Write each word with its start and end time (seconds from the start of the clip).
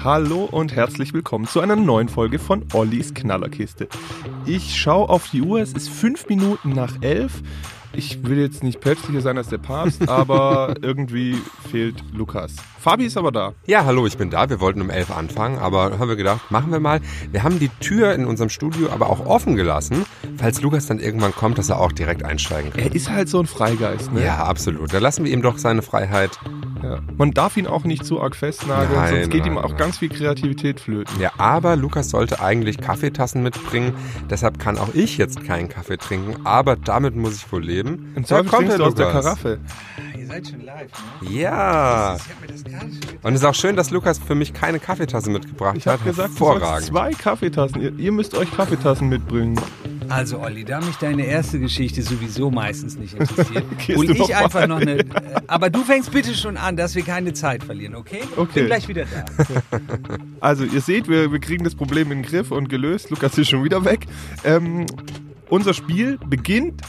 Hallo 0.00 0.48
und 0.50 0.74
herzlich 0.74 1.12
willkommen 1.12 1.46
zu 1.46 1.60
einer 1.60 1.76
neuen 1.76 2.08
Folge 2.08 2.38
von 2.38 2.64
Ollis 2.72 3.14
Knallerkiste. 3.14 3.88
Ich 4.46 4.80
schaue 4.80 5.08
auf 5.08 5.30
die 5.30 5.42
Uhr, 5.42 5.60
es 5.60 5.72
ist 5.72 5.88
fünf 5.88 6.28
Minuten 6.28 6.70
nach 6.70 6.96
elf. 7.02 7.42
Ich 7.92 8.24
will 8.24 8.38
jetzt 8.38 8.62
nicht 8.64 8.80
päpstlicher 8.80 9.20
sein 9.20 9.38
als 9.38 9.48
der 9.48 9.58
Papst, 9.58 10.08
aber 10.08 10.74
irgendwie 10.82 11.36
fehlt 11.70 12.02
Lukas. 12.12 12.56
Fabi 12.82 13.04
ist 13.04 13.16
aber 13.16 13.30
da. 13.30 13.52
Ja, 13.64 13.84
hallo, 13.84 14.08
ich 14.08 14.18
bin 14.18 14.30
da. 14.30 14.50
Wir 14.50 14.58
wollten 14.58 14.82
um 14.82 14.90
elf 14.90 15.16
anfangen, 15.16 15.60
aber 15.60 16.00
haben 16.00 16.08
wir 16.08 16.16
gedacht, 16.16 16.50
machen 16.50 16.72
wir 16.72 16.80
mal. 16.80 17.00
Wir 17.30 17.44
haben 17.44 17.60
die 17.60 17.68
Tür 17.68 18.12
in 18.12 18.26
unserem 18.26 18.48
Studio 18.50 18.90
aber 18.90 19.08
auch 19.08 19.24
offen 19.24 19.54
gelassen, 19.54 20.04
falls 20.36 20.60
Lukas 20.62 20.86
dann 20.86 20.98
irgendwann 20.98 21.32
kommt, 21.32 21.58
dass 21.58 21.68
er 21.68 21.78
auch 21.78 21.92
direkt 21.92 22.24
einsteigen 22.24 22.72
kann. 22.72 22.80
Er 22.80 22.92
ist 22.92 23.08
halt 23.08 23.28
so 23.28 23.38
ein 23.38 23.46
Freigeist, 23.46 24.12
ne? 24.12 24.24
Ja, 24.24 24.38
absolut. 24.38 24.92
Da 24.92 24.98
lassen 24.98 25.24
wir 25.24 25.30
ihm 25.30 25.42
doch 25.42 25.58
seine 25.58 25.82
Freiheit. 25.82 26.40
Ja. 26.82 26.98
Man 27.16 27.30
darf 27.30 27.56
ihn 27.56 27.68
auch 27.68 27.84
nicht 27.84 28.04
zu 28.04 28.20
arg 28.20 28.34
festnageln, 28.34 28.92
Nein, 28.92 29.14
sonst 29.14 29.30
geht 29.30 29.42
nein, 29.42 29.52
ihm 29.52 29.58
auch 29.58 29.68
nein. 29.68 29.78
ganz 29.78 29.98
viel 29.98 30.08
Kreativität 30.08 30.80
flöten. 30.80 31.20
Ja, 31.20 31.30
aber 31.38 31.76
Lukas 31.76 32.10
sollte 32.10 32.40
eigentlich 32.40 32.78
Kaffeetassen 32.78 33.44
mitbringen. 33.44 33.94
Deshalb 34.28 34.58
kann 34.58 34.76
auch 34.78 34.92
ich 34.92 35.18
jetzt 35.18 35.44
keinen 35.44 35.68
Kaffee 35.68 35.98
trinken, 35.98 36.44
aber 36.44 36.74
damit 36.74 37.14
muss 37.14 37.36
ich 37.36 37.52
wohl 37.52 37.62
leben. 37.62 38.12
Im 38.16 38.24
Zweifel 38.24 38.50
trinkst 38.50 38.78
du 38.80 38.84
aus 38.84 38.94
der. 38.96 39.12
Karaffe. 39.12 39.60
Ihr 40.22 40.28
seid 40.28 40.46
schon 40.46 40.60
live, 40.64 40.88
ne? 41.22 41.30
Ja. 41.30 42.16
Ich 42.16 42.22
hab 42.32 42.40
mir 42.40 42.46
das 42.46 42.62
gerade 42.64 42.86
schon 42.92 43.18
Und 43.22 43.34
es 43.34 43.40
ist 43.40 43.46
auch 43.46 43.54
schön, 43.54 43.74
dass 43.76 43.90
Lukas 43.90 44.18
für 44.18 44.34
mich 44.34 44.52
keine 44.54 44.78
Kaffeetasse 44.78 45.30
mitgebracht 45.30 45.76
Ich 45.76 45.86
hat. 45.86 45.94
habe 46.00 46.04
gesagt, 46.10 46.28
du 46.30 46.32
Hervorragend. 46.46 46.86
zwei 46.86 47.10
Kaffeetassen. 47.12 47.80
Ihr, 47.82 47.92
ihr 47.98 48.12
müsst 48.12 48.34
euch 48.36 48.50
Kaffeetassen 48.54 49.08
mitbringen. 49.08 49.60
Also 50.08 50.40
Olli, 50.40 50.64
da 50.64 50.80
mich 50.80 50.96
deine 50.96 51.24
erste 51.24 51.58
Geschichte 51.58 52.02
sowieso 52.02 52.50
meistens 52.50 52.98
nicht 52.98 53.14
interessiert, 53.18 53.64
hol 53.96 54.06
du 54.06 54.12
ich 54.12 54.34
einfach 54.36 54.66
noch 54.66 54.80
eine. 54.80 54.98
äh, 55.00 55.04
Aber 55.46 55.70
du 55.70 55.82
fängst 55.84 56.10
bitte 56.12 56.34
schon 56.34 56.56
an, 56.56 56.76
dass 56.76 56.94
wir 56.94 57.02
keine 57.02 57.32
Zeit 57.32 57.64
verlieren, 57.64 57.94
okay? 57.94 58.20
Okay. 58.36 58.60
Bin 58.60 58.66
gleich 58.66 58.88
wieder 58.88 59.04
da. 59.04 59.24
Also, 60.40 60.64
ihr 60.64 60.80
seht, 60.80 61.08
wir, 61.08 61.30
wir 61.32 61.38
kriegen 61.38 61.62
das 61.62 61.74
Problem 61.76 62.10
in 62.10 62.22
den 62.22 62.28
Griff 62.28 62.50
und 62.50 62.68
gelöst. 62.68 63.10
Lukas 63.10 63.38
ist 63.38 63.48
schon 63.48 63.62
wieder 63.62 63.84
weg. 63.84 64.06
Ähm, 64.44 64.86
unser 65.48 65.72
Spiel 65.72 66.18
beginnt. 66.26 66.82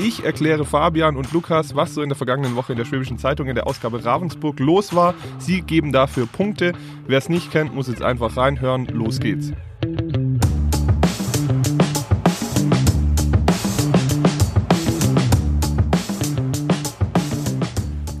Ich 0.00 0.24
erkläre 0.24 0.64
Fabian 0.64 1.16
und 1.16 1.32
Lukas, 1.32 1.74
was 1.74 1.94
so 1.94 2.02
in 2.02 2.08
der 2.08 2.14
vergangenen 2.14 2.54
Woche 2.54 2.72
in 2.72 2.78
der 2.78 2.84
Schwäbischen 2.84 3.18
Zeitung 3.18 3.48
in 3.48 3.56
der 3.56 3.66
Ausgabe 3.66 4.04
Ravensburg 4.04 4.60
los 4.60 4.94
war. 4.94 5.14
Sie 5.38 5.60
geben 5.60 5.90
dafür 5.90 6.26
Punkte. 6.26 6.72
Wer 7.08 7.18
es 7.18 7.28
nicht 7.28 7.50
kennt, 7.50 7.74
muss 7.74 7.88
jetzt 7.88 8.02
einfach 8.02 8.36
reinhören. 8.36 8.86
Los 8.86 9.18
geht's. 9.18 9.52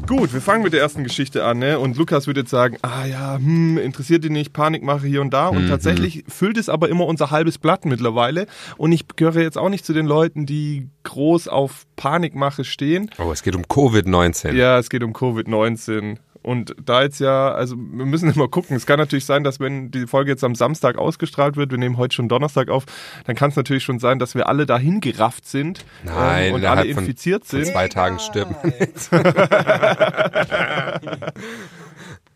Gut, 0.08 0.32
wir 0.32 0.40
fangen 0.40 0.62
mit 0.62 0.72
der 0.72 0.80
ersten 0.80 1.04
Geschichte 1.04 1.44
an, 1.44 1.58
ne? 1.58 1.78
Und 1.78 1.98
Lukas 1.98 2.26
würde 2.26 2.40
jetzt 2.40 2.50
sagen, 2.50 2.78
ah 2.80 3.04
ja, 3.04 3.36
hm, 3.36 3.76
interessiert 3.76 4.24
ihn 4.24 4.32
nicht, 4.32 4.54
Panikmache 4.54 5.06
hier 5.06 5.20
und 5.20 5.34
da. 5.34 5.48
Und 5.48 5.64
Mhm. 5.66 5.68
tatsächlich 5.68 6.24
füllt 6.26 6.56
es 6.56 6.70
aber 6.70 6.88
immer 6.88 7.04
unser 7.06 7.30
halbes 7.30 7.58
Blatt 7.58 7.84
mittlerweile. 7.84 8.46
Und 8.78 8.92
ich 8.92 9.04
gehöre 9.16 9.42
jetzt 9.42 9.58
auch 9.58 9.68
nicht 9.68 9.84
zu 9.84 9.92
den 9.92 10.06
Leuten, 10.06 10.46
die 10.46 10.88
groß 11.02 11.48
auf 11.48 11.86
Panikmache 11.96 12.64
stehen. 12.64 13.10
Oh, 13.18 13.30
es 13.32 13.42
geht 13.42 13.54
um 13.54 13.64
Covid-19. 13.64 14.54
Ja, 14.54 14.78
es 14.78 14.88
geht 14.88 15.02
um 15.02 15.12
Covid-19. 15.12 16.16
Und 16.42 16.74
da 16.82 17.02
jetzt 17.02 17.20
ja, 17.20 17.50
also 17.52 17.76
wir 17.76 18.06
müssen 18.06 18.30
immer 18.34 18.48
gucken. 18.48 18.76
Es 18.76 18.86
kann 18.86 18.98
natürlich 18.98 19.24
sein, 19.24 19.44
dass 19.44 19.60
wenn 19.60 19.90
die 19.90 20.06
Folge 20.06 20.30
jetzt 20.30 20.44
am 20.44 20.54
Samstag 20.54 20.96
ausgestrahlt 20.96 21.56
wird, 21.56 21.70
wir 21.72 21.78
nehmen 21.78 21.96
heute 21.98 22.14
schon 22.14 22.28
Donnerstag 22.28 22.68
auf, 22.70 22.84
dann 23.26 23.36
kann 23.36 23.50
es 23.50 23.56
natürlich 23.56 23.84
schon 23.84 23.98
sein, 23.98 24.18
dass 24.18 24.34
wir 24.34 24.48
alle 24.48 24.64
dahin 24.66 25.00
gerafft 25.00 25.46
sind 25.48 25.84
Nein, 26.04 26.48
ähm, 26.50 26.54
und 26.54 26.64
alle 26.64 26.92
von- 26.94 27.02
infiziert 27.04 27.44
Vor 27.44 27.58
sind. 27.58 27.72
zwei 27.72 27.88
Tagen 27.88 28.18
stirbt 28.18 28.52
man. 28.62 28.72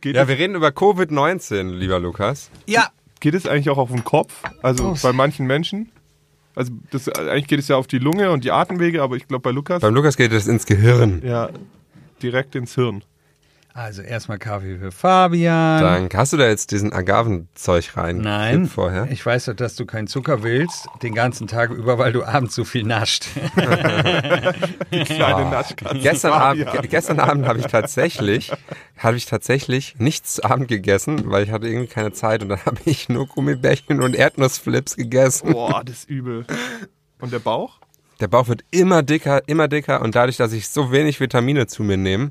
Geht, 0.01 0.17
Ja, 0.17 0.27
wir 0.27 0.37
reden 0.37 0.57
über 0.57 0.69
Covid-19, 0.69 1.71
lieber 1.75 2.01
Lukas. 2.01 2.51
Ja, 2.67 2.89
geht 3.21 3.35
es 3.35 3.47
eigentlich 3.47 3.71
auch 3.71 3.79
auf 3.79 3.91
den 3.91 4.03
Kopf? 4.05 4.43
Also 4.63 4.91
Oh. 4.91 4.97
bei 5.01 5.13
manchen 5.13 5.47
Menschen? 5.47 5.91
Also 6.55 6.73
das, 6.91 7.09
eigentlich 7.09 7.47
geht 7.47 7.61
es 7.61 7.69
ja 7.69 7.77
auf 7.77 7.87
die 7.87 7.99
Lunge 7.99 8.31
und 8.31 8.45
die 8.45 8.51
Atemwege, 8.51 9.03
aber 9.03 9.17
ich 9.17 9.27
glaube 9.29 9.43
bei 9.43 9.51
Lukas, 9.53 9.81
Beim 9.81 9.95
Lukas 9.95 10.17
geht 10.17 10.33
es 10.33 10.49
ins 10.49 10.67
Gehirn. 10.67 11.23
ja, 11.25 11.49
direkt 12.23 12.55
ins 12.57 12.75
Hirn. 12.75 13.05
Also 13.75 14.03
erstmal 14.03 14.39
Kaffee 14.39 14.79
für 14.79 14.93
Fabian. 14.93 15.81
Danke. 15.83 16.17
Hast 16.19 16.33
du 16.33 16.37
da 16.37 16.47
jetzt 16.49 16.71
diesen 16.73 16.93
Agavenzeug 16.93 17.97
rein? 17.97 18.19
Nein, 18.19 18.67
Vorher? 18.67 19.09
ich 19.11 19.25
weiß 19.25 19.47
doch, 19.47 19.55
dass 19.55 19.77
du 19.77 19.87
keinen 19.87 20.07
Zucker 20.09 20.43
willst, 20.43 20.87
den 21.03 21.15
ganzen 21.15 21.47
Tag 21.47 21.71
über, 21.71 21.97
weil 21.99 22.13
du 22.13 22.23
abends 22.25 22.55
so 22.55 22.65
viel 22.65 22.83
nascht. 22.85 23.27
Die 24.93 25.05
kleine 25.05 25.51
Naschkatze. 25.51 25.99
Gestern 26.01 26.57
ge- 26.57 26.67
gestern 26.89 27.21
Abend 27.21 27.47
habe 27.47 27.59
ich 27.61 27.67
tatsächlich, 27.67 28.53
habe 28.99 29.17
ich 29.17 29.27
tatsächlich 29.27 29.95
nichts 29.99 30.35
zu 30.35 30.45
Abend 30.45 30.69
gegessen, 30.69 31.31
weil 31.31 31.45
ich 31.45 31.51
hatte 31.51 31.67
irgendwie 31.67 31.89
keine 31.89 32.13
Zeit 32.13 32.43
und 32.43 32.51
dann 32.51 32.63
habe 32.67 32.79
ich 32.85 33.09
nur 33.09 33.27
Gummibärchen 33.27 34.03
und 34.03 34.15
Erdnussflips 34.15 34.97
gegessen. 34.97 35.53
Boah, 35.53 35.83
das 35.85 35.99
ist 36.01 36.11
übel. 36.11 36.47
Und 37.21 37.33
der 37.33 37.39
Bauch? 37.39 37.79
Der 38.21 38.29
Bauch 38.29 38.47
wird 38.49 38.63
immer 38.71 39.03
dicker, 39.03 39.43
immer 39.49 39.67
dicker 39.67 40.01
und 40.01 40.15
dadurch, 40.15 40.37
dass 40.37 40.53
ich 40.53 40.69
so 40.69 40.93
wenig 40.93 41.19
Vitamine 41.19 41.67
zu 41.67 41.83
mir 41.83 41.97
nehme, 41.97 42.31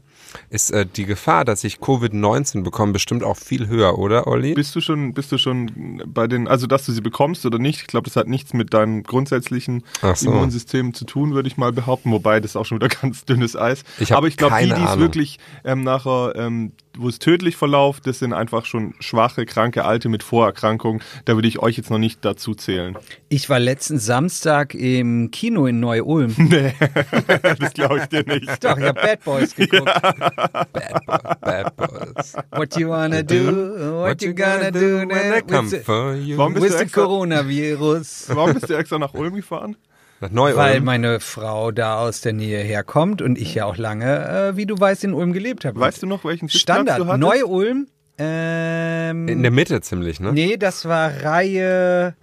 ist 0.49 0.71
äh, 0.71 0.85
die 0.85 1.05
Gefahr, 1.05 1.45
dass 1.45 1.63
ich 1.63 1.77
Covid-19 1.77 2.63
bekomme, 2.63 2.93
bestimmt 2.93 3.23
auch 3.23 3.37
viel 3.37 3.67
höher, 3.67 3.97
oder, 3.97 4.27
Olli? 4.27 4.53
Bist 4.53 4.75
du 4.75 4.81
schon, 4.81 5.13
bist 5.13 5.31
du 5.31 5.37
schon 5.37 6.01
bei 6.05 6.27
den, 6.27 6.47
also 6.47 6.67
dass 6.67 6.85
du 6.85 6.91
sie 6.91 7.01
bekommst 7.01 7.45
oder 7.45 7.59
nicht? 7.59 7.81
Ich 7.81 7.87
glaube, 7.87 8.05
das 8.05 8.15
hat 8.15 8.27
nichts 8.27 8.53
mit 8.53 8.73
deinem 8.73 9.03
grundsätzlichen 9.03 9.83
so. 10.15 10.29
Immunsystem 10.29 10.93
zu 10.93 11.05
tun, 11.05 11.33
würde 11.33 11.47
ich 11.47 11.57
mal 11.57 11.71
behaupten. 11.71 12.11
Wobei 12.11 12.39
das 12.39 12.51
ist 12.51 12.55
auch 12.55 12.65
schon 12.65 12.79
wieder 12.79 12.89
ganz 13.01 13.25
dünnes 13.25 13.55
Eis. 13.55 13.83
Ich 13.99 14.13
Aber 14.13 14.27
ich 14.27 14.37
glaube, 14.37 14.57
die, 14.61 14.69
die 14.69 14.81
es 14.81 14.97
wirklich 14.97 15.39
ähm, 15.63 15.83
nachher, 15.83 16.33
ähm, 16.35 16.71
wo 16.97 17.07
es 17.07 17.19
tödlich 17.19 17.55
verläuft, 17.55 18.07
das 18.07 18.19
sind 18.19 18.33
einfach 18.33 18.65
schon 18.65 18.93
schwache, 18.99 19.45
kranke 19.45 19.85
Alte 19.85 20.09
mit 20.09 20.23
Vorerkrankungen. 20.23 21.01
Da 21.25 21.35
würde 21.35 21.47
ich 21.47 21.59
euch 21.59 21.77
jetzt 21.77 21.89
noch 21.89 21.97
nicht 21.97 22.23
dazu 22.25 22.53
zählen. 22.53 22.97
Ich 23.29 23.49
war 23.49 23.59
letzten 23.59 23.97
Samstag 23.97 24.73
im 24.73 25.31
Kino 25.31 25.65
in 25.65 25.79
Neu-Ulm. 25.79 26.35
Nee, 26.51 26.73
das 27.59 27.73
glaube 27.73 27.99
ich 27.99 28.05
dir 28.05 28.25
nicht. 28.25 28.63
Doch, 28.63 28.77
ich 28.77 28.83
habe 28.83 28.99
Bad 28.99 29.23
Boys 29.23 29.55
geguckt. 29.55 29.89
Bad 31.41 31.75
Boys. 31.75 32.35
What 32.51 32.77
you 32.77 32.89
wanna 32.89 33.23
do? 33.23 34.01
What 34.03 34.21
you 34.21 34.33
gonna 34.33 34.71
do 34.71 34.99
when 34.99 35.11
I 35.11 35.41
come 35.41 35.67
for 35.69 36.15
you? 36.15 36.37
Warum 36.37 36.53
bist 36.53 36.63
with 36.63 36.73
du 36.73 36.85
the 36.85 36.91
Coronavirus? 36.91 38.35
Warum 38.35 38.53
bist 38.53 38.69
du 38.69 38.75
extra 38.77 38.99
nach 38.99 39.13
Ulm 39.13 39.35
gefahren? 39.35 39.75
Nach 40.19 40.29
Neu-Ulm? 40.29 40.57
Weil 40.57 40.81
meine 40.81 41.19
Frau 41.19 41.71
da 41.71 41.99
aus 41.99 42.21
der 42.21 42.33
Nähe 42.33 42.59
herkommt 42.59 43.21
und 43.21 43.37
ich 43.39 43.55
ja 43.55 43.65
auch 43.65 43.77
lange, 43.77 44.51
äh, 44.51 44.55
wie 44.57 44.65
du 44.67 44.79
weißt, 44.79 45.03
in 45.03 45.13
Ulm 45.13 45.33
gelebt 45.33 45.65
habe. 45.65 45.79
Weißt 45.79 46.03
du 46.03 46.07
noch, 46.07 46.23
welchen 46.23 46.47
Sitzplatz 46.47 46.81
Standard? 46.85 47.19
Neu-Ulm. 47.19 47.87
Ähm, 48.19 49.27
In 49.27 49.41
der 49.41 49.51
Mitte 49.51 49.81
ziemlich, 49.81 50.19
ne? 50.19 50.31
nee, 50.31 50.57
das 50.57 50.85
war 50.85 51.23
Reihe 51.23 52.15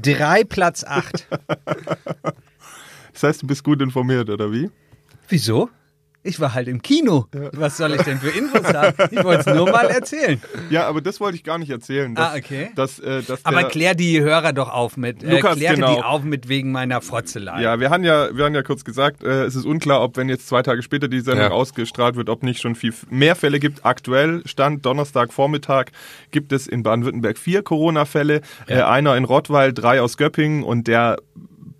3, 0.00 0.44
Platz 0.44 0.84
8. 0.84 1.26
Das 3.12 3.24
heißt, 3.24 3.42
du 3.42 3.46
bist 3.46 3.62
gut 3.62 3.82
informiert, 3.82 4.30
oder 4.30 4.50
wie? 4.50 4.70
Wieso? 5.28 5.68
Ich 6.24 6.38
war 6.38 6.54
halt 6.54 6.68
im 6.68 6.80
Kino. 6.82 7.26
Was 7.52 7.76
soll 7.76 7.94
ich 7.94 8.02
denn 8.02 8.18
für 8.18 8.30
Infos 8.30 8.72
haben? 8.72 8.94
Ich 9.10 9.24
wollte 9.24 9.50
es 9.50 9.56
nur 9.56 9.68
mal 9.70 9.86
erzählen. 9.86 10.40
Ja, 10.70 10.86
aber 10.86 11.00
das 11.00 11.18
wollte 11.20 11.34
ich 11.36 11.42
gar 11.42 11.58
nicht 11.58 11.70
erzählen. 11.70 12.14
Dass, 12.14 12.32
Ah, 12.32 12.36
okay. 12.36 12.70
Dass, 12.76 12.98
äh, 13.00 13.22
dass 13.22 13.44
Aber 13.44 13.64
klär 13.64 13.96
die 13.96 14.20
Hörer 14.20 14.52
doch 14.52 14.68
auf 14.70 14.96
mit. 14.96 15.24
Äh, 15.24 15.34
Lukas, 15.36 15.56
klärte 15.56 15.80
genau. 15.80 15.96
die 15.96 16.02
auf 16.02 16.22
mit 16.22 16.48
wegen 16.48 16.70
meiner 16.70 17.00
Frotzelei. 17.00 17.60
Ja, 17.62 17.80
wir 17.80 17.90
haben 17.90 18.04
ja, 18.04 18.36
wir 18.36 18.44
haben 18.44 18.54
ja 18.54 18.62
kurz 18.62 18.84
gesagt, 18.84 19.24
äh, 19.24 19.42
es 19.44 19.56
ist 19.56 19.64
unklar, 19.64 20.00
ob 20.00 20.16
wenn 20.16 20.28
jetzt 20.28 20.46
zwei 20.46 20.62
Tage 20.62 20.82
später 20.82 21.08
die 21.08 21.20
Sendung 21.20 21.46
Ja. 21.46 21.50
ausgestrahlt 21.50 22.14
wird, 22.14 22.28
ob 22.28 22.44
nicht 22.44 22.60
schon 22.60 22.76
viel 22.76 22.94
mehr 23.10 23.34
Fälle 23.34 23.58
gibt. 23.58 23.84
Aktuell 23.84 24.42
Stand 24.46 24.86
Donnerstagvormittag 24.86 25.86
gibt 26.30 26.52
es 26.52 26.68
in 26.68 26.84
Baden-Württemberg 26.84 27.36
vier 27.36 27.62
Corona-Fälle, 27.62 28.42
äh, 28.68 28.80
einer 28.82 29.16
in 29.16 29.24
Rottweil, 29.24 29.72
drei 29.72 30.00
aus 30.00 30.16
Göppingen 30.16 30.62
und 30.62 30.86
der 30.86 31.16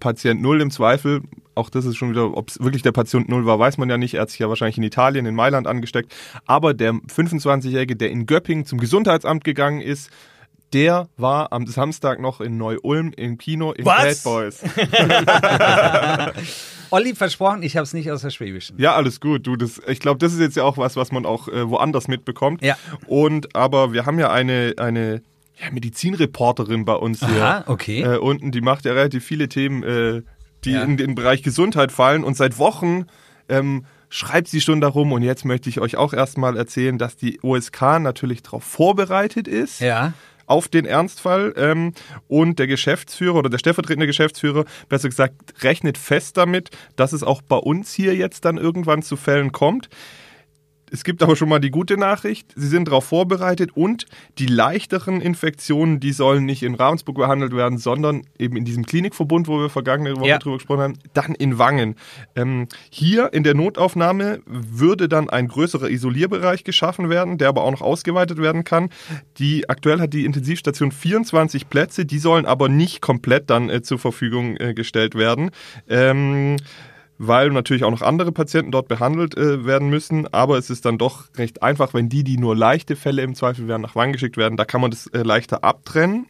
Patient 0.00 0.42
Null 0.42 0.60
im 0.60 0.72
Zweifel. 0.72 1.20
Auch 1.54 1.70
das 1.70 1.84
ist 1.84 1.96
schon 1.96 2.10
wieder, 2.10 2.36
ob 2.36 2.48
es 2.48 2.60
wirklich 2.60 2.82
der 2.82 2.92
Patient 2.92 3.28
Null 3.28 3.46
war, 3.46 3.58
weiß 3.58 3.78
man 3.78 3.90
ja 3.90 3.98
nicht. 3.98 4.14
Er 4.14 4.22
hat 4.22 4.30
sich 4.30 4.38
ja 4.38 4.48
wahrscheinlich 4.48 4.78
in 4.78 4.84
Italien, 4.84 5.26
in 5.26 5.34
Mailand 5.34 5.66
angesteckt. 5.66 6.14
Aber 6.46 6.74
der 6.74 6.92
25-Jährige, 6.92 7.96
der 7.96 8.10
in 8.10 8.26
Göppingen 8.26 8.64
zum 8.64 8.78
Gesundheitsamt 8.78 9.44
gegangen 9.44 9.80
ist, 9.80 10.10
der 10.72 11.08
war 11.16 11.52
am 11.52 11.66
Samstag 11.66 12.20
noch 12.20 12.40
in 12.40 12.56
Neu-Ulm 12.56 13.12
im 13.16 13.36
Kino 13.36 13.72
in 13.72 13.84
Was? 13.84 14.22
Bad 14.22 14.24
Boys. 14.24 14.62
Olli 16.90 17.14
versprochen, 17.14 17.62
ich 17.62 17.76
habe 17.76 17.84
es 17.84 17.94
nicht 17.94 18.10
aus 18.10 18.22
der 18.22 18.30
Schwäbischen. 18.30 18.78
Ja, 18.78 18.94
alles 18.94 19.20
gut. 19.20 19.46
Du, 19.46 19.56
das, 19.56 19.80
ich 19.86 20.00
glaube, 20.00 20.18
das 20.18 20.32
ist 20.32 20.40
jetzt 20.40 20.56
ja 20.56 20.64
auch 20.64 20.76
was, 20.76 20.96
was 20.96 21.10
man 21.10 21.24
auch 21.24 21.48
äh, 21.48 21.68
woanders 21.68 22.08
mitbekommt. 22.08 22.62
Ja. 22.62 22.76
Und 23.06 23.56
aber 23.56 23.92
wir 23.92 24.04
haben 24.04 24.18
ja 24.18 24.30
eine, 24.30 24.74
eine 24.76 25.22
ja, 25.58 25.70
Medizinreporterin 25.70 26.84
bei 26.84 26.94
uns 26.94 27.20
hier 27.20 27.42
Aha, 27.42 27.64
okay. 27.66 28.02
äh, 28.02 28.18
unten, 28.18 28.50
die 28.50 28.60
macht 28.60 28.84
ja 28.84 28.92
relativ 28.92 29.24
viele 29.24 29.48
Themen, 29.48 29.82
äh, 29.82 30.22
die 30.64 30.72
Ja. 30.72 30.82
in 30.82 30.96
den 30.96 31.14
Bereich 31.14 31.42
Gesundheit 31.42 31.92
fallen. 31.92 32.24
Und 32.24 32.36
seit 32.36 32.58
Wochen 32.58 33.06
ähm, 33.48 33.84
schreibt 34.08 34.48
sie 34.48 34.60
schon 34.60 34.80
darum. 34.80 35.12
Und 35.12 35.22
jetzt 35.22 35.44
möchte 35.44 35.68
ich 35.68 35.80
euch 35.80 35.96
auch 35.96 36.12
erstmal 36.12 36.56
erzählen, 36.56 36.98
dass 36.98 37.16
die 37.16 37.40
OSK 37.42 37.98
natürlich 38.00 38.42
darauf 38.42 38.62
vorbereitet 38.64 39.48
ist 39.48 39.80
Ja. 39.80 40.12
auf 40.46 40.68
den 40.68 40.84
Ernstfall 40.84 41.54
ähm, 41.56 41.94
und 42.28 42.58
der 42.58 42.66
Geschäftsführer 42.66 43.36
oder 43.36 43.50
der 43.50 43.58
stellvertretende 43.58 44.06
Geschäftsführer, 44.06 44.64
besser 44.88 45.08
gesagt, 45.08 45.62
rechnet 45.64 45.96
fest 45.98 46.36
damit, 46.36 46.70
dass 46.96 47.12
es 47.12 47.22
auch 47.22 47.40
bei 47.42 47.56
uns 47.56 47.92
hier 47.94 48.14
jetzt 48.14 48.44
dann 48.44 48.58
irgendwann 48.58 49.02
zu 49.02 49.16
Fällen 49.16 49.52
kommt. 49.52 49.88
Es 50.92 51.04
gibt 51.04 51.22
aber 51.22 51.36
schon 51.36 51.48
mal 51.48 51.58
die 51.58 51.70
gute 51.70 51.96
Nachricht, 51.96 52.52
sie 52.54 52.68
sind 52.68 52.86
darauf 52.88 53.06
vorbereitet 53.06 53.70
und 53.74 54.04
die 54.38 54.44
leichteren 54.46 55.22
Infektionen, 55.22 56.00
die 56.00 56.12
sollen 56.12 56.44
nicht 56.44 56.62
in 56.62 56.74
Ravensburg 56.74 57.16
behandelt 57.16 57.56
werden, 57.56 57.78
sondern 57.78 58.22
eben 58.38 58.56
in 58.56 58.66
diesem 58.66 58.84
Klinikverbund, 58.84 59.48
wo 59.48 59.58
wir 59.58 59.70
vergangene 59.70 60.14
Woche 60.16 60.28
Ja. 60.28 60.38
drüber 60.38 60.56
gesprochen 60.58 60.80
haben, 60.82 60.98
dann 61.14 61.34
in 61.34 61.58
Wangen. 61.58 61.96
Ähm, 62.36 62.68
hier 62.90 63.32
in 63.32 63.42
der 63.42 63.54
Notaufnahme 63.54 64.40
würde 64.44 65.08
dann 65.08 65.30
ein 65.30 65.48
größerer 65.48 65.88
Isolierbereich 65.88 66.62
geschaffen 66.62 67.08
werden, 67.08 67.38
der 67.38 67.48
aber 67.48 67.64
auch 67.64 67.70
noch 67.72 67.80
ausgeweitet 67.80 68.36
werden 68.36 68.64
kann. 68.64 68.90
Die 69.38 69.70
aktuell 69.70 69.98
hat 69.98 70.12
die 70.12 70.26
Intensivstation 70.26 70.92
24 70.92 71.70
Plätze, 71.70 72.04
die 72.04 72.18
sollen 72.18 72.44
aber 72.44 72.68
nicht 72.68 73.00
komplett 73.00 73.48
dann 73.48 73.70
äh, 73.70 73.80
zur 73.80 73.98
Verfügung 73.98 74.58
äh, 74.58 74.74
gestellt 74.74 75.14
werden. 75.14 75.52
Ähm, 75.88 76.56
weil 77.22 77.50
natürlich 77.50 77.84
auch 77.84 77.90
noch 77.90 78.02
andere 78.02 78.32
Patienten 78.32 78.72
dort 78.72 78.88
behandelt 78.88 79.36
äh, 79.36 79.64
werden 79.64 79.88
müssen. 79.90 80.32
Aber 80.34 80.58
es 80.58 80.70
ist 80.70 80.84
dann 80.84 80.98
doch 80.98 81.26
recht 81.36 81.62
einfach, 81.62 81.94
wenn 81.94 82.08
die, 82.08 82.24
die 82.24 82.36
nur 82.36 82.56
leichte 82.56 82.96
Fälle 82.96 83.22
im 83.22 83.36
Zweifel 83.36 83.68
werden, 83.68 83.82
nach 83.82 83.94
Wangen 83.94 84.12
geschickt 84.12 84.36
werden, 84.36 84.56
da 84.56 84.64
kann 84.64 84.80
man 84.80 84.90
das 84.90 85.06
äh, 85.08 85.22
leichter 85.22 85.62
abtrennen. 85.62 86.26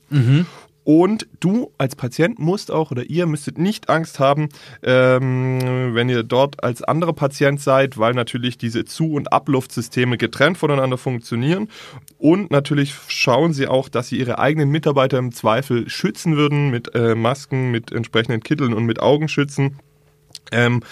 Und 0.84 1.28
du 1.40 1.70
als 1.78 1.94
Patient 1.94 2.38
musst 2.40 2.70
auch 2.70 2.90
oder 2.90 3.04
ihr 3.04 3.26
müsstet 3.26 3.56
nicht 3.56 3.88
Angst 3.88 4.18
haben, 4.18 4.48
ähm, 4.82 5.94
wenn 5.94 6.08
ihr 6.08 6.24
dort 6.24 6.62
als 6.62 6.82
anderer 6.82 7.12
Patient 7.12 7.60
seid, 7.60 7.98
weil 7.98 8.14
natürlich 8.14 8.58
diese 8.58 8.84
Zu- 8.84 9.12
und 9.12 9.32
Abluftsysteme 9.32 10.18
getrennt 10.18 10.58
voneinander 10.58 10.98
funktionieren. 10.98 11.68
Und 12.18 12.50
natürlich 12.50 12.94
schauen 13.06 13.52
sie 13.52 13.68
auch, 13.68 13.88
dass 13.88 14.08
sie 14.08 14.18
ihre 14.18 14.40
eigenen 14.40 14.70
Mitarbeiter 14.70 15.18
im 15.18 15.32
Zweifel 15.32 15.88
schützen 15.88 16.36
würden 16.36 16.70
mit 16.70 16.94
äh, 16.94 17.14
Masken, 17.14 17.70
mit 17.70 17.92
entsprechenden 17.92 18.42
Kitteln 18.42 18.74
und 18.74 18.84
mit 18.84 19.00
Augenschützen. 19.00 19.78
Ähm, 20.50 20.82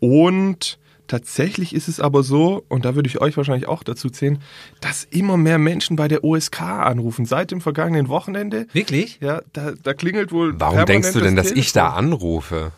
und 0.00 0.78
tatsächlich 1.06 1.74
ist 1.74 1.88
es 1.88 2.00
aber 2.00 2.22
so, 2.22 2.64
und 2.68 2.84
da 2.84 2.94
würde 2.94 3.08
ich 3.08 3.20
euch 3.20 3.36
wahrscheinlich 3.36 3.66
auch 3.68 3.82
dazu 3.82 4.10
zählen, 4.10 4.40
dass 4.80 5.04
immer 5.04 5.36
mehr 5.36 5.58
Menschen 5.58 5.96
bei 5.96 6.08
der 6.08 6.22
OSK 6.24 6.62
anrufen. 6.62 7.24
Seit 7.26 7.50
dem 7.50 7.60
vergangenen 7.60 8.08
Wochenende. 8.08 8.66
Wirklich? 8.72 9.18
Ja, 9.20 9.42
da, 9.52 9.72
da 9.82 9.92
klingelt 9.94 10.32
wohl. 10.32 10.58
Warum 10.58 10.84
denkst 10.86 11.12
du 11.12 11.20
denn, 11.20 11.36
das 11.36 11.48
dass 11.48 11.56
ich 11.56 11.72
da 11.72 11.90
anrufe? 11.90 12.72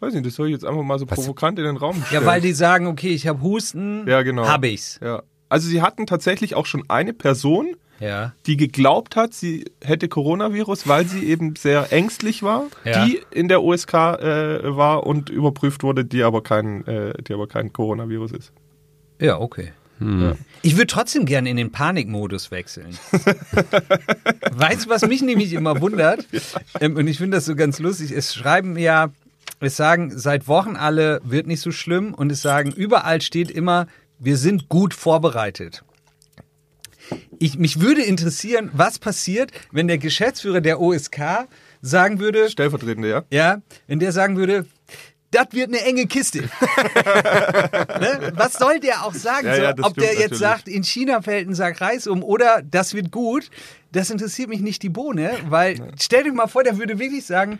Weiß 0.00 0.14
nicht, 0.14 0.26
das 0.26 0.34
soll 0.34 0.46
ich 0.46 0.52
jetzt 0.52 0.64
einfach 0.64 0.82
mal 0.82 0.98
so 0.98 1.06
provokant 1.06 1.58
in 1.58 1.64
den 1.64 1.76
Raum 1.76 2.02
stellen. 2.04 2.22
Ja, 2.22 2.26
weil 2.26 2.40
die 2.40 2.52
sagen, 2.52 2.86
okay, 2.86 3.10
ich 3.10 3.26
habe 3.26 3.42
Husten, 3.42 4.06
Ja, 4.06 4.22
genau. 4.22 4.46
hab 4.46 4.64
ich's. 4.64 5.00
Ja. 5.02 5.22
Also 5.48 5.68
sie 5.68 5.82
hatten 5.82 6.06
tatsächlich 6.06 6.54
auch 6.54 6.66
schon 6.66 6.84
eine 6.88 7.12
Person, 7.12 7.76
Ja. 8.00 8.32
die 8.46 8.56
geglaubt 8.56 9.16
hat, 9.16 9.34
sie 9.34 9.64
hätte 9.82 10.08
Coronavirus, 10.08 10.86
weil 10.86 11.06
sie 11.06 11.24
eben 11.24 11.56
sehr 11.56 11.92
ängstlich 11.92 12.42
war, 12.42 12.66
Ja. 12.84 13.04
die 13.04 13.20
in 13.30 13.48
der 13.48 13.62
USK 13.62 13.94
äh, 13.94 14.76
war 14.76 15.06
und 15.06 15.30
überprüft 15.30 15.82
wurde, 15.82 16.04
die 16.04 16.22
aber 16.22 16.42
kein, 16.42 16.86
äh, 16.86 17.14
die 17.22 17.32
aber 17.34 17.48
kein 17.48 17.72
Coronavirus 17.72 18.32
ist. 18.32 18.52
Ja, 19.20 19.40
okay. 19.40 19.72
Ich 20.62 20.76
würde 20.76 20.86
trotzdem 20.86 21.26
gerne 21.26 21.50
in 21.50 21.56
den 21.56 21.72
Panikmodus 21.72 22.52
wechseln. 22.52 22.96
weißt 24.52 24.86
du, 24.86 24.90
was 24.90 25.06
mich 25.06 25.22
nämlich 25.22 25.52
immer 25.52 25.80
wundert? 25.80 26.24
Ähm, 26.80 26.94
und 26.96 27.08
ich 27.08 27.18
finde 27.18 27.36
das 27.36 27.46
so 27.46 27.56
ganz 27.56 27.78
lustig. 27.80 28.12
Es 28.12 28.32
schreiben 28.34 28.78
ja, 28.78 29.10
es 29.60 29.76
sagen 29.76 30.12
seit 30.16 30.46
Wochen 30.46 30.76
alle, 30.76 31.20
wird 31.24 31.48
nicht 31.48 31.60
so 31.60 31.72
schlimm. 31.72 32.14
Und 32.14 32.30
es 32.30 32.42
sagen, 32.42 32.70
überall 32.70 33.20
steht 33.20 33.50
immer, 33.50 33.88
wir 34.20 34.36
sind 34.36 34.68
gut 34.68 34.94
vorbereitet. 34.94 35.82
Ich, 37.38 37.58
mich 37.58 37.80
würde 37.80 38.02
interessieren, 38.02 38.70
was 38.72 38.98
passiert, 38.98 39.52
wenn 39.70 39.88
der 39.88 39.98
Geschäftsführer 39.98 40.60
der 40.60 40.80
OSK 40.80 41.46
sagen 41.80 42.18
würde, 42.18 42.50
Stellvertretende, 42.50 43.08
ja? 43.08 43.24
ja, 43.30 43.62
wenn 43.86 43.98
der 43.98 44.12
sagen 44.12 44.36
würde, 44.36 44.66
das 45.30 45.46
wird 45.52 45.68
eine 45.68 45.82
enge 45.84 46.06
Kiste. 46.06 46.40
ne? 46.40 48.32
Was 48.34 48.54
soll 48.54 48.80
der 48.80 49.04
auch 49.04 49.14
sagen? 49.14 49.46
Ja, 49.46 49.56
so, 49.56 49.62
ja, 49.62 49.74
ob 49.82 49.94
der 49.94 50.12
jetzt 50.12 50.20
natürlich. 50.20 50.38
sagt, 50.38 50.68
in 50.68 50.84
China 50.84 51.20
fällt 51.20 51.48
ein 51.48 51.54
Sack 51.54 51.80
Reis 51.80 52.06
um 52.06 52.22
oder 52.22 52.62
das 52.62 52.94
wird 52.94 53.10
gut, 53.10 53.50
das 53.92 54.10
interessiert 54.10 54.48
mich 54.48 54.60
nicht 54.60 54.82
die 54.82 54.88
Bohne, 54.88 55.32
weil 55.48 55.92
stell 56.00 56.24
dir 56.24 56.32
mal 56.32 56.46
vor, 56.46 56.64
der 56.64 56.78
würde 56.78 56.98
wirklich 56.98 57.26
sagen, 57.26 57.58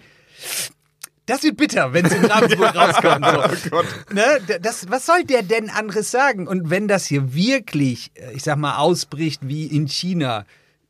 das 1.28 1.42
wird 1.42 1.58
bitter, 1.58 1.92
wenn 1.92 2.06
es 2.06 2.14
in 2.14 2.24
Ravensburg 2.24 2.74
rauskommt. 2.74 3.24
So. 3.62 3.70
Gott. 3.70 3.86
Ne? 4.12 4.58
Das, 4.60 4.90
was 4.90 5.04
soll 5.04 5.24
der 5.24 5.42
denn 5.42 5.68
anderes 5.68 6.10
sagen? 6.10 6.48
Und 6.48 6.70
wenn 6.70 6.88
das 6.88 7.06
hier 7.06 7.34
wirklich, 7.34 8.10
äh, 8.14 8.32
ich 8.32 8.42
sag 8.42 8.56
mal, 8.56 8.78
ausbricht 8.78 9.46
wie 9.46 9.66
in 9.66 9.88
China, 9.88 10.46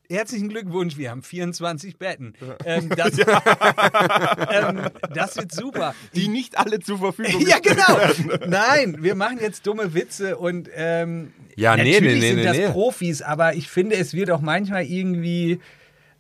herzlichen 0.09 0.49
Glückwunsch, 0.49 0.97
wir 0.97 1.11
haben 1.11 1.25
24 1.25 1.99
Betten. 1.99 2.35
Ähm, 2.65 2.89
das, 2.89 3.19
ähm, 4.51 4.83
das 5.13 5.37
wird 5.37 5.53
super. 5.53 5.95
Die 6.15 6.29
nicht 6.29 6.57
alle 6.57 6.79
zur 6.79 6.99
Verfügung 6.99 7.45
Ja, 7.45 7.59
genau. 7.59 8.47
Nein, 8.47 8.99
wir 9.01 9.17
machen 9.17 9.39
jetzt 9.41 9.67
dumme 9.67 9.93
Witze 9.93 10.37
und 10.37 10.71
ähm, 10.73 11.33
Ja, 11.57 11.77
natürlich 11.77 12.01
nee, 12.01 12.15
nee, 12.15 12.21
sind 12.21 12.37
nee, 12.37 12.45
das 12.45 12.57
nee. 12.57 12.69
Profis, 12.69 13.23
aber 13.23 13.55
ich 13.55 13.69
finde, 13.69 13.97
es 13.97 14.15
wird 14.15 14.31
auch 14.31 14.41
manchmal 14.41 14.85
irgendwie 14.85 15.59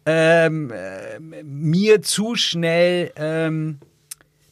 ähm, 0.06 0.72
äh, 0.72 1.44
mir 1.44 2.02
zu 2.02 2.34
schnell 2.34 3.12
ähm, 3.14 3.78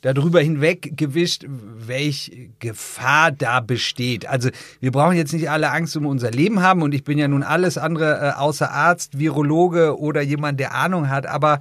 darüber 0.01 0.41
hinweg 0.41 0.97
gewischt, 0.97 1.45
welche 1.49 2.49
Gefahr 2.59 3.33
da 3.33 3.61
besteht. 3.61 4.27
Also 4.27 4.51
wir 4.81 4.93
brauchen 4.93 5.17
jetzt 5.17 5.33
nicht 5.33 5.51
alle 5.51 5.71
Angst 5.71 5.97
um 5.97 6.07
unser 6.07 6.31
Leben 6.31 6.63
haben 6.63 6.83
und 6.83 6.95
ich 6.95 7.05
bin 7.05 7.19
ja 7.19 7.29
nun 7.29 7.43
alles 7.43 7.79
andere 7.79 8.21
äh, 8.21 8.31
außer 8.39 8.71
Arzt, 8.71 9.19
Virologe 9.19 9.99
oder 9.99 10.23
jemand, 10.23 10.61
der 10.61 10.75
Ahnung 10.75 11.09
hat, 11.09 11.27
aber 11.27 11.61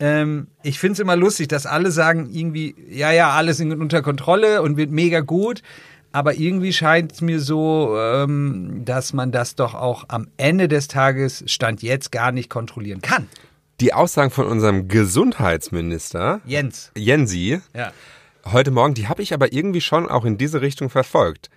ähm, 0.00 0.48
ich 0.62 0.78
finde 0.78 0.94
es 0.94 0.98
immer 0.98 1.16
lustig, 1.16 1.48
dass 1.48 1.66
alle 1.66 1.90
sagen 1.90 2.28
irgendwie, 2.30 2.74
ja, 2.88 3.12
ja, 3.12 3.30
alles 3.30 3.60
in, 3.60 3.78
unter 3.80 4.02
Kontrolle 4.02 4.62
und 4.62 4.76
wird 4.76 4.90
mega 4.90 5.20
gut. 5.20 5.62
Aber 6.12 6.34
irgendwie 6.34 6.72
scheint 6.72 7.12
es 7.12 7.20
mir 7.20 7.38
so, 7.38 7.96
ähm, 7.96 8.82
dass 8.84 9.12
man 9.12 9.30
das 9.30 9.54
doch 9.54 9.74
auch 9.74 10.06
am 10.08 10.26
Ende 10.38 10.66
des 10.66 10.88
Tages, 10.88 11.44
Stand 11.46 11.82
jetzt, 11.82 12.10
gar 12.10 12.32
nicht 12.32 12.50
kontrollieren 12.50 13.00
kann. 13.00 13.28
Die 13.80 13.94
Aussagen 13.94 14.30
von 14.30 14.46
unserem 14.46 14.88
Gesundheitsminister, 14.88 16.40
Jens. 16.44 16.92
Jensi, 16.96 17.60
Ja. 17.74 17.92
heute 18.44 18.70
Morgen, 18.70 18.94
die 18.94 19.08
habe 19.08 19.22
ich 19.22 19.32
aber 19.32 19.52
irgendwie 19.52 19.80
schon 19.80 20.08
auch 20.08 20.24
in 20.24 20.36
diese 20.38 20.60
Richtung 20.60 20.90
verfolgt. 20.90 21.48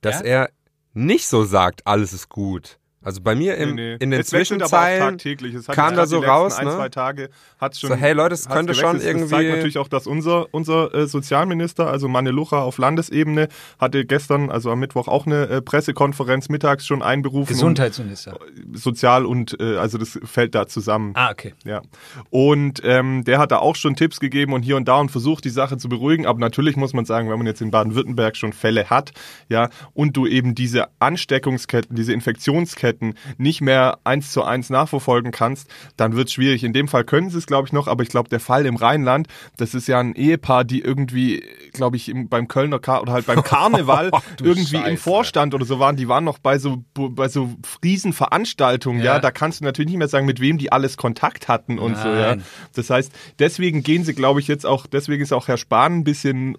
Dass 0.00 0.20
Ja? 0.20 0.24
er 0.26 0.50
nicht 0.92 1.26
so 1.26 1.44
sagt, 1.44 1.86
alles 1.86 2.12
ist 2.12 2.28
gut. 2.28 2.78
Also 3.04 3.20
bei 3.20 3.34
mir 3.34 3.56
im, 3.56 3.74
Nee, 3.74 3.90
nee. 3.90 3.96
in 4.00 4.10
den 4.10 4.20
Es 4.20 4.32
wechselt 4.32 4.62
aber 4.62 4.66
auch 4.66 4.70
Zwischenzeilen 4.70 5.00
tagtäglich. 5.18 5.54
Es 5.54 5.68
hat 5.68 5.76
kam 5.76 5.94
da 5.94 6.06
so 6.06 6.18
raus, 6.20 6.54
ein, 6.58 6.66
ne? 6.66 6.74
zwei 6.74 6.88
Tage 6.88 7.28
hat's 7.58 7.78
schon. 7.80 7.90
So, 7.90 7.96
hey 7.96 8.12
Leute, 8.14 8.34
es 8.34 8.48
könnte 8.48 8.74
schon 8.74 8.92
gewechselt. 8.94 9.22
Das 9.22 9.28
zeigt 9.30 9.42
irgendwie- 9.42 9.56
natürlich 9.56 9.78
auch, 9.78 9.88
dass 9.88 10.06
unser, 10.06 10.46
unser 10.52 10.94
äh, 10.94 11.06
Sozialminister, 11.06 11.86
also 11.88 12.08
Manne 12.08 12.30
Lucha 12.30 12.62
auf 12.62 12.78
Landesebene, 12.78 13.48
hatte 13.78 14.04
gestern, 14.04 14.50
also 14.50 14.70
am 14.70 14.80
Mittwoch 14.80 15.06
auch 15.08 15.26
eine 15.26 15.48
äh, 15.48 15.62
Pressekonferenz 15.62 16.48
mittags 16.48 16.86
schon 16.86 17.02
einberufen. 17.02 17.52
Gesundheitsminister. 17.52 18.38
Um, 18.40 18.74
sozial 18.74 19.26
und, 19.26 19.58
äh, 19.60 19.76
also 19.76 19.98
das 19.98 20.18
fällt 20.24 20.54
da 20.54 20.66
zusammen. 20.66 21.12
Ah, 21.14 21.30
okay. 21.30 21.54
Ja. 21.64 21.82
Und 22.30 22.80
ähm, 22.84 23.24
der 23.24 23.38
hat 23.38 23.52
da 23.52 23.58
auch 23.58 23.76
schon 23.76 23.96
Tipps 23.96 24.18
gegeben 24.20 24.52
und 24.52 24.62
hier 24.62 24.76
und 24.76 24.88
da 24.88 24.96
und 24.98 25.10
versucht, 25.10 25.44
die 25.44 25.50
Sache 25.50 25.76
zu 25.76 25.88
beruhigen. 25.88 26.26
Aber 26.26 26.38
natürlich 26.38 26.76
muss 26.76 26.92
man 26.94 27.04
sagen, 27.04 27.28
wenn 27.28 27.38
man 27.38 27.46
jetzt 27.46 27.60
in 27.60 27.70
Baden-Württemberg 27.70 28.36
schon 28.36 28.52
Fälle 28.52 28.88
hat, 28.88 29.12
ja, 29.48 29.68
und 29.92 30.16
du 30.16 30.26
eben 30.26 30.54
diese 30.54 30.86
Ansteckungsketten, 31.00 31.94
diese 31.96 32.12
Infektionsketten 32.12 32.93
nicht 33.38 33.60
mehr 33.60 33.98
eins 34.04 34.30
zu 34.32 34.42
eins 34.42 34.70
nachverfolgen 34.70 35.32
kannst, 35.32 35.68
dann 35.96 36.16
wird 36.16 36.28
es 36.28 36.34
schwierig. 36.34 36.64
In 36.64 36.72
dem 36.72 36.88
Fall 36.88 37.04
können 37.04 37.30
sie 37.30 37.38
es, 37.38 37.46
glaube 37.46 37.66
ich, 37.66 37.72
noch, 37.72 37.88
aber 37.88 38.02
ich 38.02 38.08
glaube, 38.08 38.28
der 38.28 38.40
Fall 38.40 38.66
im 38.66 38.76
Rheinland, 38.76 39.28
das 39.56 39.74
ist 39.74 39.88
ja 39.88 40.00
ein 40.00 40.14
Ehepaar, 40.14 40.64
die 40.64 40.80
irgendwie, 40.80 41.42
glaube 41.72 41.96
ich, 41.96 42.08
im, 42.08 42.28
beim 42.28 42.48
Kölner 42.48 42.78
Kar 42.78 43.02
oder 43.02 43.12
halt 43.12 43.26
beim 43.26 43.42
Karneval 43.44 44.10
irgendwie 44.42 44.76
im 44.76 44.82
Scheiße. 44.82 44.96
Vorstand 45.02 45.54
oder 45.54 45.64
so 45.64 45.78
waren, 45.78 45.96
die 45.96 46.08
waren 46.08 46.24
noch 46.24 46.38
bei 46.38 46.58
so 46.58 46.84
bei 46.94 47.28
so 47.28 47.54
Riesenveranstaltungen, 47.82 49.02
ja. 49.02 49.14
Ja. 49.14 49.18
da 49.18 49.30
kannst 49.30 49.60
du 49.60 49.64
natürlich 49.64 49.90
nicht 49.90 49.98
mehr 49.98 50.08
sagen, 50.08 50.26
mit 50.26 50.40
wem 50.40 50.58
die 50.58 50.72
alles 50.72 50.96
Kontakt 50.96 51.48
hatten 51.48 51.78
und 51.78 51.96
so, 51.96 52.08
ja. 52.08 52.36
Nein. 52.36 52.44
Das 52.74 52.90
heißt, 52.90 53.12
deswegen 53.38 53.82
gehen 53.82 54.04
sie, 54.04 54.14
glaube 54.14 54.40
ich, 54.40 54.48
jetzt 54.48 54.66
auch, 54.66 54.86
deswegen 54.86 55.22
ist 55.22 55.32
auch 55.32 55.48
Herr 55.48 55.56
Spahn 55.56 55.98
ein 55.98 56.04
bisschen 56.04 56.56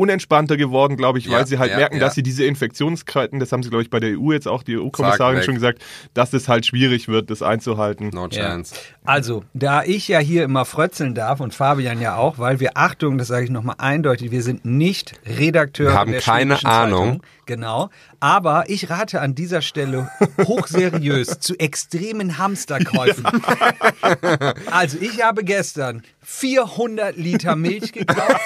unentspannter 0.00 0.56
geworden, 0.56 0.96
glaube 0.96 1.18
ich, 1.18 1.28
weil 1.28 1.40
Ja, 1.40 1.46
sie 1.46 1.58
halt 1.58 1.72
ja, 1.72 1.76
merken, 1.76 1.96
ja. 1.96 2.00
dass 2.00 2.14
sie 2.14 2.22
diese 2.22 2.44
Infektionsketten, 2.44 3.38
das 3.38 3.52
haben 3.52 3.62
sie, 3.62 3.68
glaube 3.68 3.82
ich, 3.82 3.90
bei 3.90 4.00
der 4.00 4.18
EU 4.18 4.32
jetzt 4.32 4.48
auch, 4.48 4.62
die 4.62 4.78
EU-Kommissarin 4.78 5.42
schon 5.42 5.54
gesagt, 5.54 5.82
dass 6.14 6.32
es 6.32 6.48
halt 6.48 6.64
schwierig 6.64 7.06
wird, 7.06 7.30
das 7.30 7.42
einzuhalten. 7.42 8.08
No 8.14 8.26
chance. 8.28 8.74
Also, 9.04 9.44
da 9.52 9.82
ich 9.82 10.08
ja 10.08 10.18
hier 10.18 10.44
immer 10.44 10.64
frötzeln 10.64 11.14
darf 11.14 11.40
und 11.40 11.54
Fabian 11.54 12.00
ja 12.00 12.16
auch, 12.16 12.38
weil 12.38 12.60
wir, 12.60 12.78
Achtung, 12.78 13.18
das 13.18 13.28
sage 13.28 13.44
ich 13.44 13.50
nochmal 13.50 13.76
eindeutig, 13.78 14.30
wir 14.30 14.42
sind 14.42 14.64
nicht 14.64 15.12
Redakteure 15.26 15.88
Wir 15.88 15.94
haben 15.94 16.12
der 16.12 16.20
keine 16.22 16.64
Ahnung. 16.64 17.04
Zeitung. 17.04 17.22
Genau. 17.46 17.90
Aber 18.20 18.64
ich 18.68 18.88
rate 18.90 19.20
an 19.20 19.34
dieser 19.34 19.60
Stelle 19.60 20.08
hochseriös 20.44 21.40
zu 21.40 21.58
extremen 21.58 22.38
Hamsterkäufen. 22.38 23.24
also, 24.70 24.98
ich 25.00 25.22
habe 25.22 25.44
gestern 25.44 26.02
400 26.22 27.16
Liter 27.16 27.56
Milch 27.56 27.92
gekauft. 27.92 28.40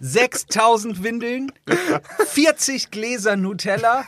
6000 0.00 1.02
Windeln, 1.02 1.52
40 2.26 2.90
Gläser 2.90 3.36
Nutella, 3.36 4.04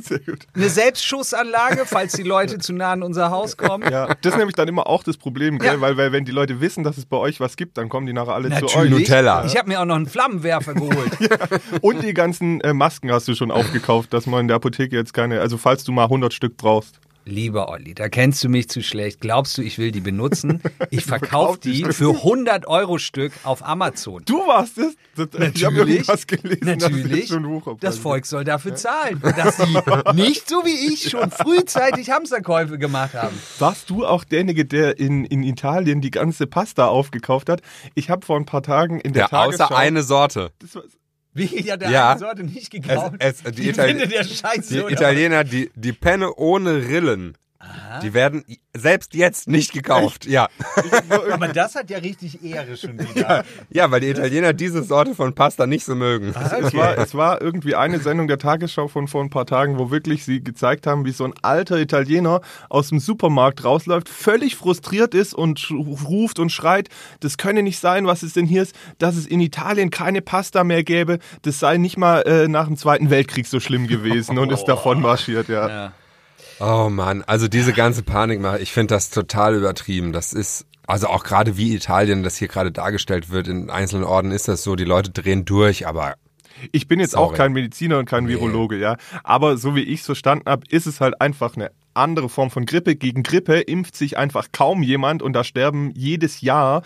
Sehr 0.00 0.18
gut. 0.20 0.46
eine 0.54 0.68
Selbstschussanlage, 0.68 1.86
falls 1.86 2.12
die 2.12 2.22
Leute 2.22 2.58
zu 2.58 2.72
nah 2.72 2.92
an 2.92 3.02
unser 3.02 3.30
Haus 3.30 3.56
kommen. 3.56 3.90
Ja, 3.90 4.14
das 4.22 4.34
ist 4.34 4.38
nämlich 4.38 4.56
dann 4.56 4.68
immer 4.68 4.86
auch 4.86 5.02
das 5.02 5.16
Problem, 5.16 5.58
gell? 5.58 5.74
Ja. 5.74 5.80
Weil, 5.80 5.96
weil 5.96 6.12
wenn 6.12 6.24
die 6.24 6.32
Leute 6.32 6.60
wissen, 6.60 6.84
dass 6.84 6.98
es 6.98 7.06
bei 7.06 7.16
euch 7.16 7.40
was 7.40 7.56
gibt, 7.56 7.78
dann 7.78 7.88
kommen 7.88 8.06
die 8.06 8.12
nachher 8.12 8.34
alle 8.34 8.48
zu 8.50 8.66
euch. 8.66 8.74
Natürlich. 8.74 8.90
Nutella. 9.08 9.44
Ich 9.44 9.56
habe 9.56 9.68
mir 9.68 9.80
auch 9.80 9.84
noch 9.84 9.96
einen 9.96 10.06
Flammenwerfer 10.06 10.74
geholt. 10.74 11.12
Und 11.80 12.02
die 12.02 12.14
ganzen 12.14 12.60
äh, 12.60 12.72
Masken 12.72 13.10
hast 13.12 13.28
du 13.28 13.34
schon 13.34 13.50
aufgekauft, 13.50 14.12
dass 14.12 14.26
man 14.26 14.40
in 14.42 14.48
der 14.48 14.56
Apotheke 14.56 14.96
jetzt 14.96 15.14
keine, 15.14 15.40
also 15.40 15.56
falls 15.58 15.84
du 15.84 15.92
mal 15.92 16.04
100 16.04 16.32
Stück 16.32 16.56
brauchst. 16.56 17.00
Lieber 17.30 17.68
Olli, 17.68 17.94
da 17.94 18.08
kennst 18.08 18.42
du 18.42 18.48
mich 18.48 18.68
zu 18.68 18.82
schlecht. 18.82 19.20
Glaubst 19.20 19.56
du, 19.56 19.62
ich 19.62 19.78
will 19.78 19.92
die 19.92 20.00
benutzen? 20.00 20.60
Ich 20.92 21.04
verkaufe 21.04 21.30
verkauf 21.30 21.58
die 21.58 21.84
für 21.92 22.14
100 22.16 22.66
Euro 22.66 22.98
Stück 22.98 23.32
auf 23.44 23.64
Amazon. 23.64 24.22
Du 24.26 24.38
warst 24.46 24.76
es? 24.78 24.96
Das, 25.14 25.28
Ich 25.54 25.64
habe 25.64 25.76
irgendwas 25.78 26.26
gelesen. 26.26 26.64
natürlich. 26.64 27.32
Das 27.80 27.98
Volk 27.98 28.26
soll 28.26 28.42
dafür 28.44 28.74
zahlen, 28.74 29.20
dass 29.36 29.58
sie 29.58 29.64
nicht 30.14 30.48
so 30.48 30.56
wie 30.64 30.92
ich 30.92 31.08
schon 31.10 31.30
frühzeitig 31.30 32.10
Hamsterkäufe 32.10 32.78
gemacht 32.78 33.14
haben. 33.14 33.38
Warst 33.60 33.88
du 33.90 34.04
auch 34.04 34.24
derjenige, 34.24 34.64
der 34.64 34.98
in, 34.98 35.24
in 35.24 35.42
Italien 35.44 36.00
die 36.00 36.10
ganze 36.10 36.46
Pasta 36.48 36.86
aufgekauft 36.88 37.48
hat? 37.48 37.60
Ich 37.94 38.10
habe 38.10 38.26
vor 38.26 38.36
ein 38.36 38.46
paar 38.46 38.62
Tagen 38.62 38.98
in 39.00 39.12
der 39.12 39.22
Ja, 39.24 39.28
Tagesschau... 39.28 39.64
außer 39.66 39.76
eine 39.76 40.02
Sorte. 40.02 40.50
Das 40.58 40.74
war- 40.74 40.82
Wie, 41.40 41.60
ja, 41.62 41.76
der 41.76 41.90
Ja. 41.90 42.18
Sorte 42.18 42.44
nicht 42.44 42.70
gekauft. 42.70 43.16
Es- 43.18 43.42
es- 43.44 43.52
die 43.54 43.62
die 43.62 44.08
der 44.08 44.24
Scheiße. 44.24 44.74
Die? 44.86 44.92
Italiener, 44.92 45.44
die, 45.44 45.70
die 45.74 45.92
Penne 45.92 46.34
ohne 46.36 46.86
Rillen, 46.88 47.36
die 48.02 48.14
werden 48.14 48.44
selbst 48.74 49.14
jetzt 49.14 49.48
nicht 49.48 49.72
gekauft. 49.72 50.24
Ja. 50.26 50.48
Aber 51.30 51.48
das 51.48 51.74
hat 51.74 51.90
ja 51.90 51.98
richtig 51.98 52.42
Ehre 52.42 52.76
schon 52.76 52.98
wieder. 52.98 53.44
ja, 53.68 53.90
weil 53.90 54.00
die 54.00 54.08
Italiener 54.08 54.52
diese 54.52 54.82
Sorte 54.82 55.14
von 55.14 55.34
Pasta 55.34 55.66
nicht 55.66 55.84
so 55.84 55.94
mögen. 55.94 56.28
Es, 56.28 56.74
war, 56.74 56.96
es 56.96 57.14
war 57.14 57.42
irgendwie 57.42 57.74
eine 57.74 57.98
Sendung 57.98 58.28
der 58.28 58.38
Tagesschau 58.38 58.88
von 58.88 59.08
vor 59.08 59.22
ein 59.22 59.30
paar 59.30 59.44
Tagen, 59.44 59.78
wo 59.78 59.90
wirklich 59.90 60.24
sie 60.24 60.42
gezeigt 60.42 60.86
haben, 60.86 61.04
wie 61.04 61.10
so 61.10 61.24
ein 61.24 61.34
alter 61.42 61.78
Italiener 61.78 62.40
aus 62.68 62.88
dem 62.88 62.98
Supermarkt 62.98 63.64
rausläuft, 63.64 64.08
völlig 64.08 64.56
frustriert 64.56 65.14
ist 65.14 65.34
und 65.34 65.70
ruft 65.70 66.38
und 66.38 66.50
schreit, 66.50 66.88
das 67.20 67.36
könne 67.36 67.62
nicht 67.62 67.78
sein, 67.78 68.06
was 68.06 68.22
es 68.22 68.32
denn 68.32 68.46
hier 68.46 68.62
ist, 68.62 68.74
dass 68.98 69.16
es 69.16 69.26
in 69.26 69.40
Italien 69.40 69.90
keine 69.90 70.22
Pasta 70.22 70.64
mehr 70.64 70.84
gäbe, 70.84 71.18
das 71.42 71.58
sei 71.58 71.76
nicht 71.76 71.98
mal 71.98 72.22
äh, 72.22 72.48
nach 72.48 72.66
dem 72.66 72.76
Zweiten 72.76 73.10
Weltkrieg 73.10 73.46
so 73.46 73.60
schlimm 73.60 73.86
gewesen 73.86 74.38
und 74.38 74.50
ist 74.50 74.64
davon 74.64 75.00
marschiert, 75.00 75.48
ja. 75.48 75.68
Ja. 75.68 75.92
Oh 76.60 76.88
Mann, 76.90 77.22
also 77.26 77.48
diese 77.48 77.72
ganze 77.72 78.02
Panikmache, 78.02 78.58
ich 78.58 78.72
finde 78.72 78.94
das 78.94 79.10
total 79.10 79.54
übertrieben. 79.56 80.12
Das 80.12 80.32
ist, 80.32 80.66
also 80.86 81.06
auch 81.08 81.24
gerade 81.24 81.56
wie 81.56 81.74
Italien 81.74 82.22
das 82.22 82.36
hier 82.36 82.48
gerade 82.48 82.70
dargestellt 82.70 83.30
wird, 83.30 83.48
in 83.48 83.70
einzelnen 83.70 84.04
Orten 84.04 84.30
ist 84.30 84.46
das 84.48 84.62
so, 84.62 84.76
die 84.76 84.84
Leute 84.84 85.10
drehen 85.10 85.44
durch, 85.44 85.86
aber 85.86 86.14
Ich 86.72 86.86
bin 86.86 87.00
jetzt 87.00 87.12
Sorry. 87.12 87.24
auch 87.24 87.34
kein 87.34 87.52
Mediziner 87.52 87.98
und 87.98 88.04
kein 88.04 88.24
Nee. 88.24 88.32
Virologe, 88.32 88.76
ja. 88.76 88.96
Aber 89.24 89.56
so 89.56 89.74
wie 89.74 89.80
ich 89.82 90.00
es 90.00 90.06
verstanden 90.06 90.50
habe, 90.50 90.64
ist 90.68 90.86
es 90.86 91.00
halt 91.00 91.18
einfach 91.20 91.56
eine 91.56 91.70
andere 91.94 92.28
Form 92.28 92.50
von 92.50 92.66
Grippe. 92.66 92.96
Gegen 92.96 93.22
Grippe 93.22 93.60
impft 93.60 93.96
sich 93.96 94.16
einfach 94.18 94.48
kaum 94.52 94.82
jemand 94.82 95.22
und 95.22 95.32
da 95.32 95.44
sterben 95.44 95.92
jedes 95.94 96.40
Jahr 96.40 96.82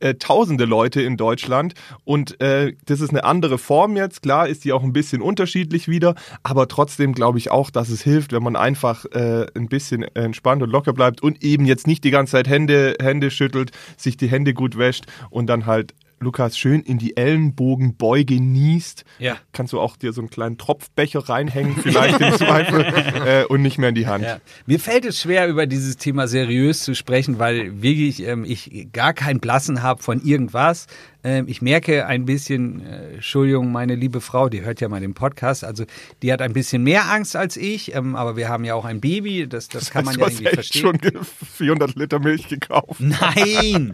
äh, 0.00 0.14
tausende 0.14 0.64
Leute 0.64 1.02
in 1.02 1.16
Deutschland. 1.16 1.74
Und 2.04 2.40
äh, 2.40 2.74
das 2.86 3.00
ist 3.00 3.10
eine 3.10 3.24
andere 3.24 3.58
Form 3.58 3.96
jetzt. 3.96 4.22
Klar 4.22 4.48
ist 4.48 4.64
die 4.64 4.72
auch 4.72 4.82
ein 4.82 4.92
bisschen 4.92 5.22
unterschiedlich 5.22 5.88
wieder, 5.88 6.14
aber 6.42 6.68
trotzdem 6.68 7.12
glaube 7.12 7.38
ich 7.38 7.50
auch, 7.50 7.70
dass 7.70 7.88
es 7.88 8.02
hilft, 8.02 8.32
wenn 8.32 8.42
man 8.42 8.56
einfach 8.56 9.04
äh, 9.06 9.46
ein 9.54 9.68
bisschen 9.68 10.02
entspannt 10.14 10.62
und 10.62 10.70
locker 10.70 10.92
bleibt 10.92 11.22
und 11.22 11.42
eben 11.42 11.66
jetzt 11.66 11.86
nicht 11.86 12.04
die 12.04 12.10
ganze 12.10 12.32
Zeit 12.32 12.48
Hände, 12.48 12.96
Hände 13.00 13.30
schüttelt, 13.30 13.70
sich 13.96 14.16
die 14.16 14.28
Hände 14.28 14.54
gut 14.54 14.78
wäscht 14.78 15.06
und 15.30 15.46
dann 15.46 15.66
halt 15.66 15.94
Lukas 16.20 16.58
schön 16.58 16.80
in 16.80 16.98
die 16.98 17.16
Ellenbogenbeuge 17.16 18.40
niest. 18.40 19.04
Ja. 19.18 19.36
Kannst 19.52 19.72
du 19.72 19.80
auch 19.80 19.96
dir 19.96 20.12
so 20.12 20.20
einen 20.20 20.30
kleinen 20.30 20.58
Tropfbecher 20.58 21.28
reinhängen, 21.28 21.76
vielleicht 21.76 22.20
im 22.20 22.32
Zweifel, 22.34 22.80
äh, 23.26 23.44
und 23.44 23.62
nicht 23.62 23.78
mehr 23.78 23.90
in 23.90 23.94
die 23.94 24.06
Hand. 24.06 24.24
Ja. 24.24 24.38
Mir 24.66 24.80
fällt 24.80 25.04
es 25.04 25.20
schwer, 25.20 25.48
über 25.48 25.66
dieses 25.66 25.96
Thema 25.96 26.26
seriös 26.26 26.82
zu 26.82 26.94
sprechen, 26.94 27.38
weil 27.38 27.82
wirklich 27.82 28.22
ähm, 28.26 28.44
ich 28.44 28.88
gar 28.92 29.12
keinen 29.12 29.40
Blassen 29.40 29.82
habe 29.82 30.02
von 30.02 30.22
irgendwas. 30.22 30.86
Ähm, 31.24 31.46
ich 31.48 31.62
merke 31.62 32.06
ein 32.06 32.26
bisschen, 32.26 32.84
äh, 32.86 33.14
Entschuldigung, 33.14 33.72
meine 33.72 33.94
liebe 33.94 34.20
Frau, 34.20 34.48
die 34.50 34.62
hört 34.62 34.80
ja 34.82 34.88
mal 34.90 35.00
den 35.00 35.14
Podcast, 35.14 35.64
also 35.64 35.84
die 36.22 36.30
hat 36.32 36.42
ein 36.42 36.52
bisschen 36.52 36.82
mehr 36.82 37.10
Angst 37.10 37.34
als 37.34 37.56
ich, 37.56 37.94
ähm, 37.94 38.14
aber 38.14 38.36
wir 38.36 38.48
haben 38.50 38.64
ja 38.64 38.74
auch 38.74 38.84
ein 38.84 39.00
Baby, 39.00 39.48
das, 39.48 39.68
das 39.68 39.90
kann 39.90 40.04
man 40.04 40.14
du 40.14 40.20
ja 40.20 40.26
irgendwie 40.26 40.44
echt 40.46 40.54
verstehen. 40.54 40.82
schon 40.82 40.98
ge- 40.98 41.18
400 41.56 41.94
Liter 41.96 42.18
Milch 42.18 42.46
gekauft. 42.48 43.00
Nein, 43.00 43.92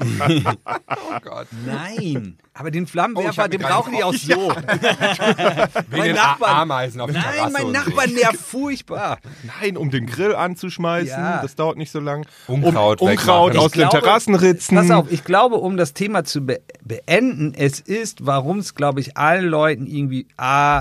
oh 0.00 1.18
Gott. 1.22 1.48
nein. 1.66 2.38
Aber 2.54 2.70
den 2.70 2.84
Oh, 2.84 2.86
Flammenwerfer, 2.86 3.44
mir 3.44 3.48
den 3.48 3.60
brauchen 3.62 3.94
die 3.96 4.04
auch 4.04 4.12
so. 4.14 4.50
Wegen 5.90 6.02
den 6.04 6.14
Nachbarn- 6.16 6.54
Ameisen 6.62 7.00
auf 7.00 7.10
der 7.10 7.22
Nein, 7.22 7.32
Terrasse 7.34 7.52
mein 7.54 7.64
und 7.66 7.72
Nachbar 7.72 8.08
so. 8.08 8.14
nervt 8.14 8.36
furchtbar. 8.36 9.18
Nein, 9.60 9.76
um 9.78 9.90
den 9.90 10.06
Grill 10.06 10.34
anzuschmeißen, 10.34 11.08
Ja. 11.18 11.40
das 11.42 11.54
dauert 11.56 11.78
nicht 11.78 11.90
so 11.90 11.98
lang. 11.98 12.26
Unkraut 12.46 13.00
um, 13.00 13.08
Unkraut 13.08 13.56
aus 13.56 13.66
Ich 13.66 13.72
den 13.72 13.88
glaube- 13.88 14.00
Terrassenritzen. 14.04 14.76
Pass 14.76 14.90
auf, 14.90 15.10
ich 15.10 15.24
glaube, 15.24 15.56
um 15.56 15.76
das 15.78 15.94
Thema 15.94 16.24
zu 16.24 16.42
be 16.84 16.98
beenden, 17.06 17.54
es 17.54 17.80
ist, 17.80 18.26
warum 18.26 18.58
es, 18.58 18.74
glaube 18.74 19.00
ich, 19.00 19.16
allen 19.16 19.46
Leuten 19.46 19.86
irgendwie 19.86 20.26
A, 20.36 20.80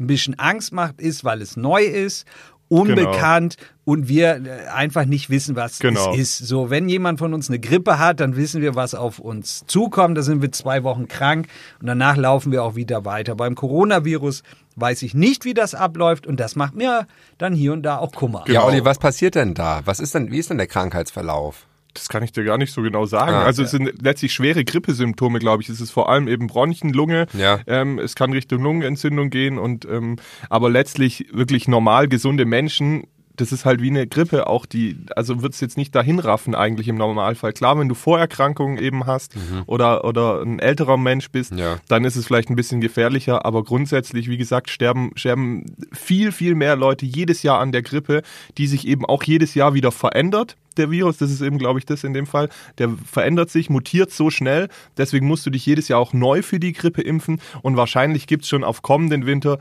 ein 0.00 0.06
bisschen 0.06 0.38
Angst 0.38 0.72
macht, 0.72 1.00
ist, 1.00 1.24
weil 1.24 1.42
es 1.42 1.56
neu 1.56 1.82
ist, 1.82 2.26
unbekannt 2.68 3.56
und 3.84 4.08
wir 4.08 4.36
äh, 4.44 4.68
einfach 4.68 5.06
nicht 5.06 5.30
wissen, 5.30 5.56
was 5.56 5.78
Genau. 5.78 6.12
es 6.12 6.18
ist. 6.18 6.38
So, 6.38 6.68
wenn 6.70 6.88
jemand 6.88 7.18
von 7.18 7.32
uns 7.34 7.48
eine 7.48 7.58
Grippe 7.58 7.98
hat, 7.98 8.20
dann 8.20 8.36
wissen 8.36 8.60
wir, 8.60 8.74
was 8.74 8.94
auf 8.94 9.18
uns 9.18 9.64
zukommt. 9.66 10.18
Da 10.18 10.22
sind 10.22 10.42
wir 10.42 10.52
zwei 10.52 10.82
Wochen 10.84 11.08
krank 11.08 11.48
und 11.80 11.86
danach 11.86 12.16
laufen 12.16 12.52
wir 12.52 12.62
auch 12.62 12.74
wieder 12.74 13.04
weiter. 13.06 13.34
Beim 13.34 13.54
Coronavirus 13.54 14.42
weiß 14.76 15.02
ich 15.02 15.14
nicht, 15.14 15.44
wie 15.46 15.54
das 15.54 15.74
abläuft 15.74 16.26
und 16.26 16.38
das 16.38 16.54
macht 16.56 16.74
mir 16.74 17.06
dann 17.38 17.54
hier 17.54 17.72
und 17.72 17.82
da 17.82 17.98
auch 17.98 18.12
Kummer. 18.12 18.40
Ja, 18.40 18.60
Genau. 18.60 18.66
Olli, 18.66 18.84
was 18.84 18.98
passiert 18.98 19.34
denn 19.34 19.54
da? 19.54 19.80
Was 19.86 19.98
ist 19.98 20.14
denn, 20.14 20.30
wie 20.30 20.38
ist 20.38 20.50
denn 20.50 20.58
der 20.58 20.66
Krankheitsverlauf? 20.66 21.66
Das 21.98 22.08
kann 22.08 22.22
ich 22.22 22.32
dir 22.32 22.44
gar 22.44 22.58
nicht 22.58 22.72
so 22.72 22.82
genau 22.82 23.06
sagen. 23.06 23.32
Ah, 23.32 23.44
also 23.44 23.62
es 23.62 23.70
sind 23.70 24.02
letztlich 24.02 24.32
schwere 24.32 24.64
Grippesymptome, 24.64 25.38
glaube 25.38 25.62
ich. 25.62 25.68
Es 25.68 25.80
ist 25.80 25.90
vor 25.90 26.08
allem 26.08 26.28
eben 26.28 26.46
Bronchien, 26.46 26.92
Lunge. 26.92 27.26
Ja. 27.32 27.60
Ähm, 27.66 27.98
es 27.98 28.14
kann 28.14 28.32
Richtung 28.32 28.62
Lungenentzündung 28.62 29.30
gehen 29.30 29.58
und 29.58 29.84
ähm, 29.84 30.16
aber 30.48 30.70
letztlich 30.70 31.26
wirklich 31.32 31.68
normal 31.68 32.08
gesunde 32.08 32.44
Menschen. 32.44 33.04
Das 33.38 33.52
ist 33.52 33.64
halt 33.64 33.80
wie 33.80 33.88
eine 33.88 34.06
Grippe, 34.06 34.46
auch 34.46 34.66
die, 34.66 34.98
also 35.16 35.40
wird 35.42 35.54
es 35.54 35.60
jetzt 35.60 35.76
nicht 35.78 35.94
dahin 35.94 36.18
raffen 36.18 36.54
eigentlich 36.54 36.88
im 36.88 36.96
Normalfall. 36.96 37.52
Klar, 37.52 37.78
wenn 37.78 37.88
du 37.88 37.94
Vorerkrankungen 37.94 38.76
eben 38.78 39.06
hast 39.06 39.34
oder, 39.66 40.04
oder 40.04 40.42
ein 40.42 40.58
älterer 40.58 40.96
Mensch 40.96 41.30
bist, 41.30 41.52
Ja. 41.52 41.78
dann 41.88 42.04
ist 42.04 42.16
es 42.16 42.26
vielleicht 42.26 42.50
ein 42.50 42.56
bisschen 42.56 42.80
gefährlicher, 42.80 43.46
aber 43.46 43.64
grundsätzlich, 43.64 44.28
wie 44.28 44.36
gesagt, 44.36 44.70
sterben, 44.70 45.12
sterben 45.14 45.64
viel, 45.92 46.32
viel 46.32 46.54
mehr 46.54 46.76
Leute 46.76 47.06
jedes 47.06 47.42
Jahr 47.42 47.60
an 47.60 47.72
der 47.72 47.82
Grippe, 47.82 48.22
die 48.58 48.66
sich 48.66 48.86
eben 48.86 49.06
auch 49.06 49.22
jedes 49.22 49.54
Jahr 49.54 49.72
wieder 49.74 49.92
verändert. 49.92 50.56
Der 50.76 50.90
Virus, 50.92 51.16
das 51.16 51.30
ist 51.32 51.40
eben, 51.40 51.58
glaube 51.58 51.78
ich, 51.80 51.86
das 51.86 52.04
in 52.04 52.12
dem 52.12 52.26
Fall, 52.26 52.48
der 52.78 52.90
verändert 53.10 53.50
sich, 53.50 53.68
mutiert 53.68 54.12
so 54.12 54.30
schnell. 54.30 54.68
Deswegen 54.96 55.26
musst 55.26 55.44
du 55.44 55.50
dich 55.50 55.66
jedes 55.66 55.88
Jahr 55.88 55.98
auch 55.98 56.12
neu 56.12 56.42
für 56.42 56.60
die 56.60 56.72
Grippe 56.72 57.02
impfen. 57.02 57.40
Und 57.62 57.76
wahrscheinlich 57.76 58.26
gibt 58.28 58.44
es 58.44 58.48
schon 58.48 58.62
auf 58.62 58.82
kommenden 58.82 59.26
Winter, 59.26 59.58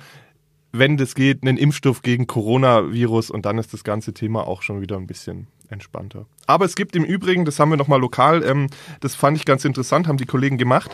wenn 0.79 0.97
das 0.97 1.15
geht, 1.15 1.43
einen 1.43 1.57
Impfstoff 1.57 2.01
gegen 2.01 2.27
Coronavirus. 2.27 3.29
Und 3.29 3.45
dann 3.45 3.57
ist 3.57 3.73
das 3.73 3.83
ganze 3.83 4.13
Thema 4.13 4.47
auch 4.47 4.61
schon 4.61 4.81
wieder 4.81 4.97
ein 4.97 5.07
bisschen 5.07 5.47
entspannter. 5.69 6.25
Aber 6.45 6.65
es 6.65 6.75
gibt 6.75 6.95
im 6.95 7.03
Übrigen, 7.03 7.45
das 7.45 7.59
haben 7.59 7.69
wir 7.69 7.77
nochmal 7.77 7.99
lokal, 7.99 8.43
ähm, 8.43 8.67
das 9.01 9.15
fand 9.15 9.37
ich 9.37 9.45
ganz 9.45 9.65
interessant, 9.65 10.07
haben 10.07 10.17
die 10.17 10.25
Kollegen 10.25 10.57
gemacht. 10.57 10.91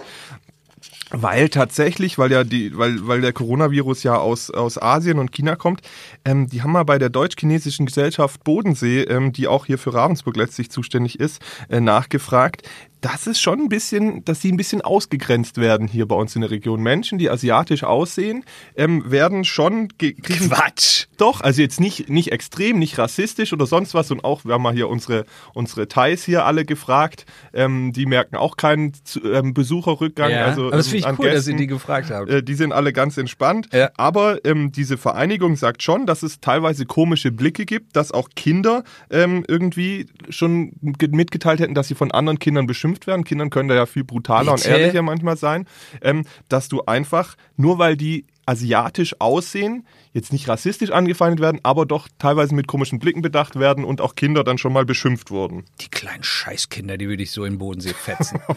Weil 1.15 1.49
tatsächlich, 1.49 2.17
weil 2.17 2.31
ja 2.31 2.43
die, 2.43 2.75
weil, 2.75 3.07
weil 3.07 3.21
der 3.21 3.33
Coronavirus 3.33 4.01
ja 4.01 4.17
aus, 4.17 4.49
aus 4.49 4.81
Asien 4.81 5.19
und 5.19 5.31
China 5.31 5.55
kommt, 5.55 5.81
ähm, 6.25 6.47
die 6.47 6.63
haben 6.63 6.71
mal 6.71 6.85
bei 6.85 6.97
der 6.97 7.09
deutsch-chinesischen 7.09 7.85
Gesellschaft 7.85 8.43
Bodensee, 8.43 9.01
ähm, 9.03 9.31
die 9.31 9.47
auch 9.47 9.67
hier 9.67 9.77
für 9.77 9.93
Ravensburg 9.93 10.35
letztlich 10.35 10.71
zuständig 10.71 11.19
ist, 11.19 11.39
äh, 11.69 11.79
nachgefragt. 11.79 12.67
Das 13.03 13.27
ist 13.27 13.41
schon 13.41 13.59
ein 13.59 13.67
bisschen, 13.69 14.23
dass 14.23 14.39
sie 14.41 14.49
ein 14.49 14.55
bisschen 14.55 14.81
ausgegrenzt 14.81 15.57
werden 15.57 15.89
hier 15.89 16.05
bei 16.07 16.15
uns 16.15 16.35
in 16.35 16.41
der 16.41 16.51
Region. 16.51 16.81
Menschen, 16.81 17.17
die 17.17 17.29
asiatisch 17.29 17.83
aussehen, 17.83 18.45
ähm, 18.77 19.03
werden 19.11 19.43
schon 19.43 19.89
ge- 19.97 20.13
kriegen 20.13 20.49
Quatsch. 20.49 21.07
doch, 21.17 21.41
also 21.41 21.61
jetzt 21.61 21.81
nicht, 21.81 22.07
nicht 22.09 22.31
extrem, 22.31 22.79
nicht 22.79 22.97
rassistisch 22.97 23.51
oder 23.51 23.65
sonst 23.65 23.93
was. 23.93 24.09
Und 24.09 24.23
auch, 24.23 24.45
wir 24.45 24.53
haben 24.53 24.61
mal 24.63 24.73
hier 24.73 24.87
unsere, 24.87 25.25
unsere 25.53 25.89
Thais 25.89 26.23
hier 26.23 26.45
alle 26.45 26.63
gefragt. 26.63 27.25
Ähm, 27.53 27.91
die 27.91 28.05
merken 28.05 28.37
auch 28.37 28.55
keinen 28.55 28.93
ähm, 29.25 29.53
Besucherrückgang. 29.53 30.31
Ja, 30.31 30.45
also, 30.45 30.67
aber 30.67 30.77
das 30.77 30.85
ähm, 30.85 30.91
finde 30.91 30.97
ich 30.99 31.05
an 31.07 31.15
cool, 31.19 31.25
dass 31.25 31.33
Gästen. 31.35 31.51
ihr 31.51 31.57
die 31.57 31.67
gefragt 31.67 32.09
habt. 32.09 32.29
Äh, 32.29 32.41
die 32.41 32.53
sind 32.55 32.71
alle 32.71 32.93
ganz 32.93 33.17
entspannt. 33.17 33.67
Ja. 33.73 33.91
Aber 33.97 34.45
ähm, 34.45 34.71
diese 34.71 34.97
Vereinigung 34.97 35.57
sagt 35.57 35.83
schon, 35.83 36.05
dass 36.05 36.23
es 36.23 36.39
teilweise 36.39 36.85
komische 36.85 37.33
Blicke 37.33 37.65
gibt, 37.65 37.97
dass 37.97 38.13
auch 38.13 38.29
Kinder 38.37 38.85
ähm, 39.09 39.43
irgendwie 39.45 40.05
schon 40.29 40.71
ge- 40.81 41.09
mitgeteilt 41.11 41.59
hätten, 41.59 41.73
dass 41.75 41.89
sie 41.89 41.95
von 41.95 42.09
anderen 42.11 42.39
Kindern 42.39 42.65
beschimpft 42.65 42.92
werden. 43.07 43.23
Kindern 43.23 43.49
können 43.49 43.69
da 43.69 43.75
ja 43.75 43.85
viel 43.85 44.03
brutaler 44.03 44.51
und 44.51 44.63
Bitte? 44.63 44.75
ehrlicher 44.75 45.01
manchmal 45.01 45.37
sein. 45.37 45.67
Ähm, 46.01 46.25
dass 46.49 46.69
du 46.69 46.83
einfach, 46.85 47.35
nur 47.57 47.79
weil 47.79 47.97
die 47.97 48.25
asiatisch 48.45 49.15
aussehen, 49.19 49.87
jetzt 50.11 50.33
nicht 50.33 50.47
rassistisch 50.47 50.91
angefeindet 50.91 51.39
werden, 51.39 51.59
aber 51.63 51.85
doch 51.85 52.07
teilweise 52.19 52.53
mit 52.53 52.67
komischen 52.67 52.99
Blicken 52.99 53.21
bedacht 53.21 53.57
werden 53.57 53.85
und 53.85 54.01
auch 54.01 54.15
Kinder 54.15 54.43
dann 54.43 54.57
schon 54.57 54.73
mal 54.73 54.85
beschimpft 54.85 55.31
wurden. 55.31 55.63
Die 55.81 55.87
kleinen 55.87 56.23
Scheißkinder, 56.23 56.97
die 56.97 57.07
würde 57.07 57.23
ich 57.23 57.31
so 57.31 57.45
in 57.45 57.53
den 57.53 57.59
Bodensee 57.59 57.93
fetzen. 57.93 58.39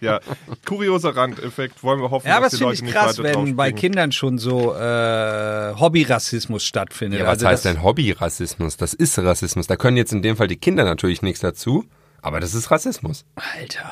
Ja, 0.00 0.20
kurioser 0.64 1.16
Randeffekt. 1.16 1.82
Wollen 1.82 2.00
wir 2.00 2.10
hoffen, 2.10 2.28
ja, 2.28 2.36
aber 2.36 2.46
dass 2.46 2.52
das 2.52 2.58
die 2.58 2.64
finde 2.64 2.70
Leute 2.70 2.74
ich 2.76 2.82
nicht 2.82 2.94
krass, 2.94 3.18
weiter 3.18 3.44
wenn 3.46 3.56
bei. 3.56 3.72
Kindern 3.72 4.12
schon 4.12 4.38
so 4.38 4.74
äh, 4.74 5.74
Hobbyrassismus 5.74 6.64
stattfindet. 6.64 7.20
Ja, 7.20 7.26
was 7.26 7.38
also 7.38 7.46
heißt 7.48 7.64
das, 7.64 7.74
denn 7.74 7.82
Hobbyrassismus? 7.82 8.76
Das 8.76 8.94
ist 8.94 9.18
Rassismus. 9.18 9.66
Da 9.66 9.76
können 9.76 9.96
jetzt 9.96 10.12
in 10.12 10.22
dem 10.22 10.36
Fall 10.36 10.46
die 10.46 10.56
Kinder 10.56 10.84
natürlich 10.84 11.22
nichts 11.22 11.40
dazu, 11.40 11.84
aber 12.22 12.40
das 12.40 12.54
ist 12.54 12.70
Rassismus. 12.70 13.24
Alter. 13.36 13.90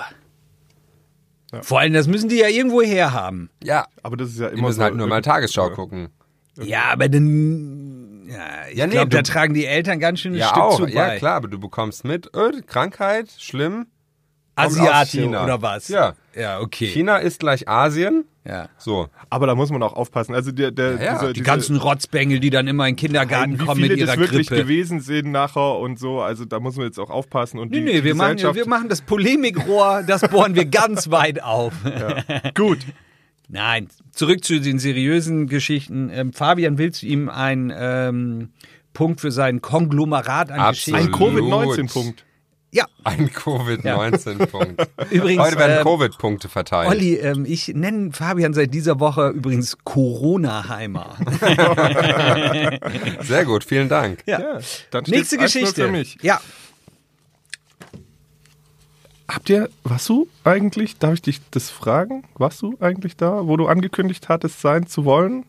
Vor 1.63 1.81
allem, 1.81 1.93
das 1.95 2.07
müssen 2.07 2.29
die 2.29 2.37
ja 2.39 2.49
irgendwo 2.49 2.83
herhaben. 2.83 3.51
Ja, 3.63 3.87
Aber 4.03 4.17
das 4.17 4.31
ist 4.31 4.41
ja 4.41 4.49
die 4.51 4.59
immer 4.59 4.69
müssen 4.69 4.79
so 4.79 4.85
halt 4.85 4.95
nur 4.97 5.07
mal 5.07 5.23
Tagesschau 5.23 5.69
Ja. 5.69 5.75
gucken. 5.75 6.09
Ja, 6.61 6.85
aber 6.93 7.09
dann. 7.09 8.27
Ja, 8.29 8.67
ich 8.71 8.77
Ja, 8.79 8.87
nee, 8.87 8.93
glaube, 8.95 9.11
da 9.11 9.23
tragen 9.23 9.55
die 9.55 9.65
Eltern 9.67 10.01
ganz 10.01 10.21
schön 10.21 10.33
ein 10.33 10.39
Ja, 10.39 10.49
Stück 10.49 10.63
auch. 10.63 10.77
zu 10.77 10.83
bei. 10.85 10.91
Ja, 10.91 11.17
klar, 11.17 11.37
aber 11.37 11.49
du 11.49 11.59
bekommst 11.59 12.05
mit, 12.05 12.35
öh, 12.35 12.63
Krankheit, 12.67 13.31
schlimm. 13.39 13.87
China. 15.29 15.45
oder 15.45 15.63
was? 15.63 15.89
Ja. 15.89 16.15
Ja, 16.35 16.61
okay. 16.61 16.87
China 16.87 17.19
ist 17.19 17.41
gleich 17.41 17.69
Asien. 17.69 18.25
Ja. 18.47 18.69
So. 18.79 19.09
Aber 19.29 19.47
da 19.47 19.55
muss 19.55 19.71
man 19.71 19.83
auch 19.83 19.95
aufpassen. 19.95 20.35
Also 20.35 20.53
der, 20.53 20.71
der, 20.71 20.93
Ja, 20.95 21.03
ja. 21.03 21.13
diese, 21.15 21.27
Die 21.29 21.33
diese, 21.35 21.45
ganzen 21.45 21.77
Rotzbengel, 21.77 22.39
die 22.41 22.51
dann 22.51 22.67
immer 22.69 22.87
in 22.87 22.93
den 22.93 22.97
Kindergarten 22.97 23.59
kommen 23.59 23.81
mit 23.81 23.97
ihrer 23.97 24.07
das 24.07 24.19
wirklich 24.19 24.49
Grippe. 24.49 24.63
gewesen 24.63 25.01
sind 25.01 25.31
nachher 25.33 25.79
und 25.79 25.99
so. 25.99 26.21
Also 26.21 26.45
da 26.45 26.61
muss 26.61 26.77
man 26.77 26.87
jetzt 26.87 26.99
auch 26.99 27.11
aufpassen. 27.11 27.59
Und 27.59 27.71
Nee, 27.73 27.79
die, 27.79 27.85
nee, 27.85 27.93
die 27.95 28.05
wir 28.05 28.15
machen, 28.15 28.39
wir 28.39 28.69
machen 28.69 28.89
das 28.89 29.03
Polemikrohr, 29.03 30.05
das 30.07 30.23
bohren 30.23 30.55
wir 30.55 30.65
ganz 30.67 31.11
weit 31.11 31.43
auf. 31.43 31.73
Gut. 32.55 32.79
Nein, 33.49 33.89
zurück 34.13 34.45
zu 34.45 34.61
den 34.61 34.79
seriösen 34.79 35.47
Geschichten. 35.47 36.11
Ähm, 36.13 36.33
Fabian, 36.33 36.79
willst 36.79 37.03
du 37.03 37.07
ihm 37.07 37.29
einen 37.29 37.73
ähm, 37.77 38.49
Punkt 38.93 39.21
für 39.21 39.31
sein 39.31 39.61
Konglomerat 39.61 40.51
an 40.51 40.59
Absolut. 40.59 41.01
Ein 41.01 41.13
Geschichten? 41.13 41.37
Covid-19-Punkt. 41.37 42.25
Ja, 42.73 42.87
Ein 43.05 43.31
Covid-19-Punkt. 43.33 44.89
Übrigens, 45.11 45.43
Heute 45.43 45.59
werden 45.59 45.79
ähm, 45.79 45.85
Covid-Punkte 45.85 46.49
verteilt. 46.49 46.91
Olli, 46.91 47.15
ähm, 47.15 47.45
ich 47.47 47.69
nenne 47.69 48.13
Fabian 48.13 48.53
seit 48.55 48.75
dieser 48.75 49.01
Woche 49.01 49.29
übrigens 49.29 49.79
Corona-Heimer. 49.85 51.17
Sehr 53.23 53.45
gut, 53.45 53.65
vielen 53.65 53.89
Dank. 53.89 54.23
Ja. 54.27 54.59
Dann 54.91 55.05
Nächste 55.07 55.37
steht's 55.37 55.55
1-0 55.55 55.61
Geschichte. 55.61 55.85
Für 55.87 55.91
mich. 55.91 56.19
Ja, 56.23 56.41
Habt 59.29 59.51
ihr, 59.51 59.69
warst 59.83 60.09
du 60.09 60.29
eigentlich, 60.45 60.99
darf 60.99 61.15
ich 61.15 61.23
dich 61.23 61.41
das 61.51 61.69
fragen? 61.69 62.23
Warst 62.37 62.63
du 62.63 62.77
eigentlich 62.81 63.17
da, 63.17 63.47
wo 63.49 63.57
du 63.57 63.67
angekündigt 63.67 64.29
hattest, 64.29 64.61
sein 64.61 64.87
zu 64.87 65.05
wollen? 65.05 65.45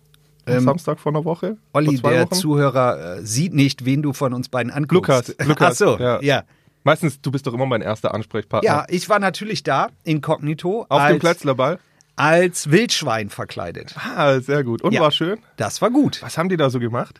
Am 0.45 0.53
Ähm, 0.53 0.63
Samstag 0.63 0.99
vor 0.99 1.11
einer 1.11 1.25
Woche? 1.25 1.57
Olli, 1.73 1.97
der 1.99 2.23
Wochen? 2.25 2.33
Zuhörer 2.35 3.17
äh, 3.17 3.25
sieht 3.25 3.53
nicht, 3.53 3.85
wen 3.85 4.01
du 4.01 4.13
von 4.13 4.33
uns 4.33 4.49
beiden 4.49 4.71
anguckst. 4.71 4.93
Lukas, 5.29 5.35
Lukas, 5.47 5.73
Ach 5.73 5.75
so, 5.75 5.97
ja. 5.99 6.21
ja. 6.21 6.43
Meistens, 6.87 7.19
du 7.21 7.31
bist 7.31 7.45
doch 7.45 7.53
immer 7.53 7.65
mein 7.65 7.81
erster 7.81 8.13
Ansprechpartner. 8.13 8.65
Ja, 8.65 8.85
ich 8.87 9.09
war 9.09 9.19
natürlich 9.19 9.61
da, 9.61 9.89
inkognito, 10.05 10.85
Auf 10.87 11.01
als, 11.01 11.15
dem 11.15 11.19
Plätzlerball? 11.19 11.79
als 12.15 12.71
Wildschwein 12.71 13.29
verkleidet. 13.29 13.93
Ah, 14.15 14.39
sehr 14.39 14.63
gut. 14.63 14.81
Und 14.81 14.93
Ja. 14.93 15.01
war 15.01 15.11
schön? 15.11 15.37
Das 15.57 15.81
war 15.81 15.91
gut. 15.91 16.21
Was 16.21 16.37
haben 16.37 16.47
die 16.47 16.55
da 16.55 16.69
so 16.69 16.79
gemacht? 16.79 17.19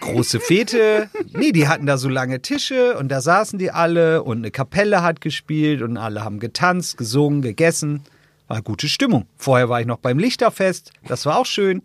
Große 0.00 0.40
Fete. 0.40 1.08
Nee, 1.32 1.52
die 1.52 1.68
hatten 1.68 1.86
da 1.86 1.98
so 1.98 2.08
lange 2.08 2.42
Tische 2.42 2.98
und 2.98 3.10
da 3.10 3.20
saßen 3.20 3.60
die 3.60 3.70
alle 3.70 4.24
und 4.24 4.38
eine 4.38 4.50
Kapelle 4.50 5.04
hat 5.04 5.20
gespielt 5.20 5.82
und 5.82 5.96
alle 5.96 6.24
haben 6.24 6.40
getanzt, 6.40 6.98
gesungen, 6.98 7.42
gegessen. 7.42 8.02
War 8.48 8.60
gute 8.60 8.88
Stimmung. 8.88 9.28
Vorher 9.36 9.68
war 9.68 9.80
ich 9.80 9.86
noch 9.86 9.98
beim 9.98 10.18
Lichterfest. 10.18 10.90
Das 11.06 11.26
war 11.26 11.36
auch 11.38 11.46
schön. 11.46 11.82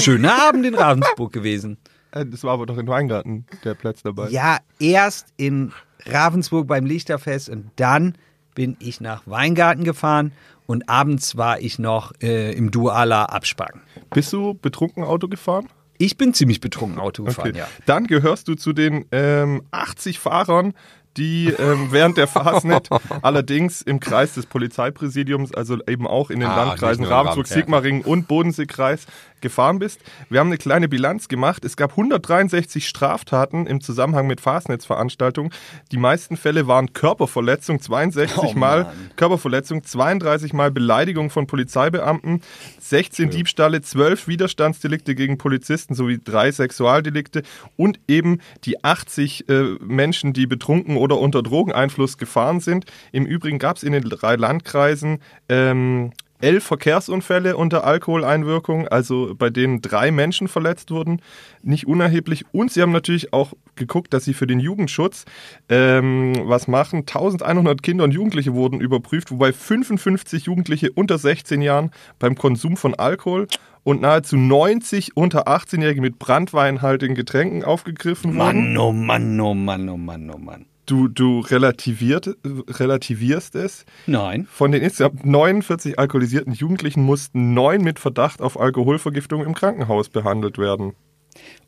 Schöner 0.00 0.46
Abend 0.46 0.64
in 0.64 0.76
Ravensburg 0.76 1.32
gewesen. 1.32 1.76
Äh, 2.14 2.26
Das 2.26 2.44
war 2.44 2.52
aber 2.54 2.66
doch 2.66 2.78
in 2.78 2.86
Weingarten, 2.88 3.46
der 3.64 3.74
Plätzlerball. 3.74 4.30
Ja, 4.30 4.58
erst 4.78 5.26
in 5.36 5.72
Ravensburg 6.06 6.66
beim 6.66 6.86
Lichterfest 6.86 7.48
und 7.48 7.70
dann 7.76 8.14
bin 8.54 8.76
ich 8.78 9.00
nach 9.00 9.22
Weingarten 9.26 9.84
gefahren 9.84 10.32
und 10.66 10.88
abends 10.88 11.36
war 11.36 11.60
ich 11.60 11.78
noch 11.78 12.12
äh, 12.22 12.52
im 12.52 12.70
Duala 12.70 13.24
Abspacken. 13.26 13.80
Bist 14.14 14.32
du 14.32 14.54
betrunken 14.54 15.02
Auto 15.04 15.28
gefahren? 15.28 15.68
Ich 15.98 16.16
bin 16.16 16.34
ziemlich 16.34 16.60
betrunken 16.60 16.98
Auto 16.98 17.24
gefahren, 17.24 17.50
Okay. 17.50 17.58
ja. 17.58 17.66
Dann 17.86 18.06
gehörst 18.06 18.48
du 18.48 18.54
zu 18.54 18.72
den 18.72 19.06
ähm, 19.12 19.62
80 19.70 20.18
Fahrern, 20.18 20.72
die 21.16 21.46
ähm, 21.46 21.88
während 21.92 22.16
der 22.16 22.26
Fastnet 22.26 22.88
allerdings 23.22 23.80
im 23.82 24.00
Kreis 24.00 24.34
des 24.34 24.46
Polizeipräsidiums, 24.46 25.54
also 25.54 25.78
eben 25.86 26.06
auch 26.08 26.30
in 26.30 26.40
den 26.40 26.48
Ah, 26.48 26.64
Landkreisen 26.64 27.04
Ravensburg, 27.04 27.26
Ravensburg. 27.36 27.46
Sigmaringen 27.46 28.02
und 28.02 28.26
Bodenseekreis 28.26 29.06
gefahren 29.44 29.78
bist. 29.78 30.00
Wir 30.28 30.40
haben 30.40 30.48
eine 30.48 30.56
kleine 30.58 30.88
Bilanz 30.88 31.28
gemacht. 31.28 31.64
Es 31.64 31.76
gab 31.76 31.90
163 31.92 32.88
Straftaten 32.88 33.66
im 33.66 33.80
Zusammenhang 33.80 34.26
mit 34.26 34.40
Fastnetzveranstaltungen. 34.40 35.52
Die 35.92 35.98
meisten 35.98 36.36
Fälle 36.36 36.66
waren 36.66 36.92
Körperverletzung, 36.94 37.80
62 37.80 38.36
Oh, 38.36 38.52
Mal 38.58 38.84
Mann. 38.84 39.10
Körperverletzung, 39.16 39.84
32 39.84 40.52
Mal 40.52 40.72
Beleidigung 40.72 41.30
von 41.30 41.46
Polizeibeamten, 41.46 42.40
16 42.80 43.30
Diebstahle, 43.30 43.82
12 43.82 44.26
Widerstandsdelikte 44.26 45.14
gegen 45.14 45.38
Polizisten 45.38 45.94
sowie 45.94 46.18
drei 46.22 46.50
Sexualdelikte 46.50 47.42
und 47.76 48.00
eben 48.08 48.40
die 48.64 48.82
80 48.82 49.48
äh, 49.48 49.62
Menschen, 49.80 50.32
die 50.32 50.46
betrunken 50.46 50.96
oder 50.96 51.18
unter 51.18 51.42
Drogeneinfluss 51.42 52.16
gefahren 52.18 52.60
sind. 52.60 52.86
Im 53.12 53.26
Übrigen 53.26 53.58
gab 53.58 53.76
es 53.76 53.82
in 53.82 53.92
den 53.92 54.02
drei 54.04 54.36
Landkreisen 54.36 55.18
ähm, 55.50 56.12
elf 56.44 56.64
Verkehrsunfälle 56.64 57.56
unter 57.56 57.84
Alkoholeinwirkung, 57.84 58.86
also 58.86 59.34
bei 59.36 59.48
denen 59.48 59.80
drei 59.80 60.10
Menschen 60.10 60.46
verletzt 60.46 60.90
wurden, 60.90 61.20
nicht 61.62 61.86
unerheblich. 61.86 62.44
Und 62.52 62.70
sie 62.70 62.82
haben 62.82 62.92
natürlich 62.92 63.32
auch 63.32 63.54
geguckt, 63.76 64.12
dass 64.12 64.24
sie 64.24 64.34
für 64.34 64.46
den 64.46 64.60
Jugendschutz 64.60 65.24
ähm, 65.70 66.34
was 66.44 66.68
machen. 66.68 67.00
1100 67.00 67.82
Kinder 67.82 68.04
und 68.04 68.12
Jugendliche 68.12 68.52
wurden 68.52 68.80
überprüft, 68.80 69.30
wobei 69.30 69.54
55 69.54 70.44
Jugendliche 70.44 70.92
unter 70.92 71.16
16 71.16 71.62
Jahren 71.62 71.90
beim 72.18 72.34
Konsum 72.34 72.76
von 72.76 72.94
Alkohol 72.94 73.48
und 73.82 74.02
nahezu 74.02 74.36
90 74.36 75.16
unter 75.16 75.48
18-Jährige 75.48 76.02
mit 76.02 76.18
brandweinhaltigen 76.18 77.14
Getränken 77.14 77.64
aufgegriffen 77.64 78.36
wurden. 78.36 78.74
Mann, 78.74 78.78
oh 78.78 78.92
Mann, 78.92 79.40
oh 79.40 79.54
Mann, 79.54 79.88
oh 79.88 79.96
Mann, 79.96 80.30
oh 80.30 80.38
Mann. 80.38 80.66
Du, 80.86 81.08
du 81.08 81.40
relativiert, 81.40 82.36
relativierst 82.44 83.54
es. 83.54 83.86
Nein. 84.06 84.46
Von 84.50 84.72
den 84.72 84.82
insgesamt 84.82 85.24
49 85.24 85.98
alkoholisierten 85.98 86.52
Jugendlichen 86.52 87.02
mussten 87.02 87.54
neun 87.54 87.82
mit 87.82 87.98
Verdacht 87.98 88.42
auf 88.42 88.60
Alkoholvergiftung 88.60 89.44
im 89.44 89.54
Krankenhaus 89.54 90.08
behandelt 90.10 90.58
werden. 90.58 90.92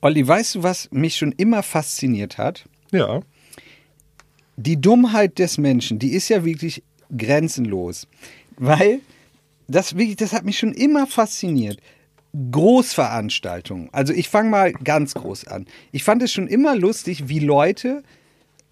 Olli, 0.00 0.26
weißt 0.26 0.56
du, 0.56 0.62
was 0.62 0.90
mich 0.92 1.16
schon 1.16 1.32
immer 1.32 1.62
fasziniert 1.62 2.38
hat? 2.38 2.66
Ja. 2.92 3.20
die 4.56 4.80
Dummheit 4.80 5.38
des 5.38 5.58
Menschen, 5.58 5.98
die 5.98 6.12
ist 6.12 6.28
ja 6.28 6.44
wirklich 6.44 6.82
grenzenlos. 7.16 8.06
Weil 8.56 9.00
das 9.68 9.96
wirklich, 9.96 10.16
das 10.16 10.32
hat 10.32 10.44
mich 10.44 10.58
schon 10.58 10.72
immer 10.72 11.06
fasziniert. 11.06 11.78
Großveranstaltungen. 12.50 13.88
Also 13.92 14.12
ich 14.12 14.28
fange 14.28 14.50
mal 14.50 14.72
ganz 14.72 15.14
groß 15.14 15.46
an. 15.48 15.66
Ich 15.92 16.04
fand 16.04 16.22
es 16.22 16.32
schon 16.32 16.48
immer 16.48 16.76
lustig, 16.76 17.28
wie 17.28 17.38
Leute 17.40 18.02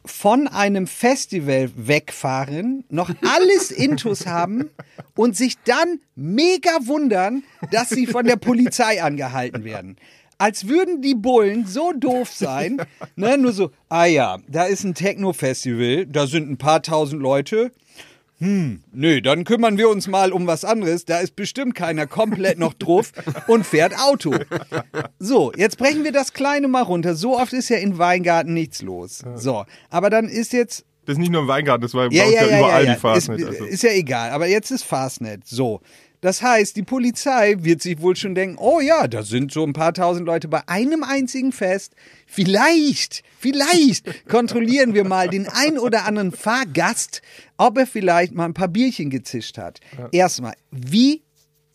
von 0.05 0.49
einem 0.49 0.87
Festival 0.87 1.71
wegfahren, 1.77 2.85
noch 2.89 3.11
alles 3.23 3.71
Intus 3.71 4.27
haben 4.27 4.71
und 5.17 5.37
sich 5.37 5.57
dann 5.65 6.01
mega 6.15 6.71
wundern, 6.83 7.43
dass 7.71 7.91
sie 7.91 8.07
von 8.07 8.27
der 8.27 8.37
Polizei 8.37 9.03
angehalten 9.03 9.65
werden. 9.65 9.97
Als 10.37 10.69
würden 10.69 11.01
die 11.01 11.15
Bullen 11.15 11.67
so 11.67 11.93
doof 11.93 12.31
sein, 12.33 12.83
ne, 13.17 13.39
nur 13.39 13.53
so, 13.53 13.71
ah 13.89 14.05
ja, 14.05 14.39
da 14.49 14.65
ist 14.65 14.85
ein 14.85 14.95
Techno-Festival, 14.95 16.07
da 16.07 16.27
sind 16.27 16.51
ein 16.51 16.59
paar 16.59 16.83
tausend 16.83 17.23
Leute. 17.23 17.73
Hm, 18.45 18.83
nö, 18.93 19.23
dann 19.23 19.45
kümmern 19.45 19.79
wir 19.79 19.89
uns 19.89 20.07
mal 20.07 20.31
um 20.31 20.47
was 20.47 20.67
anderes. 20.67 21.07
Da 21.07 21.21
ist 21.21 21.35
bestimmt 21.35 21.75
keiner 21.75 22.07
komplett 22.07 22.59
noch 22.59 22.75
drauf 22.75 23.13
und 23.47 23.65
fährt 23.65 23.99
Auto. 23.99 24.35
So, 25.19 25.51
jetzt 25.57 25.79
brechen 25.79 26.05
wir 26.05 26.13
das 26.13 26.35
Kleine 26.35 26.69
mal 26.69 26.83
runter. 26.83 27.15
So 27.15 27.39
oft 27.39 27.55
ist 27.55 27.71
ja 27.71 27.79
in 27.79 27.97
Weingarten 27.97 28.53
nichts 28.53 28.83
los. 28.83 29.23
So, 29.35 29.65
aber 29.89 30.11
dann 30.11 30.29
ist 30.29 30.53
jetzt 30.53 30.85
Das 31.07 31.15
ist 31.15 31.21
nicht 31.21 31.33
nur 31.33 31.41
im 31.41 31.49
Weingarten, 31.49 31.81
das 31.81 31.95
war 31.95 32.13
ja, 32.13 32.25
ja, 32.27 32.45
ja, 32.45 32.59
überall 32.59 32.71
ja, 32.71 32.81
die 32.81 32.87
ja. 32.87 32.93
Ist, 32.93 33.01
Fastnet. 33.01 33.47
Also. 33.47 33.65
ist 33.65 33.83
ja 33.83 33.91
egal, 33.93 34.29
aber 34.29 34.47
jetzt 34.47 34.71
ist 34.71 34.85
Fastnet. 34.85 35.47
So. 35.47 35.81
Das 36.25 36.41
heißt, 36.41 36.75
die 36.77 36.83
Polizei 36.83 37.57
wird 37.59 37.83
sich 37.83 38.01
wohl 38.01 38.17
schon 38.17 38.35
denken, 38.35 38.57
oh 38.59 38.81
ja, 38.81 39.09
da 39.09 39.23
sind 39.23 39.53
so 39.53 39.63
ein 39.63 39.75
paar 39.75 39.93
tausend 39.93 40.25
Leute 40.25 40.49
bei 40.49 40.67
einem 40.69 41.05
einzigen 41.05 41.53
Fest. 41.53 41.95
Vielleicht, 42.27 43.23
vielleicht 43.39 44.27
kontrollieren 44.27 44.95
wir 44.95 45.05
mal 45.05 45.29
den 45.29 45.47
ein 45.47 45.79
oder 45.79 46.07
anderen 46.07 46.33
Fahrgast, 46.33 47.21
ob 47.59 47.77
er 47.77 47.87
vielleicht 47.87 48.33
mal 48.33 48.47
ein 48.47 48.55
paar 48.55 48.69
Bierchen 48.69 49.11
gezischt 49.11 49.59
hat. 49.59 49.81
Erstmal, 50.13 50.55
wie 50.71 51.21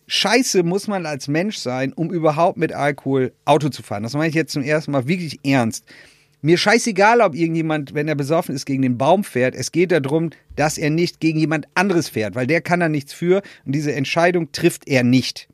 scheiße 0.08 0.64
muss 0.64 0.88
man 0.88 1.06
als 1.06 1.28
Mensch 1.28 1.58
sein, 1.58 1.94
um 1.94 2.10
überhaupt 2.10 2.58
mit 2.58 2.74
Alkohol 2.74 3.34
Auto 3.46 3.70
zu 3.70 3.84
fahren? 3.84 4.02
Das 4.02 4.14
meine 4.14 4.30
ich 4.30 4.36
jetzt 4.36 4.54
zum 4.54 4.64
ersten 4.64 4.90
Mal 4.90 5.08
wirklich 5.08 5.40
ernst. 5.44 5.86
Mir 6.42 6.58
scheißegal, 6.58 7.20
ob 7.22 7.36
irgendjemand, 7.36 7.94
wenn 7.94 8.08
er 8.08 8.16
besoffen 8.16 8.56
ist, 8.56 8.66
gegen 8.66 8.82
den 8.82 8.98
Baum 8.98 9.24
fährt. 9.24 9.56
Es 9.56 9.72
geht 9.72 9.92
darum, 9.92 10.30
dass 10.56 10.78
er 10.78 10.90
nicht 10.90 11.20
gegen 11.20 11.38
jemand 11.38 11.68
anderes 11.76 12.08
fährt, 12.08 12.36
weil 12.36 12.48
der 12.48 12.62
kann 12.62 12.80
da 12.80 12.88
nichts 12.88 13.14
für 13.14 13.42
und 13.66 13.74
diese 13.74 13.94
Entscheidung 13.94 14.52
trifft 14.52 14.88
er 14.88 15.04
nicht. 15.04 15.50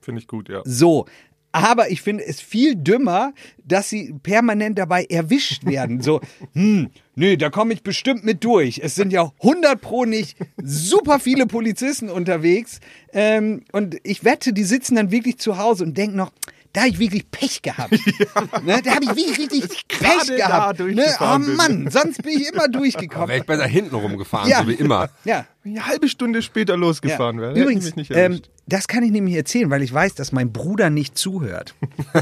Finde 0.00 0.20
ich 0.20 0.28
gut, 0.28 0.48
ja. 0.48 0.62
So. 0.64 1.06
Aber 1.52 1.88
ich 1.90 2.02
finde 2.02 2.24
es 2.24 2.40
viel 2.40 2.74
dümmer, 2.74 3.32
dass 3.64 3.88
sie 3.88 4.12
permanent 4.24 4.76
dabei 4.76 5.04
erwischt 5.04 5.64
werden. 5.64 6.00
So, 6.00 6.20
hm, 6.54 6.90
nee, 7.14 7.36
da 7.36 7.48
komme 7.48 7.74
ich 7.74 7.84
bestimmt 7.84 8.24
mit 8.24 8.42
durch. 8.42 8.80
Es 8.82 8.96
sind 8.96 9.12
ja 9.12 9.30
100 9.40 9.80
pro 9.80 10.04
nicht 10.04 10.36
super 10.60 11.20
viele 11.20 11.46
Polizisten 11.46 12.10
unterwegs. 12.10 12.80
Ähm, 13.12 13.62
und 13.70 13.98
ich 14.02 14.24
wette, 14.24 14.52
die 14.52 14.64
sitzen 14.64 14.96
dann 14.96 15.12
wirklich 15.12 15.38
zu 15.38 15.56
Hause 15.56 15.84
und 15.84 15.96
denken 15.96 16.16
noch, 16.16 16.32
da 16.74 16.80
habe 16.82 16.90
ich 16.90 16.98
wirklich 16.98 17.30
Pech 17.30 17.62
gehabt. 17.62 17.92
Ne, 18.64 18.80
da 18.82 18.96
habe 18.96 19.04
ich 19.04 19.10
wirklich 19.16 19.38
richtig 19.38 19.88
Pech 19.88 20.26
gehabt. 20.36 20.78
Ne? 20.80 20.84
Oh 20.84 20.92
durchgefahren 20.94 21.46
bin. 21.46 21.56
Mann, 21.56 21.90
sonst 21.90 22.22
bin 22.22 22.32
ich 22.38 22.48
immer 22.48 22.62
Wäre 22.62 22.70
durchgekommen. 22.70 23.36
ich 23.36 23.44
besser 23.44 23.66
hinten 23.66 23.94
rumgefahren, 23.94 24.48
Ja. 24.50 24.60
so 24.62 24.68
wie 24.68 24.74
immer. 24.74 25.08
Ja, 25.24 25.46
Eine 25.64 25.86
halbe 25.86 26.08
Stunde 26.08 26.42
später 26.42 26.76
losgefahren 26.76 27.38
wäre. 27.40 27.50
hätte 27.50 27.60
ich 27.60 27.64
Übrigens, 27.64 27.84
mich 27.84 27.96
nicht 27.96 28.10
ähm, 28.10 28.40
das 28.66 28.88
kann 28.88 29.02
ich 29.02 29.10
nämlich 29.10 29.34
erzählen, 29.36 29.70
weil 29.70 29.82
ich 29.82 29.92
weiß, 29.92 30.14
dass 30.14 30.32
mein 30.32 30.52
Bruder 30.52 30.88
nicht 30.90 31.16
zuhört. 31.18 31.74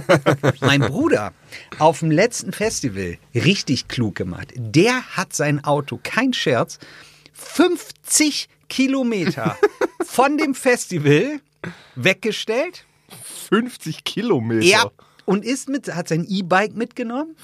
mein 0.60 0.80
Bruder 0.80 1.32
auf 1.78 2.00
dem 2.00 2.10
letzten 2.10 2.52
Festival 2.52 3.16
richtig 3.34 3.88
klug 3.88 4.16
gemacht. 4.16 4.52
Der 4.56 5.02
hat 5.16 5.34
sein 5.34 5.64
Auto, 5.64 5.98
kein 6.02 6.32
Scherz, 6.32 6.78
50 7.32 8.48
Kilometer 8.68 9.56
von 10.04 10.36
dem 10.38 10.54
Festival 10.54 11.40
weggestellt. 11.94 12.84
50 13.24 14.04
Kilometer. 14.04 14.64
Ja. 14.64 14.90
Und 15.24 15.44
ist 15.44 15.68
mit, 15.68 15.94
hat 15.94 16.08
sein 16.08 16.26
E-Bike 16.28 16.74
mitgenommen. 16.74 17.36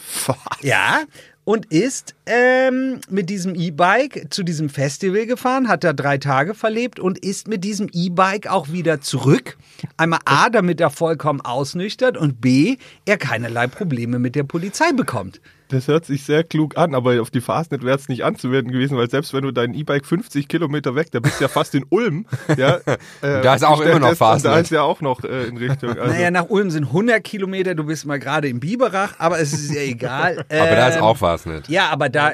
Ja. 0.62 1.02
Und 1.44 1.66
ist 1.66 2.14
ähm, 2.26 3.00
mit 3.08 3.30
diesem 3.30 3.54
E-Bike 3.54 4.26
zu 4.30 4.42
diesem 4.42 4.68
Festival 4.68 5.24
gefahren, 5.24 5.68
hat 5.68 5.84
da 5.84 5.94
drei 5.94 6.18
Tage 6.18 6.54
verlebt 6.54 7.00
und 7.00 7.18
ist 7.18 7.48
mit 7.48 7.64
diesem 7.64 7.88
E-Bike 7.90 8.48
auch 8.48 8.70
wieder 8.70 9.00
zurück. 9.00 9.56
Einmal 9.96 10.18
A, 10.26 10.50
damit 10.50 10.80
er 10.80 10.90
vollkommen 10.90 11.40
ausnüchtert 11.40 12.18
und 12.18 12.40
B, 12.40 12.76
er 13.06 13.16
keinerlei 13.16 13.66
Probleme 13.66 14.18
mit 14.18 14.34
der 14.34 14.44
Polizei 14.44 14.92
bekommt. 14.92 15.40
Das 15.68 15.86
hört 15.88 16.06
sich 16.06 16.24
sehr 16.24 16.44
klug 16.44 16.76
an, 16.78 16.94
aber 16.94 17.20
auf 17.20 17.30
die 17.30 17.40
Fastnet 17.40 17.84
wäre 17.84 17.96
es 17.98 18.08
nicht 18.08 18.24
anzuwenden 18.24 18.72
gewesen, 18.72 18.96
weil 18.96 19.10
selbst 19.10 19.32
wenn 19.34 19.42
du 19.42 19.50
dein 19.52 19.74
E-Bike 19.74 20.06
50 20.06 20.48
Kilometer 20.48 20.94
weg, 20.94 21.08
da 21.10 21.20
bist 21.20 21.38
du 21.40 21.44
ja 21.44 21.48
fast 21.48 21.74
in 21.74 21.84
Ulm. 21.90 22.26
Ja, 22.56 22.76
äh, 22.86 22.96
Da 23.42 23.54
ist 23.54 23.64
auch 23.64 23.80
immer 23.80 23.98
noch 23.98 24.08
und 24.08 24.12
Da 24.12 24.14
Fastnet. 24.14 24.62
ist 24.62 24.70
ja 24.70 24.82
auch 24.82 25.00
noch 25.00 25.22
äh, 25.24 25.44
in 25.44 25.56
Richtung. 25.58 25.90
Also, 25.90 26.12
Naja, 26.12 26.30
nach 26.30 26.48
Ulm 26.48 26.70
sind 26.70 26.84
100 26.84 27.22
Kilometer, 27.22 27.74
du 27.74 27.84
bist 27.84 28.06
mal 28.06 28.18
gerade 28.18 28.48
im 28.48 28.60
Biberach, 28.60 29.14
aber 29.18 29.38
es 29.40 29.52
ist 29.52 29.72
ja 29.74 29.82
egal. 29.82 30.38
Aber 30.50 30.70
da 30.70 30.88
ist 30.88 30.96
Ähm, 30.96 31.02
auch 31.02 31.44
nicht. 31.46 31.68
Ja, 31.68 31.90
aber 31.90 32.08
da, 32.08 32.32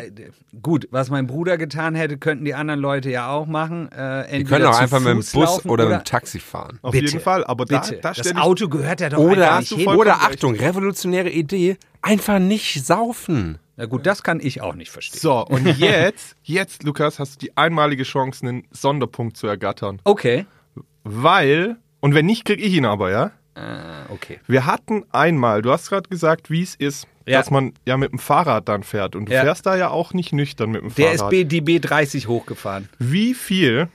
gut, 0.62 0.86
was 0.90 1.10
mein 1.10 1.26
Bruder 1.26 1.58
getan 1.58 1.94
hätte, 1.94 2.16
könnten 2.18 2.44
die 2.44 2.54
anderen 2.54 2.80
Leute 2.80 3.10
ja 3.10 3.28
auch 3.30 3.46
machen. 3.46 3.90
Äh, 3.92 4.38
Die 4.38 4.44
können 4.44 4.66
auch 4.66 4.78
einfach 4.78 5.00
mit 5.00 5.08
dem 5.12 5.18
Bus 5.32 5.64
oder, 5.66 5.86
mit 5.88 6.00
dem 6.00 6.04
Taxi 6.04 6.38
fahren. 6.38 6.78
auf 6.82 6.92
bitte, 6.92 7.06
jeden 7.06 7.20
Fall. 7.20 7.44
Aber 7.44 7.64
da, 7.64 7.80
Bitte. 7.80 7.98
da 8.02 8.12
das 8.12 8.36
Auto 8.36 8.68
gehört 8.68 9.00
ja 9.00 9.08
doch 9.08 9.18
Oder, 9.18 9.58
nicht 9.58 9.72
hin. 9.72 9.88
oder 9.88 10.12
recht. 10.12 10.22
Achtung, 10.22 10.54
revolutionäre 10.54 11.30
Idee, 11.30 11.76
einfach 12.04 12.38
nicht 12.38 12.84
saufen. 12.84 13.58
Na 13.76 13.86
gut, 13.86 14.06
das 14.06 14.22
kann 14.22 14.38
ich 14.40 14.60
auch 14.60 14.74
nicht 14.74 14.90
verstehen. 14.90 15.20
So, 15.20 15.44
und 15.44 15.66
jetzt, 15.78 16.36
jetzt, 16.44 16.84
Lukas, 16.84 17.18
hast 17.18 17.34
du 17.42 17.46
die 17.46 17.56
einmalige 17.56 18.04
Chance, 18.04 18.46
einen 18.46 18.64
Sonderpunkt 18.70 19.36
zu 19.36 19.46
ergattern. 19.48 20.00
Okay. 20.04 20.46
Weil, 21.02 21.76
und 22.00 22.14
wenn 22.14 22.26
nicht, 22.26 22.44
krieg 22.44 22.60
ich 22.60 22.72
ihn 22.74 22.84
aber, 22.84 23.10
ja? 23.10 23.30
Äh, 23.56 24.12
okay. 24.12 24.38
Wir 24.46 24.66
hatten 24.66 25.04
einmal, 25.10 25.62
du 25.62 25.70
hast 25.70 25.88
gerade 25.88 26.08
gesagt, 26.08 26.50
wie 26.50 26.62
es 26.62 26.74
ist, 26.74 27.06
Ja. 27.26 27.38
dass 27.38 27.50
man 27.50 27.72
ja 27.86 27.96
mit 27.96 28.12
dem 28.12 28.18
Fahrrad 28.18 28.68
dann 28.68 28.82
fährt. 28.82 29.16
Und 29.16 29.28
du 29.28 29.32
Ja. 29.32 29.42
fährst 29.42 29.66
da 29.66 29.76
ja 29.76 29.90
auch 29.90 30.12
nicht 30.12 30.32
nüchtern 30.32 30.70
mit 30.70 30.82
dem 30.82 30.94
Der 30.94 31.12
ist 31.12 31.18
Fahrrad. 31.20 31.30
B, 31.30 31.44
die 31.44 31.62
B30 31.62 32.26
hochgefahren. 32.26 32.88
Wie 32.98 33.34
viel 33.34 33.88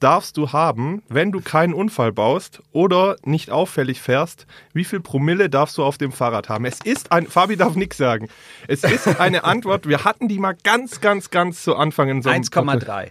darfst 0.00 0.36
du 0.36 0.52
haben, 0.52 1.02
wenn 1.08 1.32
du 1.32 1.40
keinen 1.40 1.72
Unfall 1.74 2.12
baust 2.12 2.60
oder 2.72 3.16
nicht 3.24 3.50
auffällig 3.50 4.00
fährst? 4.00 4.46
Wie 4.72 4.84
viel 4.84 5.00
Promille 5.00 5.48
darfst 5.48 5.78
du 5.78 5.84
auf 5.84 5.98
dem 5.98 6.12
Fahrrad 6.12 6.48
haben? 6.48 6.64
Es 6.64 6.80
ist 6.84 7.12
ein, 7.12 7.26
Fabi 7.26 7.56
darf 7.56 7.74
nichts 7.74 7.96
sagen. 7.96 8.28
Es 8.68 8.84
ist 8.84 9.20
eine 9.20 9.44
Antwort, 9.44 9.88
wir 9.88 10.04
hatten 10.04 10.28
die 10.28 10.38
mal 10.38 10.56
ganz, 10.62 11.00
ganz, 11.00 11.30
ganz 11.30 11.62
zu 11.62 11.76
Anfang 11.76 12.08
in 12.08 12.22
so 12.22 12.30
einem 12.30 12.42
1,3. 12.44 13.10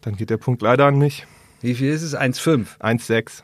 Dann 0.00 0.16
geht 0.16 0.30
der 0.30 0.36
Punkt 0.36 0.62
leider 0.62 0.86
an 0.86 0.98
mich. 0.98 1.26
Wie 1.60 1.74
viel 1.74 1.90
ist 1.92 2.02
es? 2.02 2.14
1,5. 2.16 2.78
1,6. 2.78 3.42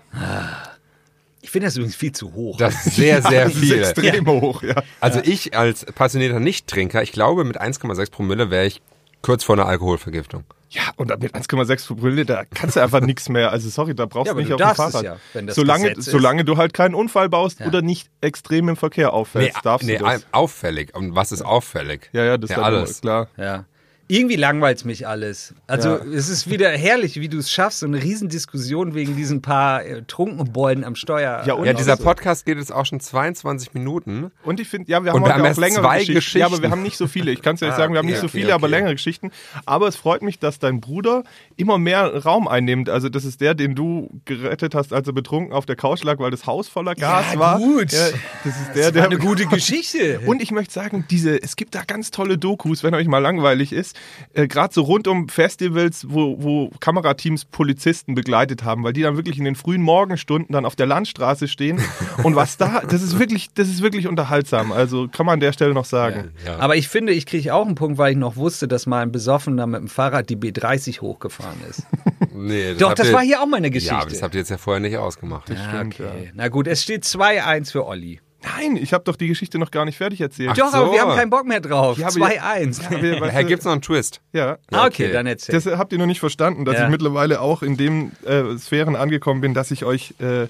Ich 1.43 1.51
finde 1.51 1.67
das 1.69 1.77
übrigens 1.77 1.97
viel 1.97 2.13
zu 2.13 2.35
hoch. 2.35 2.59
Das 2.59 2.87
ist 2.87 2.97
sehr, 2.97 3.23
sehr 3.23 3.45
Das 3.45 3.55
ist 3.55 3.61
viel. 3.61 3.79
extrem 3.79 4.27
hoch, 4.27 4.63
ja. 4.63 4.83
Also 5.01 5.21
ich 5.25 5.57
als 5.57 5.87
passionierter 5.87 6.39
Nichttrinker, 6.39 7.03
ich 7.03 7.13
glaube, 7.13 7.45
mit 7.45 7.61
1,6 7.61 8.11
Promille 8.11 8.51
wäre 8.51 8.67
ich 8.67 8.83
kurz 9.23 9.45
vor 9.45 9.57
einer 9.57 9.67
Alkoholvergiftung. 9.67 10.45
Ja, 10.73 10.83
und 10.97 11.09
mit 11.21 11.35
1,6 11.35 11.89
Promille, 11.89 12.25
da 12.25 12.45
kannst 12.45 12.77
du 12.77 12.81
einfach 12.81 13.01
nichts 13.03 13.29
mehr. 13.29 13.51
Also 13.51 13.69
sorry, 13.71 13.93
da 13.95 14.07
brauchst 14.07 14.29
Ja, 14.29 14.35
du 14.35 14.41
nicht 14.41 14.53
auf 14.53 14.61
dem 14.61 14.75
Fahrrad. 14.77 15.03
ja, 15.03 15.17
wenn 15.33 15.49
das 15.49 15.57
solange, 15.57 15.95
solange 16.01 16.45
du 16.45 16.57
halt 16.59 16.75
keinen 16.75 16.95
Unfall 16.95 17.29
baust 17.29 17.61
oder 17.61 17.83
nicht 17.83 18.09
extrem 18.21 18.69
im 18.69 18.77
Verkehr 18.77 19.13
auffällst, 19.13 19.59
darfst 19.65 19.87
nee, 19.89 19.99
du 19.99 20.05
das. 20.05 20.25
auffällig. 20.31 20.95
Und 20.95 21.17
was 21.17 21.33
ist 21.33 21.43
auffällig? 21.43 22.09
Ja, 22.13 22.23
ja, 22.25 22.39
das 22.39 22.51
ist 22.51 22.57
ja, 22.57 22.63
alles. 22.63 23.01
klar. 23.01 23.29
Ja. 23.37 23.65
Irgendwie 24.11 24.35
langweilt 24.37 24.85
mich 24.85 25.07
alles. 25.07 25.55
Also 25.69 25.91
Ja. 25.91 26.05
es 26.15 26.29
ist 26.29 26.51
wieder 26.51 26.69
herrlich, 26.71 27.21
wie 27.21 27.29
du 27.29 27.39
es 27.39 27.51
schaffst, 27.51 27.79
so 27.79 27.87
eine 27.87 28.03
Riesendiskussion 28.03 28.95
wegen 28.95 29.15
diesen 29.17 29.41
paar 29.41 29.85
äh, 29.85 30.03
Trunkenbollen 30.03 30.83
am 30.85 30.97
Steuer. 30.97 31.43
Ja, 31.47 31.55
und- 31.55 31.65
Ja, 31.65 31.73
dieser 31.73 31.93
Also- 31.93 32.05
Podcast 32.05 32.45
geht 32.45 32.59
jetzt 32.59 32.73
auch 32.73 32.85
schon 32.87 32.99
22 32.99 33.73
Minuten. 33.73 34.33
Und 34.43 34.59
ich 34.59 34.69
finde, 34.69 34.91
ja, 34.91 35.05
wir 35.05 35.13
haben 35.13 35.21
wir 35.21 35.27
heute 35.33 35.35
haben 35.43 35.53
auch 35.53 35.57
längere 35.59 35.83
zwei 35.83 35.99
Geschichten. 35.99 36.15
Geschichten. 36.15 36.39
Ja, 36.41 36.47
aber 36.47 36.61
wir 36.63 36.71
haben 36.71 36.83
nicht 36.83 36.97
so 36.97 37.07
viele. 37.07 37.31
Ich 37.31 37.41
kann 37.41 37.55
es 37.55 37.61
ja 37.61 37.67
nicht 37.69 37.75
Ah, 37.75 37.79
sagen, 37.79 37.93
wir 37.95 37.99
haben 37.99 38.07
okay, 38.07 38.13
nicht 38.15 38.21
so 38.21 38.27
okay, 38.27 38.39
viele, 38.41 38.55
aber 38.55 38.65
okay. 38.67 38.75
längere 38.77 38.93
Geschichten. 38.95 39.31
Aber 39.65 39.87
es 39.87 39.95
freut 39.97 40.23
mich, 40.23 40.39
dass 40.41 40.59
dein 40.59 40.81
Bruder 40.81 41.23
immer 41.57 41.79
mehr 41.79 42.25
Raum 42.25 42.49
einnimmt. 42.49 42.89
Also 42.89 43.09
das 43.09 43.25
ist 43.25 43.41
der, 43.41 43.55
den 43.55 43.75
du 43.77 44.21
gerettet 44.25 44.75
hast, 44.75 44.93
als 44.93 45.07
er 45.07 45.13
betrunken 45.13 45.53
auf 45.53 45.67
der 45.67 45.77
Couch 45.77 46.03
lag, 46.03 46.19
weil 46.19 46.33
das 46.33 46.47
Haus 46.47 46.67
voller 46.69 46.97
Gas 46.97 47.27
Ja, 47.35 47.39
war. 47.39 47.59
gut. 47.59 47.93
Ja, 47.93 48.09
das 48.45 48.57
ist 48.61 48.75
der, 48.75 48.85
das 48.87 48.93
der 48.93 49.05
eine 49.05 49.19
gute 49.19 49.47
Geschichte. 49.47 50.21
Und 50.27 50.43
ich 50.43 50.51
möchte 50.51 50.73
sagen, 50.75 51.05
diese, 51.11 51.41
es 51.41 51.55
gibt 51.55 51.75
da 51.77 51.85
ganz 51.87 52.11
tolle 52.11 52.39
Dokus, 52.39 52.83
wenn 52.83 52.95
euch 52.95 53.07
mal 53.07 53.19
langweilig 53.19 53.73
ist, 53.73 53.97
äh, 54.35 54.47
gerade 54.47 54.73
so 54.73 54.83
rund 54.83 55.09
um 55.09 55.29
Festivals, 55.29 56.07
wo, 56.09 56.37
wo 56.43 56.71
Kamerateams 56.81 57.45
Polizisten 57.47 58.15
begleitet 58.15 58.65
haben, 58.65 58.85
weil 58.85 58.93
die 58.93 59.03
dann 59.03 59.17
wirklich 59.17 59.39
in 59.39 59.45
den 59.45 59.55
frühen 59.57 59.83
Morgenstunden 59.83 60.53
dann 60.53 60.65
auf 60.65 60.77
der 60.77 60.87
Landstraße 60.87 61.49
stehen 61.49 61.81
und 62.23 62.37
was 62.37 62.57
da, 62.57 62.83
das 62.89 63.03
ist 63.03 63.19
wirklich, 63.19 63.49
das 63.55 63.69
ist 63.69 63.83
wirklich 63.83 64.07
unterhaltsam. 64.09 64.73
Also 64.73 65.09
kann 65.09 65.27
man 65.27 65.35
an 65.35 65.41
der 65.41 65.53
Stelle 65.53 65.75
noch 65.75 65.85
sagen. 65.85 66.33
Ja. 66.47 66.59
Aber 66.59 66.77
ich 66.77 66.89
finde, 66.89 67.13
ich 67.13 67.27
kriege 67.27 67.55
auch 67.55 67.67
einen 67.67 67.75
Punkt, 67.75 67.99
weil 67.99 68.13
ich 68.13 68.19
noch 68.19 68.37
wusste, 68.37 68.69
dass 68.69 68.87
mal 68.87 69.03
ein 69.03 69.13
Besoffener 69.13 69.67
mit 69.67 69.81
dem 69.81 69.89
Fahrrad 69.89 70.29
die 70.31 70.37
B30 70.37 71.01
hochgefahren 71.01 71.59
ist. 71.69 71.83
Nee, 72.33 72.75
Doch, 72.75 72.91
habt 72.91 72.99
das 73.01 73.09
ihr- 73.09 73.13
war 73.15 73.23
hier 73.23 73.43
auch 73.43 73.47
meine 73.47 73.71
Geschichte. 73.71 73.95
Ja, 73.95 74.01
aber 74.01 74.11
das 74.11 74.23
habt 74.23 74.35
ihr 74.35 74.41
jetzt 74.41 74.51
ja 74.51 74.57
vorher 74.57 74.81
nicht 74.81 74.97
ausgemacht. 74.97 75.51
Ah, 75.51 75.57
stimmt, 75.77 76.01
okay. 76.01 76.31
Na 76.35 76.49
gut, 76.49 76.67
es 76.69 76.83
steht 76.83 77.05
2-1 77.05 77.73
für 77.73 77.85
Olli. 77.87 78.21
Nein, 78.43 78.77
ich 78.77 78.93
habe 78.95 79.05
doch 79.05 79.17
die 79.17 79.29
Geschichte 79.29 79.59
noch 79.59 79.71
gar 79.71 79.85
nicht 79.85 79.99
fertig 79.99 80.21
erzählt. 80.21 80.51
Ach 80.53 80.57
Doch, 80.57 80.71
so. 80.71 80.77
aber 80.79 80.93
wir 80.93 81.01
haben 81.03 81.15
keinen 81.17 81.31
Bock 81.31 81.45
mehr 81.47 81.61
drauf. 81.61 81.99
Ja, 81.99 82.07
aber- 82.09 82.17
2-1. 82.17 82.83
Ja, 82.83 82.89
Herr, 83.27 83.43
du, 83.43 83.49
gibt's 83.49 83.65
noch 83.67 83.73
einen 83.73 83.83
Twist? 83.83 84.21
ja. 84.33 84.57
ah, 84.73 84.87
okay, 84.87 85.05
okay. 85.05 85.13
dann 85.13 85.27
erzähl. 85.27 85.55
Das 85.55 85.67
habt 85.67 85.93
ihr 85.93 85.99
noch 85.99 86.07
nicht 86.07 86.21
verstanden, 86.21 86.65
dass 86.65 86.77
Ja. 86.77 86.85
ich 86.85 86.91
mittlerweile 86.91 87.41
auch 87.41 87.63
in 87.63 87.77
den 87.77 88.13
äh, 88.25 88.57
Sphären 88.59 88.97
angekommen 88.97 89.41
bin, 89.43 89.53
dass 89.53 89.71
ich 89.71 89.85
euch 89.85 90.15
äh, 90.21 90.45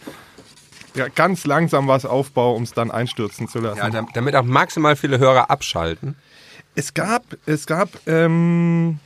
ja, 0.94 1.09
ganz 1.14 1.46
langsam 1.46 1.88
was 1.88 2.05
aufbaue, 2.07 2.55
um 2.57 2.62
es 2.62 2.72
dann 2.72 2.90
einstürzen 2.90 3.48
zu 3.48 3.59
lassen. 3.61 3.79
Ja, 3.79 3.90
dam- 3.90 4.09
damit 4.14 4.37
auch 4.37 4.44
maximal 4.44 4.94
viele 4.96 5.18
Hörer 5.18 5.50
abschalten. 5.50 6.16
Es 6.76 6.94
gab, 6.94 7.24
es 7.46 7.66
gab 7.66 7.88
ähm, 8.07 9.00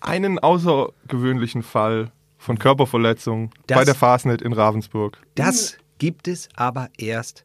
einen 0.00 0.38
außergewöhnlichen 0.38 1.62
Fall 1.62 2.10
von 2.38 2.58
Körperverletzung 2.58 3.50
Das- 3.66 3.78
bei 3.78 3.84
der 3.84 3.94
Fastnet 3.94 4.42
in 4.42 4.52
Ravensburg. 4.52 5.18
Das 5.34 5.76
gibt 5.98 6.26
es 6.28 6.48
aber 6.56 6.88
erst 6.98 7.44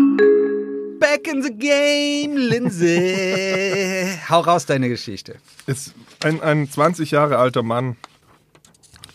Back 1.21 1.33
in 1.33 1.43
the 1.43 1.53
game, 1.53 2.35
Lindsay. 2.35 4.07
Hau 4.29 4.39
raus 4.39 4.65
deine 4.65 4.89
Geschichte. 4.89 5.35
Ist 5.67 5.93
ein, 6.23 6.41
ein 6.41 6.69
20 6.69 7.11
Jahre 7.11 7.37
alter 7.37 7.63
Mann. 7.63 7.95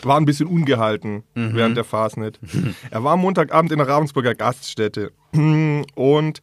War 0.03 0.19
ein 0.21 0.25
bisschen 0.25 0.47
ungehalten 0.47 1.25
während 1.35 1.77
der 1.77 1.85
Fastnet. 1.85 2.39
Er 2.91 3.03
war 3.03 3.15
am 3.15 3.21
Montagabend 3.21 3.73
in 3.73 3.79
der 3.79 3.89
Ravensburger 3.89 4.35
Gaststätte. 4.35 5.11
Und 5.33 6.43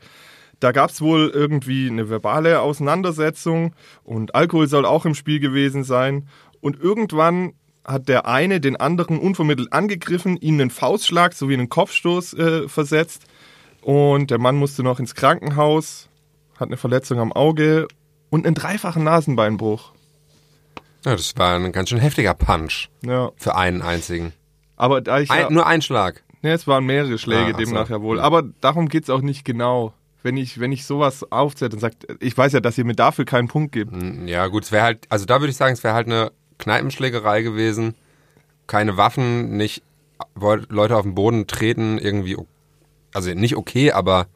da 0.60 0.72
gab 0.72 0.90
es 0.90 1.02
wohl 1.02 1.32
irgendwie 1.34 1.88
eine 1.88 2.10
verbale 2.10 2.60
Auseinandersetzung 2.60 3.74
und 4.04 4.34
Alkohol 4.34 4.68
soll 4.68 4.86
auch 4.86 5.06
im 5.06 5.14
Spiel 5.14 5.42
gewesen 5.42 5.84
sein. 5.84 6.28
Und 6.62 6.80
irgendwann 6.80 7.54
hat 7.86 8.08
der 8.08 8.28
eine 8.28 8.62
den 8.62 8.78
anderen 8.78 9.20
unvermittelt 9.20 9.74
angegriffen, 9.74 10.38
ihm 10.38 10.56
einen 10.56 10.70
Faustschlag 10.70 11.34
sowie 11.34 11.54
einen 11.54 11.70
Kopfstoß 11.70 12.34
äh, 12.34 12.70
versetzt. 12.70 13.26
Und 13.84 14.32
der 14.32 14.40
Mann 14.40 14.56
musste 14.56 14.84
noch 14.84 15.00
ins 15.00 15.14
Krankenhaus, 15.16 16.08
hat 16.60 16.70
eine 16.70 16.78
Verletzung 16.78 17.20
am 17.20 17.32
Auge 17.34 17.88
und 18.30 18.46
einen 18.46 18.56
dreifachen 18.56 19.04
Nasenbeinbruch. 19.04 19.92
Ja, 21.06 21.12
das 21.12 21.34
war 21.38 21.56
ein 21.58 21.72
ganz 21.74 21.90
schön 21.90 22.00
heftiger 22.00 22.34
Punch 22.34 22.88
Ja. 23.06 23.32
für 23.36 23.56
einen 23.56 23.82
einzigen. 23.82 24.32
Aber 24.78 25.02
da 25.02 25.20
ich 25.20 25.30
ja, 25.30 25.48
Ein, 25.48 25.54
nur 25.54 25.66
ein 25.68 25.82
Schlag. 25.82 26.24
ne, 26.42 26.54
es 26.54 26.66
waren 26.66 26.86
mehrere 26.86 27.18
Schläge, 27.18 27.48
Ah, 27.48 27.50
ach 27.54 27.60
so. 27.60 27.66
demnach 27.66 27.90
ja 27.90 28.02
wohl. 28.02 28.20
Aber 28.22 28.44
darum 28.62 28.88
geht's 28.88 29.10
auch 29.10 29.22
nicht 29.22 29.44
genau. 29.44 29.94
Wenn 30.24 30.38
ich, 30.38 30.62
wenn 30.62 30.72
ich 30.72 30.86
sowas 30.86 31.30
aufzähle 31.34 31.72
und 31.74 31.80
sagt, 31.80 32.08
ich 32.22 32.38
weiß 32.38 32.54
ja, 32.54 32.62
dass 32.62 32.78
ihr 32.78 32.86
mir 32.86 32.96
dafür 32.96 33.26
keinen 33.26 33.50
Punkt 33.50 33.74
gibt. 33.74 33.92
Hm, 33.92 34.26
Ja, 34.30 34.48
gut, 34.48 34.64
es 34.64 34.72
wäre 34.72 34.84
halt, 34.84 35.06
also 35.10 35.26
da 35.26 35.42
würde 35.42 35.52
ich 35.52 35.58
sagen, 35.58 35.74
es 35.74 35.84
wäre 35.84 35.94
halt 35.94 36.08
eine 36.08 36.32
Kneipenschlägerei 36.60 37.42
gewesen. 37.42 37.96
Keine 38.66 38.96
Waffen, 38.96 39.58
nicht 39.58 39.84
Leute 40.70 40.96
auf 40.96 41.02
den 41.04 41.16
Boden 41.16 41.48
treten, 41.48 41.98
irgendwie, 41.98 42.38
o- 42.38 42.48
also 43.14 43.34
nicht 43.34 43.56
okay, 43.56 43.92
aber 43.92 44.28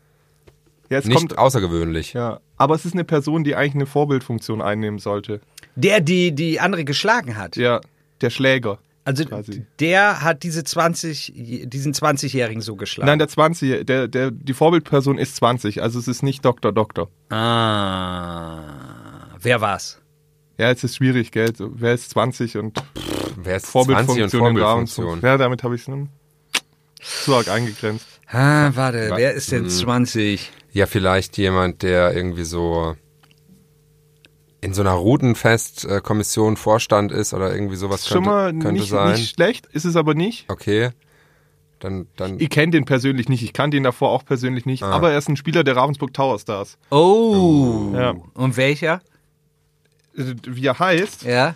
Ja, 0.90 1.00
nicht 1.00 1.14
kommt. 1.16 1.38
außergewöhnlich. 1.38 2.14
Ja, 2.14 2.40
aber 2.58 2.76
es 2.76 2.86
ist 2.86 2.94
eine 2.94 3.04
Person, 3.04 3.44
die 3.44 3.56
eigentlich 3.56 3.76
eine 3.76 3.86
Vorbildfunktion 3.86 4.62
einnehmen 4.62 5.00
sollte. 5.00 5.42
Der, 5.76 6.00
die 6.02 6.32
die 6.34 6.60
andere 6.60 6.86
geschlagen 6.86 7.38
hat. 7.38 7.56
Ja, 7.56 7.82
der 8.22 8.30
Schläger. 8.30 8.80
Also 9.04 9.24
quasi. 9.24 9.66
der 9.80 10.22
hat 10.22 10.44
diese 10.44 10.66
20, 10.66 11.32
diesen 11.66 11.94
20-Jährigen 11.94 12.62
so 12.62 12.76
geschlagen. 12.76 13.08
Nein, 13.08 13.20
der 13.20 13.30
20, 13.30 13.86
der, 13.86 14.10
der, 14.10 14.32
die 14.32 14.54
Vorbildperson 14.54 15.18
ist 15.18 15.38
20, 15.38 15.82
also 15.82 15.98
es 15.98 16.10
ist 16.10 16.24
nicht 16.24 16.44
Doktor 16.44 16.74
Doktor. 16.74 17.10
ah, 17.30 18.64
wer 19.42 19.62
war's? 19.62 20.02
Ja, 20.58 20.72
es 20.72 20.84
ist 20.84 20.96
schwierig, 20.98 21.32
gell? 21.32 21.56
So, 21.56 21.70
Wer 21.76 21.94
ist 21.94 22.10
20 22.10 22.58
und 22.58 22.84
Wer 23.38 23.58
ist 23.58 23.68
20 23.68 23.72
und 23.72 23.72
Vorbildfunktion 23.72 24.30
Vorbildfunktion? 24.42 25.22
Ja, 25.22 25.38
damit 25.38 25.64
habe 25.64 25.76
ich 25.76 25.88
es 25.88 27.24
zu 27.24 27.36
arg 27.36 27.48
eingegrenzt. 27.48 28.17
Ah, 28.28 28.72
warte, 28.76 29.10
Wa- 29.10 29.18
wer 29.18 29.34
ist 29.34 29.52
denn 29.52 29.70
20? 29.70 30.52
Ja, 30.74 30.86
vielleicht 30.86 31.38
jemand, 31.38 31.82
der 31.82 32.14
irgendwie 32.16 32.44
so 32.44 32.96
in 34.60 34.74
so 34.74 34.82
einer 34.82 34.92
Routenfest-Kommission 34.94 36.58
Vorstand 36.58 37.12
ist 37.12 37.34
oder 37.34 37.54
irgendwie 37.54 37.76
sowas 37.76 38.08
schon 38.08 38.24
könnte, 38.24 38.30
mal 38.30 38.52
könnte 38.52 38.72
nicht, 38.82 38.90
sein. 38.90 39.14
nicht 39.14 39.36
schlecht, 39.36 39.68
ist 39.68 39.86
es 39.86 39.96
aber 39.96 40.14
nicht. 40.14 40.46
Okay. 40.50 40.90
Dann, 41.80 42.08
dann 42.16 42.40
Ich 42.40 42.50
kenne 42.50 42.72
den 42.72 42.86
persönlich 42.86 43.30
nicht, 43.30 43.44
ich 43.44 43.54
kannte 43.54 43.78
ihn 43.78 43.84
davor 43.84 44.10
auch 44.10 44.26
persönlich 44.26 44.66
nicht, 44.66 44.82
Ah. 44.84 44.92
aber 44.92 45.12
er 45.12 45.20
ist 45.20 45.30
ein 45.30 45.38
Spieler 45.38 45.64
der 45.64 45.76
Ravensburg 45.76 46.12
Tower 46.14 46.40
Stars. 46.40 46.78
Oh. 46.90 47.92
Ja. 47.94 48.16
Und 48.34 48.58
welcher? 48.58 49.02
Äh, 50.18 50.34
Wie 50.48 50.66
er 50.66 50.80
heißt, 50.80 51.24
Ja. 51.24 51.56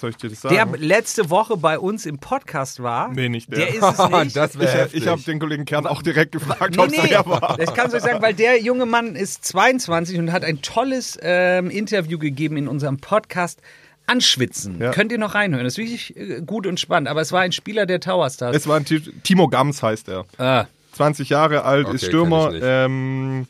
Soll 0.00 0.10
ich 0.10 0.16
dir 0.16 0.30
das 0.30 0.40
Der 0.42 0.50
sagen? 0.50 0.74
letzte 0.78 1.30
Woche 1.30 1.56
bei 1.56 1.78
uns 1.78 2.06
im 2.06 2.18
Podcast 2.18 2.82
war. 2.82 3.08
Nee, 3.12 3.28
nicht 3.28 3.50
der. 3.50 3.58
Der 3.58 3.68
ist 3.74 3.82
es 3.98 4.08
nicht. 4.10 4.36
das 4.36 4.54
ich 4.54 4.60
wäre 4.60 4.88
ich 4.92 5.06
habe 5.06 5.20
den 5.22 5.38
Kollegen 5.38 5.64
Kern 5.64 5.86
auch 5.86 6.02
direkt 6.02 6.32
gefragt, 6.32 6.76
Nee, 6.76 6.82
ob 6.82 6.86
es 6.90 7.02
nee, 7.02 7.08
der 7.08 7.26
war. 7.26 7.56
das 7.58 7.74
kannst 7.74 7.92
du 7.92 7.98
euch 7.98 8.02
sagen, 8.04 8.22
weil 8.22 8.34
der 8.34 8.60
junge 8.60 8.86
Mann 8.86 9.16
ist 9.16 9.44
22 9.44 10.18
und 10.18 10.32
hat 10.32 10.44
ein 10.44 10.62
tolles 10.62 11.18
ähm, 11.22 11.70
Interview 11.70 12.18
gegeben 12.18 12.56
in 12.56 12.68
unserem 12.68 12.98
Podcast 12.98 13.60
Anschwitzen. 14.08 14.80
Ja. 14.80 14.92
Könnt 14.92 15.10
ihr 15.10 15.18
noch 15.18 15.34
reinhören. 15.34 15.64
Das 15.64 15.74
ist 15.74 15.78
wirklich 15.78 16.16
äh, 16.16 16.40
gut 16.44 16.66
und 16.66 16.78
spannend. 16.78 17.08
Aber 17.08 17.20
es 17.20 17.32
war 17.32 17.40
ein 17.40 17.50
Spieler 17.52 17.86
der 17.86 17.98
Tower 18.00 18.30
Stars. 18.30 18.54
Es 18.54 18.68
war 18.68 18.76
ein 18.76 18.84
Ti- 18.84 19.00
Timo 19.24 19.48
Gams 19.48 19.82
heißt 19.82 20.08
er. 20.08 20.24
ah. 20.38 20.66
20 20.92 21.28
Jahre 21.28 21.64
alt, 21.64 21.86
Okay, 21.88 21.96
ist 21.96 22.06
Stürmer, 22.06 22.54
ich 22.54 22.62
ähm, 22.64 23.46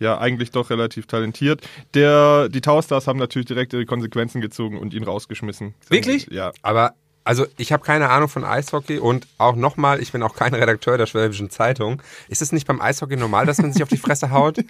ja, 0.00 0.18
eigentlich 0.18 0.50
doch 0.50 0.70
relativ 0.70 1.06
talentiert. 1.06 1.62
Der, 1.94 2.48
die 2.48 2.60
Tower 2.60 2.82
Stars 2.82 3.06
haben 3.06 3.18
natürlich 3.18 3.46
direkt 3.46 3.72
ihre 3.72 3.86
Konsequenzen 3.86 4.40
gezogen 4.40 4.78
und 4.78 4.94
ihn 4.94 5.04
rausgeschmissen. 5.04 5.74
Wirklich? 5.88 6.28
Ja. 6.30 6.52
Aber, 6.62 6.94
also 7.24 7.46
ich 7.56 7.72
habe 7.72 7.82
keine 7.84 8.10
Ahnung 8.10 8.28
von 8.28 8.44
Eishockey 8.44 8.98
und 8.98 9.26
auch 9.38 9.56
nochmal, 9.56 10.00
ich 10.00 10.12
bin 10.12 10.22
auch 10.22 10.34
kein 10.36 10.52
Redakteur 10.54 10.98
der 10.98 11.06
Schwäbischen 11.06 11.48
Zeitung. 11.50 12.02
Ist 12.28 12.42
es 12.42 12.52
nicht 12.52 12.66
beim 12.66 12.80
Eishockey 12.80 13.16
normal, 13.16 13.46
dass 13.46 13.58
man 13.58 13.72
sich 13.72 13.82
auf 13.82 13.88
die 13.88 13.96
Fresse 13.96 14.30
haut? 14.30 14.58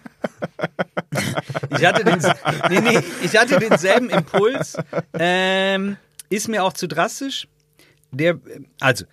Ich 1.77 1.85
hatte, 1.85 2.05
den, 2.05 2.19
nee, 2.71 2.81
nee, 2.81 3.01
ich 3.23 3.37
hatte 3.37 3.59
denselben 3.59 4.11
Impuls. 4.11 4.77
Ähm, 5.13 5.97
ist 6.29 6.49
mir 6.49 6.65
auch 6.65 6.73
zu 6.73 6.89
drastisch. 6.89 7.49
Der, 8.11 8.39
also, 8.81 9.05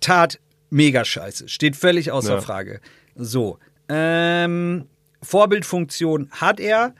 Tat 0.00 0.38
mega 0.70 1.04
scheiße. 1.04 1.48
Steht 1.48 1.76
völlig 1.76 2.10
außer 2.12 2.34
Ja. 2.34 2.40
Frage. 2.40 2.80
So. 3.14 3.58
Ähm, 3.88 4.86
Vorbildfunktion 5.22 6.28
hat 6.32 6.60
er. 6.60 6.94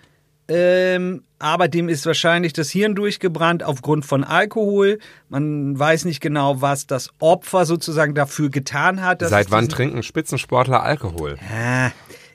Ähm, 0.49 1.23
aber 1.39 1.69
dem 1.69 1.89
ist 1.89 2.05
wahrscheinlich 2.05 2.53
das 2.53 2.71
Hirn 2.71 2.95
durchgebrannt 2.95 3.63
aufgrund 3.63 4.05
von 4.05 4.23
Alkohol. 4.23 4.99
Man 5.29 5.79
weiß 5.79 6.05
nicht 6.05 6.21
genau, 6.21 6.61
was 6.61 6.87
das 6.87 7.11
Opfer 7.21 7.65
sozusagen 7.65 8.15
dafür 8.15 8.51
getan 8.51 9.03
hat. 9.03 9.23
dass 9.23 9.31
Seit 9.31 9.51
wann 9.51 9.69
trinken 9.69 10.03
Spitzensportler 10.03 10.83
Alkohol? 10.83 11.39
Ah, 11.53 11.91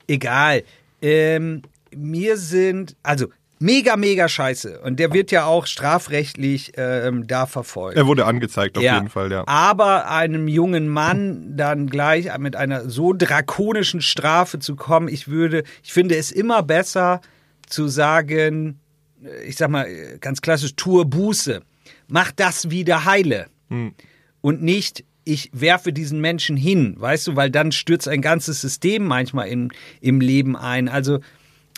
egal. 0.07 0.63
Ähm, 1.01 1.61
mir 1.95 2.37
sind, 2.37 2.95
also 3.03 3.27
mega, 3.59 3.97
mega 3.97 4.27
scheiße. 4.27 4.79
Und 4.81 4.99
der 4.99 5.13
wird 5.13 5.31
ja 5.31 5.45
auch 5.45 5.65
strafrechtlich 5.65 6.73
ähm, 6.77 7.27
da 7.27 7.45
verfolgt. 7.45 7.97
Er 7.97 8.07
wurde 8.07 8.25
angezeigt 8.25 8.77
auf 8.77 8.83
jeden 8.83 9.09
Fall, 9.09 9.31
ja. 9.31 9.43
Aber 9.47 10.09
einem 10.09 10.47
jungen 10.47 10.87
Mann 10.87 11.55
dann 11.57 11.87
gleich 11.87 12.35
mit 12.37 12.55
einer 12.55 12.89
so 12.89 13.13
drakonischen 13.13 14.01
Strafe 14.01 14.59
zu 14.59 14.75
kommen, 14.75 15.07
ich 15.07 15.27
würde, 15.27 15.63
ich 15.83 15.93
finde 15.93 16.15
es 16.15 16.31
immer 16.31 16.63
besser 16.63 17.21
zu 17.67 17.87
sagen, 17.87 18.79
äh, 19.23 19.43
ich 19.43 19.57
sag 19.57 19.69
mal 19.69 19.85
äh, 19.85 20.17
ganz 20.19 20.41
klassisch, 20.41 20.75
tue 20.75 21.05
Buße. 21.05 21.61
Mach 22.07 22.31
das 22.31 22.69
wieder 22.69 23.05
heile. 23.05 23.47
Und 24.41 24.61
nicht, 24.61 25.03
ich 25.25 25.49
werfe 25.53 25.91
diesen 25.91 26.21
Menschen 26.21 26.55
hin, 26.55 26.95
weißt 26.97 27.27
du, 27.27 27.35
weil 27.35 27.51
dann 27.51 27.73
stürzt 27.73 28.07
ein 28.07 28.21
ganzes 28.21 28.61
System 28.61 29.05
manchmal 29.05 29.49
in, 29.49 29.69
im 29.99 30.21
Leben 30.21 30.55
ein. 30.55 30.87
Also 30.87 31.19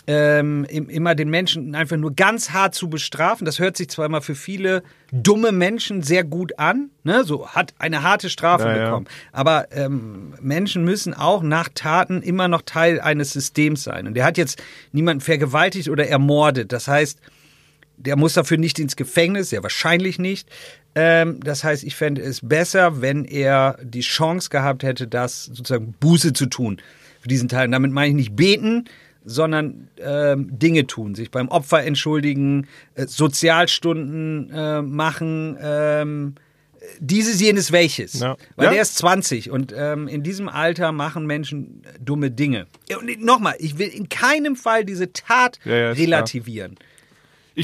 ähm, 0.06 0.64
im- 0.68 0.88
immer 0.88 1.14
den 1.14 1.28
Menschen 1.30 1.74
einfach 1.74 1.96
nur 1.96 2.14
ganz 2.14 2.50
hart 2.50 2.74
zu 2.74 2.88
bestrafen. 2.88 3.44
Das 3.44 3.58
hört 3.58 3.76
sich 3.76 3.88
zwar 3.90 4.06
immer 4.06 4.22
für 4.22 4.34
viele 4.34 4.82
dumme 5.12 5.52
Menschen 5.52 6.02
sehr 6.02 6.24
gut 6.24 6.58
an, 6.58 6.90
ne? 7.04 7.22
so 7.24 7.48
hat 7.48 7.74
eine 7.78 8.02
harte 8.02 8.30
Strafe 8.30 8.64
Ja, 8.64 8.76
ja. 8.76 8.84
bekommen. 8.86 9.06
Aber 9.32 9.68
ähm, 9.72 10.34
Menschen 10.40 10.84
müssen 10.84 11.12
auch 11.14 11.42
nach 11.42 11.68
Taten 11.74 12.22
immer 12.22 12.48
noch 12.48 12.62
Teil 12.62 13.00
eines 13.00 13.32
Systems 13.32 13.82
sein. 13.84 14.06
Und 14.06 14.14
der 14.14 14.24
hat 14.24 14.38
jetzt 14.38 14.62
niemanden 14.92 15.20
vergewaltigt 15.20 15.88
oder 15.88 16.06
ermordet. 16.08 16.72
Das 16.72 16.88
heißt, 16.88 17.18
der 17.98 18.16
muss 18.16 18.32
dafür 18.32 18.56
nicht 18.56 18.78
ins 18.78 18.96
Gefängnis, 18.96 19.50
sehr 19.50 19.62
wahrscheinlich 19.62 20.18
nicht. 20.18 20.48
Ähm, 20.94 21.40
das 21.44 21.62
heißt, 21.62 21.84
ich 21.84 21.94
fände 21.94 22.22
es 22.22 22.40
besser, 22.42 23.02
wenn 23.02 23.24
er 23.26 23.76
die 23.82 24.00
Chance 24.00 24.48
gehabt 24.48 24.82
hätte, 24.82 25.06
das 25.06 25.44
sozusagen 25.44 25.92
Buße 26.00 26.32
zu 26.32 26.46
tun 26.46 26.80
für 27.20 27.28
diesen 27.28 27.48
Teil. 27.50 27.66
Und 27.66 27.72
damit 27.72 27.92
meine 27.92 28.08
ich 28.08 28.14
nicht 28.14 28.34
beten, 28.36 28.86
sondern 29.24 29.88
ähm, 29.98 30.48
Dinge 30.58 30.86
tun, 30.86 31.14
sich 31.14 31.30
beim 31.30 31.48
Opfer 31.48 31.84
entschuldigen, 31.84 32.66
äh, 32.94 33.06
Sozialstunden 33.06 34.50
äh, 34.50 34.82
machen, 34.82 35.56
ähm, 35.60 36.34
dieses, 36.98 37.40
jenes, 37.40 37.72
welches. 37.72 38.20
Ja. 38.20 38.36
Weil 38.56 38.66
Ja. 38.66 38.72
der 38.72 38.82
ist 38.82 38.96
20 38.98 39.50
und 39.50 39.72
ähm, 39.76 40.08
in 40.08 40.22
diesem 40.22 40.48
Alter 40.48 40.92
machen 40.92 41.26
Menschen 41.26 41.82
dumme 42.00 42.30
Dinge. 42.30 42.66
Und 42.98 43.20
nochmal, 43.22 43.54
ich 43.58 43.78
will 43.78 43.88
in 43.88 44.08
keinem 44.08 44.56
Fall 44.56 44.84
diese 44.84 45.12
Tat 45.12 45.58
Ja, 45.64 45.90
relativieren. 45.92 46.76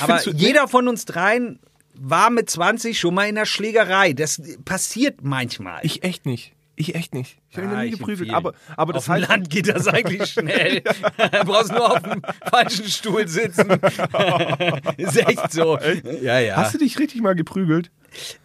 Aber 0.00 0.22
jeder 0.28 0.68
von 0.68 0.88
uns 0.88 1.06
dreien 1.06 1.58
war 1.94 2.28
mit 2.28 2.50
20 2.50 2.98
schon 3.00 3.14
mal 3.14 3.26
in 3.28 3.36
der 3.36 3.46
Schlägerei. 3.46 4.12
Das 4.12 4.42
passiert 4.66 5.22
manchmal. 5.22 5.80
Ich 5.82 6.02
echt 6.02 6.26
nicht. 6.26 6.52
Ich 6.78 6.94
echt 6.94 7.14
nicht. 7.14 7.38
Ich 7.50 7.56
habe 7.56 7.66
ihn 7.66 7.72
Ah, 7.72 7.76
noch 7.76 7.82
nie 7.84 7.90
geprügelt. 7.90 8.30
Aber, 8.34 8.52
aber 8.76 8.92
das 8.92 9.08
auf 9.08 9.16
dem 9.16 9.22
heißt, 9.22 9.28
Land 9.30 9.50
geht 9.50 9.66
das 9.68 9.88
eigentlich 9.88 10.26
schnell. 10.30 10.82
Du 10.82 11.44
brauchst 11.44 11.72
nur 11.72 11.90
auf 11.90 12.02
dem 12.02 12.20
falschen 12.50 12.84
Stuhl 12.84 13.26
sitzen. 13.26 13.70
ist 14.98 15.16
echt 15.16 15.52
so. 15.52 15.78
Ja, 16.22 16.38
ja. 16.38 16.56
Hast 16.56 16.74
du 16.74 16.78
dich 16.78 16.98
richtig 16.98 17.22
mal 17.22 17.34
geprügelt? 17.34 17.90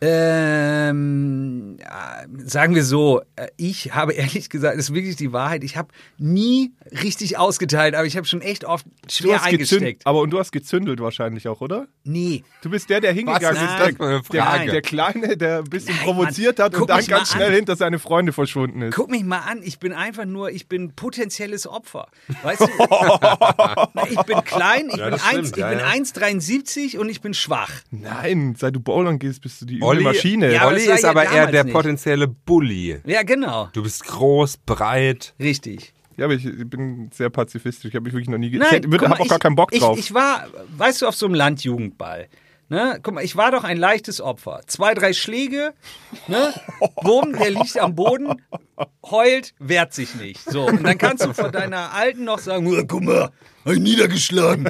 Ähm, 0.02 1.78
ja, 1.80 2.24
sagen 2.46 2.76
wir 2.76 2.84
so, 2.84 3.22
äh, 3.36 3.48
ich 3.58 3.94
habe 3.94 4.14
ehrlich 4.22 4.50
gesagt, 4.50 4.78
das 4.78 4.86
ist 4.90 4.94
wirklich 4.94 5.16
die 5.16 5.32
Wahrheit, 5.34 5.64
ich 5.64 5.78
habe 5.78 5.90
nie 6.18 6.72
richtig 7.04 7.38
ausgeteilt, 7.38 7.96
aber 7.96 8.06
ich 8.06 8.18
habe 8.18 8.28
schon 8.28 8.42
echt 8.42 8.66
oft 8.66 8.86
schwer 9.10 9.42
hast 9.42 9.50
gezünd, 9.50 9.82
eingesteckt. 9.82 10.08
aber 10.08 10.20
und 10.22 10.30
du 10.32 10.40
hast 10.40 10.52
gezündelt 10.52 11.00
wahrscheinlich 11.00 11.48
auch, 11.48 11.62
oder? 11.62 11.88
Nee. 12.04 12.44
Du 12.62 12.70
bist 12.70 12.90
der, 12.90 13.02
der 13.02 13.14
hingegangen 13.14 13.42
Was 13.58 13.58
ist, 13.58 13.92
ist 13.92 14.34
der, 14.34 14.66
der, 14.66 14.82
Kleine, 14.82 15.38
der 15.38 15.60
ein 15.60 15.64
bisschen 15.66 15.96
Nein, 15.96 16.04
provoziert 16.06 16.58
Mann. 16.58 16.66
hat 16.66 16.74
Guck 16.74 16.82
und 16.84 16.90
dann 16.90 17.06
ganz 17.06 17.32
schnell 17.32 17.50
an. 17.50 17.54
hinter 17.56 17.76
seine 17.76 18.00
Freunde 18.00 18.34
verschwunden 18.34 18.82
ist. 18.82 18.96
Guck 18.96 19.10
mich 19.10 19.24
mal 19.24 19.40
an, 19.40 19.62
ich 19.64 19.80
bin 19.80 19.94
einfach 19.94 20.26
nur, 20.26 20.52
ich 20.52 20.68
bin 20.68 20.94
potenzielles 20.96 21.68
Opfer. 21.68 22.08
Weißt 22.44 22.62
du? 22.62 22.68
Ich 24.10 24.22
bin 24.24 24.44
klein, 24.44 24.88
ich 24.90 24.98
Ja, 24.98 25.10
bin 25.10 25.20
stimmt, 25.20 25.38
1, 25.38 25.52
ich 25.52 25.58
ja, 25.58 25.70
bin 25.70 25.80
ja. 25.80 25.86
1,73 25.90 26.98
und 26.98 27.10
ich 27.10 27.22
bin 27.22 27.34
schwach. 27.34 27.72
Nein, 27.92 28.56
seit 28.58 28.76
du 28.76 28.80
Bowlern 28.80 29.20
gehst, 29.20 29.42
bist 29.42 29.61
du 29.62 29.66
die 29.66 29.76
üble 29.78 29.88
Olli, 29.88 30.04
Maschine. 30.04 30.54
Ja, 30.54 30.68
Olli 30.68 30.84
ist 30.84 31.06
aber 31.06 31.30
eher 31.32 31.48
der 31.48 31.64
nicht. 31.64 31.74
potenzielle 31.74 32.28
Bully. 32.28 33.00
Ja, 33.06 33.24
genau. 33.24 33.70
Du 33.74 33.84
bist 33.84 34.06
groß, 34.06 34.58
breit. 34.66 35.34
Richtig. 35.40 35.94
Ja, 36.18 36.26
aber 36.26 36.34
ich 36.36 36.44
bin 36.70 37.10
sehr 37.14 37.30
pazifistisch. 37.30 37.90
Ich 37.90 37.96
habe 37.96 38.04
mich 38.04 38.14
wirklich 38.14 38.30
noch 38.30 38.38
nie 38.38 38.50
Nein, 38.52 38.62
Ich 38.68 38.72
hätte- 38.72 38.92
würde- 38.92 39.10
hab 39.10 39.20
auch 39.20 39.28
gar 39.28 39.40
keinen 39.40 39.56
Bock 39.56 39.72
drauf. 39.72 39.98
Ich, 39.98 40.06
ich 40.08 40.14
war, 40.14 40.48
weißt 40.78 41.02
du, 41.02 41.08
auf 41.08 41.16
so 41.16 41.26
einem 41.26 41.36
Landjugendball. 41.36 42.28
Ne? 42.72 43.00
Guck 43.04 43.16
mal, 43.16 43.24
ich 43.26 43.36
war 43.36 43.52
doch 43.52 43.66
ein 43.66 43.76
leichtes 43.76 44.22
Opfer. 44.22 44.62
Zwei, 44.66 44.94
drei 44.94 45.12
Schläge, 45.12 45.74
ne? 46.30 46.54
Bumm, 47.04 47.38
der 47.38 47.50
liegt 47.52 47.78
am 47.78 47.96
Boden, 47.96 48.42
heult, 49.06 49.54
wehrt 49.60 49.94
sich 49.94 50.16
nicht. 50.16 50.40
So, 50.50 50.68
und 50.68 50.82
dann 50.82 50.98
kannst 50.98 51.26
du 51.26 51.34
von 51.34 51.52
deiner 51.52 51.94
Alten 51.94 52.24
noch 52.24 52.40
sagen, 52.40 52.66
"Oh, 52.68 52.82
guck 52.88 53.04
mal, 53.04 53.30
hab 53.66 53.74
ich 53.74 53.80
niedergeschlagen. 53.80 54.70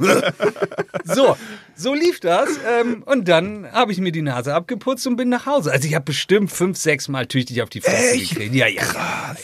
so, 1.04 1.38
so 1.76 1.94
lief 1.94 2.20
das. 2.20 2.50
Ähm, 2.68 3.04
und 3.04 3.28
dann 3.28 3.72
habe 3.72 3.92
ich 3.92 4.00
mir 4.00 4.12
die 4.12 4.24
Nase 4.24 4.56
abgeputzt 4.56 5.06
und 5.06 5.16
bin 5.16 5.30
nach 5.30 5.46
Hause. 5.46 5.72
Also 5.72 5.88
ich 5.88 5.94
habe 5.94 6.06
bestimmt 6.06 6.52
fünf, 6.52 6.78
sechs 6.78 7.08
Mal 7.08 7.28
tüchtig 7.28 7.62
auf 7.62 7.70
die 7.70 7.82
Fresse 7.82 8.18
gekriegt. 8.18 8.56
Ja, 8.56 8.66
ja, 8.66 8.82
ja, 8.82 9.36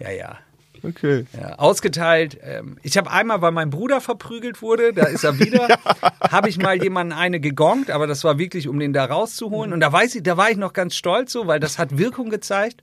ja, 0.00 0.10
ja, 0.10 0.10
ja. 0.10 0.38
Okay. 0.82 1.26
Ja, 1.38 1.54
ausgeteilt. 1.56 2.38
Ähm, 2.42 2.76
ich 2.82 2.96
habe 2.96 3.10
einmal, 3.10 3.42
weil 3.42 3.52
mein 3.52 3.70
Bruder 3.70 4.00
verprügelt 4.00 4.62
wurde, 4.62 4.92
da 4.92 5.04
ist 5.04 5.24
er 5.24 5.38
wieder, 5.38 5.68
habe 6.30 6.48
ich 6.48 6.58
mal 6.58 6.80
jemanden 6.82 7.12
eine 7.12 7.40
gegongt, 7.40 7.90
aber 7.90 8.06
das 8.06 8.24
war 8.24 8.38
wirklich, 8.38 8.68
um 8.68 8.78
den 8.78 8.92
da 8.92 9.04
rauszuholen. 9.04 9.72
Und 9.72 9.80
da 9.80 9.92
weiß 9.92 10.14
ich, 10.14 10.22
da 10.22 10.36
war 10.36 10.50
ich 10.50 10.56
noch 10.56 10.72
ganz 10.72 10.94
stolz 10.94 11.32
so, 11.32 11.46
weil 11.46 11.60
das 11.60 11.78
hat 11.78 11.98
Wirkung 11.98 12.30
gezeigt. 12.30 12.82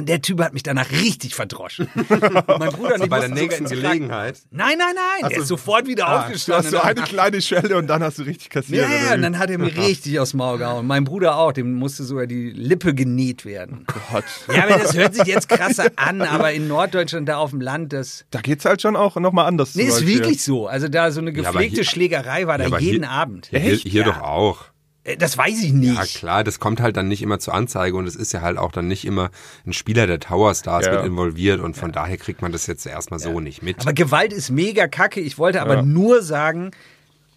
Und 0.00 0.08
der 0.08 0.22
Typ 0.22 0.40
hat 0.42 0.52
mich 0.54 0.62
danach 0.62 0.90
richtig 0.90 1.34
verdroschen. 1.34 1.88
mein 2.08 2.70
Bruder 2.70 2.94
und 2.96 3.04
ich 3.04 3.08
Bei 3.10 3.20
der 3.20 3.28
nächsten 3.28 3.66
Gelegenheit. 3.66 4.38
Nein, 4.50 4.78
nein, 4.78 4.94
nein. 5.20 5.30
der 5.30 5.38
ist 5.40 5.48
sofort 5.48 5.86
wieder 5.86 6.04
Du 6.04 6.10
hast 6.10 6.24
aufgestanden. 6.24 6.70
so 6.70 6.78
und 6.78 6.84
eine 6.84 7.00
kleine 7.02 7.42
Schelle 7.42 7.76
und 7.76 7.86
dann 7.86 8.02
hast 8.02 8.18
du 8.18 8.22
richtig 8.22 8.50
kassiert. 8.50 8.88
ja, 8.88 9.08
ja, 9.08 9.14
und 9.14 9.22
dann 9.22 9.38
hat 9.38 9.50
er 9.50 9.58
mir 9.58 9.74
richtig 9.76 10.18
aufs 10.18 10.34
Maul 10.34 10.58
gehauen. 10.58 10.86
Mein 10.86 11.04
Bruder 11.04 11.36
auch, 11.36 11.52
dem 11.52 11.74
musste 11.74 12.02
sogar 12.04 12.26
die 12.26 12.50
Lippe 12.50 12.94
genäht 12.94 13.44
werden. 13.44 13.84
Gott. 14.10 14.24
Ja, 14.54 14.64
aber 14.64 14.78
das 14.78 14.94
hört 14.96 15.14
sich 15.14 15.24
jetzt 15.24 15.48
krasser 15.50 15.90
an, 15.96 16.22
aber 16.22 16.52
in 16.52 16.66
Norddeutschland, 16.66 17.28
da 17.28 17.36
auf 17.36 17.50
dem 17.50 17.60
Land, 17.60 17.92
das. 17.92 18.24
Da 18.30 18.40
geht's 18.40 18.64
halt 18.64 18.80
schon 18.82 18.96
auch 18.96 19.16
nochmal 19.16 19.46
anders 19.46 19.74
Nee, 19.74 19.82
ist 19.84 20.06
wirklich 20.06 20.42
so. 20.42 20.66
Also 20.66 20.88
da 20.88 21.10
so 21.10 21.20
eine 21.20 21.30
Ja, 21.30 21.42
gepflegte 21.42 21.76
hier- 21.76 21.84
Schlägerei 21.84 22.46
war 22.46 22.56
da 22.58 22.66
Ja, 22.68 22.78
jeden 22.78 23.02
hier- 23.04 23.10
Abend. 23.10 23.48
Hier, 23.50 23.60
hier 23.60 24.00
Ja. 24.00 24.04
doch 24.06 24.22
auch. 24.22 24.64
Äh, 25.04 25.16
Das 25.16 25.36
weiß 25.38 25.62
ich 25.62 25.72
nicht. 25.72 25.94
Ja 25.96 26.04
klar, 26.04 26.44
das 26.44 26.58
kommt 26.60 26.80
halt 26.80 26.96
dann 26.96 27.08
nicht 27.08 27.22
immer 27.22 27.38
zur 27.38 27.54
Anzeige 27.54 27.96
und 27.96 28.06
es 28.06 28.16
ist 28.16 28.32
ja 28.32 28.40
halt 28.42 28.58
auch 28.58 28.72
dann 28.72 28.86
nicht 28.88 29.04
immer 29.04 29.30
ein 29.66 29.72
Spieler 29.72 30.06
der 30.06 30.20
Tower 30.20 30.54
Stars 30.54 30.86
Ja. 30.86 30.96
mit 30.96 31.04
involviert 31.06 31.60
und 31.60 31.76
von 31.76 31.92
daher 31.92 32.16
kriegt 32.16 32.42
man 32.42 32.52
das 32.52 32.66
jetzt 32.66 32.86
erstmal 32.86 33.18
so 33.20 33.40
nicht 33.40 33.62
mit. 33.62 33.80
Aber 33.80 33.92
Gewalt 33.92 34.32
ist 34.32 34.50
mega 34.50 34.86
kacke. 34.88 35.20
Ich 35.20 35.38
wollte 35.38 35.62
aber 35.62 35.76
Ja. 35.76 35.82
nur 35.82 36.22
sagen, 36.22 36.70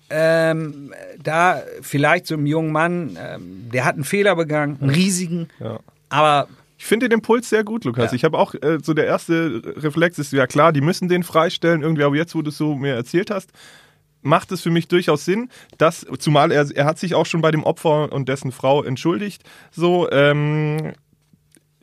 ähm, 0.09 0.93
da 1.23 1.61
vielleicht 1.81 2.27
so 2.27 2.35
einem 2.35 2.45
jungen 2.45 2.71
Mann, 2.71 3.17
ähm, 3.19 3.69
der 3.73 3.85
hat 3.85 3.95
einen 3.95 4.03
Fehler 4.03 4.35
begangen, 4.35 4.77
einen 4.81 4.89
riesigen, 4.91 5.47
Ja. 5.59 5.79
aber 6.09 6.47
Ich 6.77 6.85
finde 6.85 7.07
den 7.07 7.19
Impuls 7.19 7.47
sehr 7.49 7.63
gut, 7.63 7.85
Lukas. 7.85 8.11
Ich 8.11 8.25
habe 8.25 8.37
auch 8.37 8.53
äh, 8.55 8.79
so 8.83 8.93
der 8.93 9.05
erste 9.05 9.61
Reflex 9.77 10.19
ist 10.19 10.33
ja 10.33 10.47
klar, 10.47 10.73
die 10.73 10.81
müssen 10.81 11.07
den 11.07 11.23
freistellen 11.23 11.81
irgendwie, 11.81 12.03
aber 12.03 12.15
jetzt, 12.17 12.35
wo 12.35 12.41
du 12.41 12.49
es 12.49 12.57
so 12.57 12.75
mir 12.75 12.93
erzählt 12.93 13.31
hast, 13.31 13.51
macht 14.23 14.51
es 14.51 14.61
für 14.61 14.71
mich 14.71 14.87
durchaus 14.87 15.25
Sinn, 15.25 15.49
dass, 15.77 16.05
zumal 16.19 16.51
er, 16.51 16.69
er 16.75 16.85
hat 16.85 16.97
sich 16.97 17.15
auch 17.15 17.25
schon 17.25 17.41
bei 17.41 17.51
dem 17.51 17.63
Opfer 17.63 18.11
und 18.11 18.27
dessen 18.27 18.51
Frau 18.51 18.83
entschuldigt, 18.83 19.43
so, 19.71 20.09
ähm, 20.11 20.93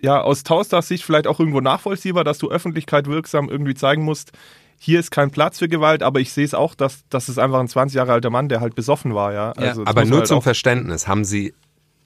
ja, 0.00 0.20
aus 0.20 0.42
Tausters 0.42 0.88
Sicht 0.88 1.04
vielleicht 1.04 1.26
auch 1.26 1.38
irgendwo 1.38 1.60
nachvollziehbar, 1.60 2.24
dass 2.24 2.38
du 2.38 2.50
Öffentlichkeit 2.50 3.06
wirksam 3.06 3.48
irgendwie 3.48 3.74
zeigen 3.74 4.02
musst, 4.02 4.32
hier 4.78 4.98
ist 4.98 5.10
kein 5.10 5.30
Platz 5.30 5.58
für 5.58 5.68
Gewalt, 5.68 6.02
aber 6.02 6.20
ich 6.20 6.32
sehe 6.32 6.44
es 6.44 6.54
auch, 6.54 6.74
dass, 6.74 7.06
dass 7.10 7.28
es 7.28 7.36
einfach 7.36 7.60
ein 7.60 7.68
20 7.68 7.96
Jahre 7.96 8.12
alter 8.12 8.30
Mann, 8.30 8.48
der 8.48 8.60
halt 8.62 8.74
besoffen 8.74 9.14
war, 9.14 9.34
ja. 9.34 9.52
Ja. 9.56 9.68
Also, 9.68 9.84
das 9.84 9.90
Aber 9.90 10.06
nur 10.06 10.20
halt 10.20 10.28
zum 10.28 10.40
Verständnis, 10.40 11.06
haben 11.06 11.24
sie 11.24 11.52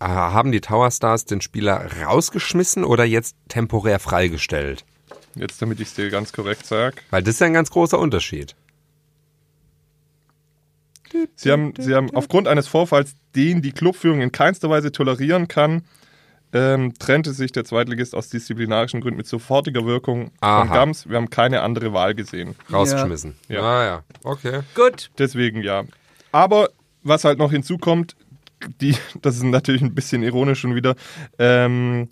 haben 0.00 0.52
die 0.52 0.60
Tower 0.60 0.90
Stars 0.90 1.24
den 1.24 1.40
Spieler 1.40 1.88
rausgeschmissen 2.04 2.84
oder 2.84 3.04
jetzt 3.04 3.36
temporär 3.48 3.98
freigestellt? 3.98 4.84
Jetzt, 5.34 5.62
damit 5.62 5.80
ich 5.80 5.88
es 5.88 5.94
dir 5.94 6.10
ganz 6.10 6.32
korrekt 6.32 6.66
sage. 6.66 6.96
Weil 7.10 7.22
das 7.22 7.34
ist 7.34 7.40
ja 7.40 7.46
ein 7.46 7.54
ganz 7.54 7.70
großer 7.70 7.98
Unterschied. 7.98 8.54
Sie 11.34 11.50
haben, 11.50 11.74
sie 11.78 11.94
haben 11.94 12.14
aufgrund 12.14 12.48
eines 12.48 12.68
Vorfalls, 12.68 13.14
den 13.34 13.62
die 13.62 13.72
Clubführung 13.72 14.20
in 14.20 14.32
keinster 14.32 14.70
Weise 14.70 14.92
tolerieren 14.92 15.48
kann, 15.48 15.82
ähm, 16.52 16.94
trennte 16.98 17.32
sich 17.32 17.52
der 17.52 17.64
Zweitligist 17.64 18.14
aus 18.14 18.28
disziplinarischen 18.28 19.00
Gründen 19.00 19.18
mit 19.18 19.26
sofortiger 19.26 19.84
Wirkung 19.84 20.26
von 20.26 20.32
Aha. 20.40 20.74
Gams. 20.74 21.08
Wir 21.08 21.16
haben 21.16 21.28
keine 21.28 21.62
andere 21.62 21.92
Wahl 21.92 22.14
gesehen. 22.14 22.54
Rausgeschmissen. 22.72 23.34
Ja. 23.48 23.56
Ja, 23.56 23.82
ja. 23.82 23.86
ja. 23.86 24.02
Okay. 24.22 24.60
gut. 24.74 25.10
Deswegen 25.18 25.62
ja. 25.62 25.82
Aber 26.30 26.68
was 27.02 27.24
halt 27.24 27.38
noch 27.38 27.50
hinzukommt, 27.50 28.16
die, 28.80 28.96
das 29.22 29.36
ist 29.36 29.42
natürlich 29.42 29.82
ein 29.82 29.94
bisschen 29.94 30.22
ironisch 30.22 30.60
schon 30.60 30.74
wieder, 30.74 30.94
ähm, 31.38 32.08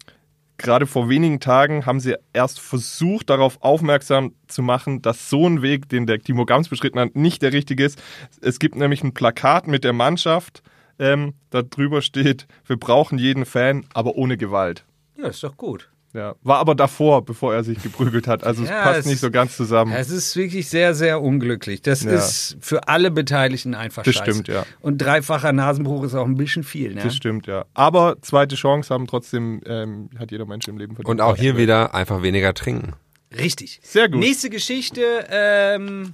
gerade 0.63 0.87
vor 0.87 1.09
wenigen 1.09 1.41
Tagen 1.41 1.87
haben 1.87 2.01
sie 2.01 2.17
erst 2.33 2.61
versucht, 2.61 3.31
darauf 3.31 3.63
aufmerksam 3.63 4.35
zu 4.49 4.63
machen, 4.63 5.03
dass 5.03 5.29
so 5.29 5.47
ein 5.47 5.63
Weg, 5.63 5.89
den 5.89 6.07
der 6.07 6.21
Timo 6.21 6.47
Gams 6.47 6.69
beschritten 6.69 6.99
hat, 6.99 7.15
nicht 7.17 7.43
der 7.43 7.53
richtige 7.53 7.85
ist. 7.85 8.01
Es 8.41 8.59
gibt 8.59 8.77
nämlich 8.77 9.03
ein 9.03 9.15
Plakat 9.15 9.67
mit 9.67 9.85
der 9.85 9.93
Mannschaft, 9.93 10.63
ähm, 10.99 11.35
da 11.51 11.63
drüber 11.63 12.03
steht, 12.03 12.47
wir 12.67 12.77
brauchen 12.77 13.19
jeden 13.19 13.45
Fan, 13.45 13.85
aber 13.93 14.15
ohne 14.15 14.37
Gewalt. 14.37 14.85
Ja, 15.17 15.29
ist 15.29 15.43
doch 15.43 15.57
gut. 15.57 15.92
Ja, 16.15 16.35
war 16.43 16.59
aber 16.59 16.75
davor, 16.75 17.25
bevor 17.25 17.55
er 17.55 17.65
sich 17.65 17.83
geprügelt 17.83 18.27
hat. 18.29 18.45
Also 18.45 18.65
es 18.65 18.69
Ja, 18.69 18.83
passt 18.83 19.01
es- 19.01 19.07
nicht 19.07 19.21
so 19.21 19.31
ganz 19.31 19.57
zusammen. 19.57 19.93
Es 19.93 20.11
ist 20.11 20.37
wirklich 20.37 20.69
sehr, 20.69 20.95
sehr 20.95 21.23
unglücklich. 21.23 21.81
Das 21.81 22.03
Ja. 22.05 22.11
ist 22.13 22.59
für 22.61 22.87
alle 22.87 23.11
Beteiligten 23.11 23.75
einfach 23.75 24.03
Das 24.03 24.17
scheiße. 24.17 24.31
stimmt, 24.31 24.49
ja. 24.49 24.67
Und 24.81 24.99
dreifacher 24.99 25.53
Nasenbruch 25.53 26.05
ist 26.05 26.15
auch 26.15 26.27
ein 26.27 26.37
bisschen 26.37 26.65
viel, 26.65 26.95
ne? 26.95 27.01
Das 27.03 27.17
stimmt, 27.17 27.47
ja. 27.47 27.65
Aber 27.73 28.17
zweite 28.21 28.57
Chance 28.57 28.93
haben 28.93 29.07
trotzdem, 29.07 29.63
ähm, 29.65 30.11
hat 30.19 30.31
jeder 30.31 30.45
Mensch 30.45 30.69
im 30.69 30.77
Leben 30.77 30.97
verdient. 30.97 31.09
Und 31.09 31.21
auch 31.23 31.37
hier 31.39 31.57
wieder 31.57 31.95
einfach 31.95 32.23
weniger 32.23 32.53
trinken. 32.53 32.93
Richtig. 33.35 33.81
Sehr 33.83 34.11
gut. 34.11 34.21
Nächste 34.21 34.51
Geschichte, 34.51 35.01
ähm, 35.31 36.13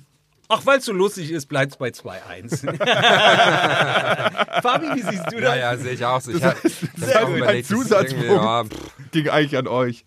ach, 0.48 0.62
weil 0.64 0.78
es 0.78 0.84
so 0.84 0.92
lustig 0.92 1.30
ist, 1.30 1.46
bleibt 1.46 1.72
es 1.72 1.78
bei 1.78 1.88
2-1. 1.88 2.60
Fabi, 4.62 4.86
wie 4.94 5.02
siehst 5.02 5.26
du 5.32 5.40
das? 5.40 5.42
Ja, 5.42 5.56
ja, 5.56 5.76
sehe 5.76 5.92
ich 5.92 6.04
auch 6.04 6.20
so. 6.20 6.32
Ich 6.32 6.40
Das 6.40 6.54
heißt, 6.64 6.84
ich 6.84 7.40
das 7.40 7.48
ein 7.48 7.64
Zusatzpunkt. 7.64 8.26
ja, 8.28 8.64
Ging 9.12 9.28
eigentlich 9.28 9.56
an 9.56 9.68
euch. 9.68 10.04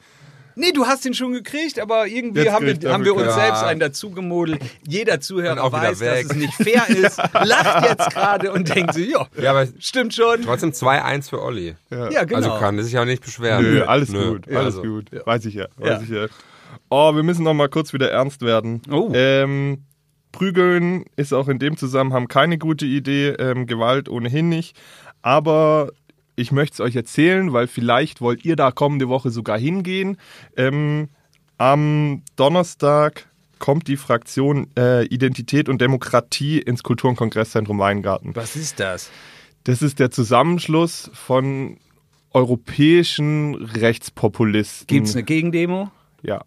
Nee, 0.56 0.73
du 0.73 0.86
hast 0.86 1.06
den 1.06 1.13
schon 1.13 1.32
gekriegt, 1.32 1.80
aber 1.80 2.08
irgendwie 2.08 2.41
Jetzt 2.41 2.51
haben 2.54 2.65
wir, 2.65 2.91
haben 2.93 3.06
wir 3.06 3.13
uns 3.13 3.21
wirklich. 3.23 3.36
selbst 3.41 3.62
Ja. 3.62 3.67
einen 3.69 3.80
dazu 3.80 4.12
gemodelt. 4.12 4.62
Jeder 4.86 5.21
Zuhörer 5.21 5.71
weiß, 5.71 5.99
dass 5.99 6.25
es 6.25 6.36
nicht 6.36 6.54
fair 6.54 6.89
ist, 6.89 7.17
lacht 7.34 7.86
jetzt 7.88 8.10
gerade 8.12 8.51
und 8.51 8.67
denkt 8.75 8.93
so, 8.93 8.99
ja, 8.99 9.25
ja, 9.41 9.51
aber 9.51 9.65
stimmt 9.80 10.13
schon. 10.13 10.41
trotzdem 10.43 10.71
2-1 10.71 11.30
für 11.30 11.41
Olli. 11.41 11.75
Ja, 11.89 12.25
genau. 12.25 12.36
Also 12.36 12.60
kann 12.60 12.77
er 12.77 12.84
sich 12.84 12.97
auch 12.99 13.06
nicht 13.06 13.23
beschweren. 13.23 13.63
Nö, 13.63 13.84
alles 13.86 14.10
Nö, 14.10 14.34
gut, 14.34 14.47
alles 14.49 14.75
also. 14.75 14.82
gut. 14.84 15.06
Weiß 15.25 15.45
ich 15.45 15.54
ja, 15.54 15.67
weiß 15.77 15.89
Ja. 15.89 16.01
ich 16.04 16.10
ja. 16.10 16.25
Oh, 16.89 17.15
wir 17.15 17.23
müssen 17.23 17.43
noch 17.43 17.54
mal 17.54 17.69
kurz 17.69 17.93
wieder 17.93 18.12
ernst 18.12 18.41
werden. 18.41 18.82
Oh. 18.91 19.10
Ähm, 19.13 19.86
Prügeln 20.31 21.05
ist 21.15 21.33
auch 21.33 21.47
in 21.47 21.59
dem 21.59 21.77
Zusammenhang 21.77 22.27
keine 22.27 22.57
gute 22.57 22.85
Idee, 22.85 23.29
ähm, 23.29 23.65
Gewalt 23.65 24.09
ohnehin 24.09 24.49
nicht. 24.49 24.79
Aber 25.21 25.91
ich 26.35 26.51
möchte 26.51 26.75
es 26.75 26.79
euch 26.79 26.95
erzählen, 26.95 27.53
weil 27.53 27.67
vielleicht 27.67 28.21
wollt 28.21 28.45
ihr 28.45 28.55
da 28.55 28.71
kommende 28.71 29.09
Woche 29.09 29.29
sogar 29.29 29.59
hingehen. 29.59 30.17
Ähm, 30.55 31.09
am 31.57 32.23
Donnerstag 32.35 33.27
kommt 33.59 33.87
die 33.87 33.97
Fraktion 33.97 34.67
äh, 34.77 35.05
Identität 35.05 35.69
und 35.69 35.81
Demokratie 35.81 36.59
ins 36.59 36.81
Kultur- 36.81 37.11
und 37.11 37.15
Kongresszentrum 37.17 37.77
Weingarten. 37.77 38.35
Was 38.35 38.55
ist 38.55 38.79
das? 38.79 39.11
Das 39.65 39.83
ist 39.83 39.99
der 39.99 40.09
Zusammenschluss 40.09 41.11
von 41.13 41.77
europäischen 42.31 43.55
Rechtspopulisten. 43.55 44.87
Gibt 44.87 45.07
es 45.07 45.15
eine 45.15 45.23
Gegendemo? 45.23 45.91
Ja, 46.23 46.41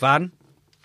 Wann? 0.00 0.32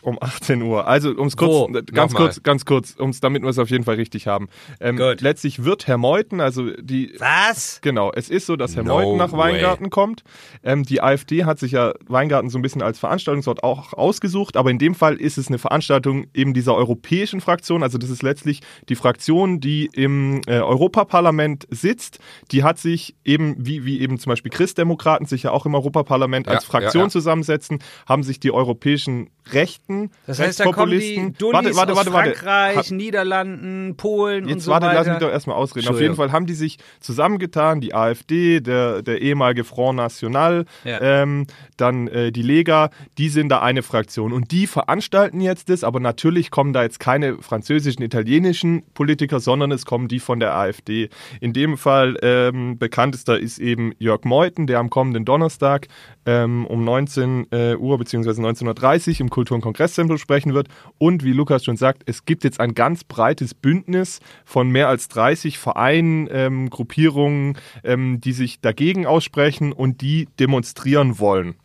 Um 0.01 0.17
18 0.21 0.61
Uhr. 0.61 0.87
Also 0.87 1.09
ums 1.09 1.37
kurz, 1.37 1.51
Wo? 1.51 1.67
ganz 1.67 1.91
Nochmal. 2.13 2.27
kurz, 2.27 2.43
ganz 2.43 2.65
kurz, 2.65 2.95
ums 2.99 3.19
damit 3.19 3.43
wir 3.43 3.49
es 3.49 3.59
auf 3.59 3.69
jeden 3.69 3.83
Fall 3.83 3.95
richtig 3.95 4.27
haben. 4.27 4.49
Ähm, 4.79 4.97
Gut. 4.97 5.21
letztlich 5.21 5.63
wird 5.63 5.87
Herr 5.87 5.97
Meuthen, 5.97 6.41
also 6.41 6.71
die 6.81 7.13
Was? 7.19 7.79
Genau, 7.81 8.11
es 8.13 8.29
ist 8.29 8.45
so, 8.45 8.55
dass 8.55 8.75
Herr 8.75 8.83
No 8.83 8.95
Meuthen 8.95 9.17
nach 9.17 9.31
way. 9.31 9.53
Weingarten 9.53 9.89
kommt. 9.89 10.23
Ähm, 10.63 10.83
die 10.83 11.01
AfD 11.01 11.45
hat 11.45 11.59
sich 11.59 11.73
ja 11.73 11.93
Weingarten 12.07 12.49
so 12.49 12.57
ein 12.57 12.61
bisschen 12.61 12.81
als 12.81 12.99
Veranstaltungsort 12.99 13.63
auch 13.63 13.93
ausgesucht, 13.93 14.57
aber 14.57 14.71
in 14.71 14.79
dem 14.79 14.95
Fall 14.95 15.15
ist 15.15 15.37
es 15.37 15.47
eine 15.47 15.57
Veranstaltung 15.57 16.27
eben 16.33 16.53
dieser 16.53 16.75
europäischen 16.75 17.41
Fraktion. 17.41 17.83
Also 17.83 17.97
das 17.97 18.09
ist 18.09 18.23
letztlich 18.23 18.61
die 18.89 18.95
Fraktion, 18.95 19.59
die 19.59 19.89
im 19.93 20.41
äh, 20.47 20.59
Europaparlament 20.59 21.67
sitzt. 21.69 22.19
Die 22.51 22.63
hat 22.63 22.79
sich 22.79 23.15
eben, 23.23 23.55
wie, 23.59 23.85
wie 23.85 24.01
eben 24.01 24.19
zum 24.19 24.31
Beispiel 24.31 24.51
Christdemokraten 24.51 25.27
sich 25.27 25.43
ja 25.43 25.51
auch 25.51 25.65
im 25.65 25.75
Europaparlament 25.75 26.47
Ja, 26.47 26.53
als 26.53 26.65
Fraktion 26.65 27.03
ja, 27.03 27.07
ja. 27.07 27.11
zusammensetzen, 27.11 27.79
haben 28.07 28.23
sich 28.23 28.39
die 28.39 28.51
europäischen 28.51 29.29
Rechten, 29.53 30.11
Das 30.27 30.39
heißt, 30.39 30.59
da 30.59 30.65
Rechtspopulisten- 30.65 31.37
Dullis 31.37 31.75
warte, 31.75 31.75
warte, 31.75 31.95
warte, 31.95 32.13
warte. 32.13 32.31
Frankreich, 32.35 32.75
Hat- 32.77 32.91
Niederlanden, 32.91 33.95
Polen 33.97 34.43
und 34.45 34.49
Jetzt 34.49 34.63
so 34.65 34.71
warte, 34.71 34.87
weiter. 34.87 34.99
lass 34.99 35.07
mich 35.07 35.17
doch 35.17 35.29
erstmal 35.31 35.55
ausreden. 35.55 35.87
Auf 35.89 35.99
jeden. 36.01 36.15
Fall 36.15 36.31
haben 36.31 36.45
die 36.45 36.53
sich 36.53 36.77
zusammengetan, 36.99 37.81
die 37.81 37.93
AfD, 37.93 38.59
der, 38.59 39.01
der 39.01 39.21
ehemalige 39.21 39.63
Front 39.63 39.97
National, 39.97 40.65
Ja. 40.83 40.99
ähm, 41.01 41.47
dann 41.77 42.07
äh, 42.07 42.31
die 42.31 42.41
Lega, 42.43 42.89
die 43.17 43.29
sind 43.29 43.49
da 43.49 43.61
eine 43.61 43.83
Fraktion. 43.83 44.33
Und 44.33 44.51
die 44.51 44.67
veranstalten 44.67 45.41
jetzt 45.41 45.69
das, 45.69 45.83
aber 45.83 45.99
natürlich 45.99 46.51
kommen 46.51 46.73
da 46.73 46.83
jetzt 46.83 46.99
keine 46.99 47.37
französischen, 47.41 48.01
italienischen 48.03 48.83
Politiker, 48.93 49.39
sondern 49.39 49.71
es 49.71 49.85
kommen 49.85 50.07
die 50.07 50.19
von 50.19 50.39
der 50.39 50.55
AfD. 50.55 51.09
In 51.39 51.53
dem 51.53 51.77
Fall 51.77 52.17
ähm, 52.21 52.77
bekanntester 52.77 53.39
ist 53.39 53.59
eben 53.59 53.93
Jörg 53.99 54.23
Meuthen, 54.23 54.67
der 54.67 54.79
am 54.79 54.89
kommenden 54.89 55.25
Donnerstag 55.25 55.87
ähm, 56.25 56.65
um 56.65 56.83
19 56.83 57.47
äh, 57.51 57.75
Uhr 57.75 57.97
bzw. 57.97 58.29
19.30 58.29 59.13
Uhr 59.13 59.21
im 59.21 59.29
Kultur- 59.29 59.55
und 59.55 59.61
Kongresszentrum 59.61 60.17
sprechen 60.17 60.53
wird. 60.53 60.67
Und 60.97 61.23
wie 61.23 61.33
Lukas 61.33 61.63
schon 61.63 61.77
sagt, 61.77 62.03
es 62.05 62.25
gibt 62.25 62.43
jetzt 62.43 62.59
ein 62.59 62.73
ganz 62.73 63.03
breites 63.03 63.53
Bündnis 63.53 64.19
von 64.45 64.69
mehr 64.69 64.87
als 64.87 65.07
30 65.09 65.57
Vereinen, 65.57 66.27
ähm, 66.31 66.69
Gruppierungen, 66.69 67.57
ähm, 67.83 68.21
die 68.21 68.33
sich 68.33 68.61
dagegen 68.61 69.05
aussprechen 69.05 69.71
und 69.71 70.01
die 70.01 70.27
demonstrieren 70.39 71.19
wollen 71.19 71.55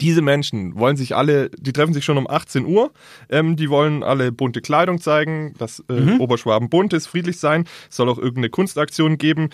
diese 0.00 0.22
Menschen 0.22 0.78
wollen 0.78 0.96
sich 0.96 1.14
alle, 1.14 1.50
die 1.50 1.72
treffen 1.72 1.92
sich 1.92 2.04
schon 2.04 2.18
um 2.18 2.28
18 2.28 2.64
Uhr, 2.64 2.92
ähm, 3.28 3.56
die 3.56 3.70
wollen 3.70 4.02
alle 4.02 4.32
bunte 4.32 4.60
Kleidung 4.60 5.00
zeigen, 5.00 5.54
dass 5.58 5.80
äh, 5.88 6.00
Mhm. 6.00 6.20
Oberschwaben 6.20 6.68
bunt 6.70 6.92
ist, 6.92 7.06
friedlich 7.06 7.38
sein, 7.38 7.66
es 7.88 7.96
soll 7.96 8.08
auch 8.08 8.18
irgendeine 8.18 8.50
Kunstaktion 8.50 9.18
geben. 9.18 9.50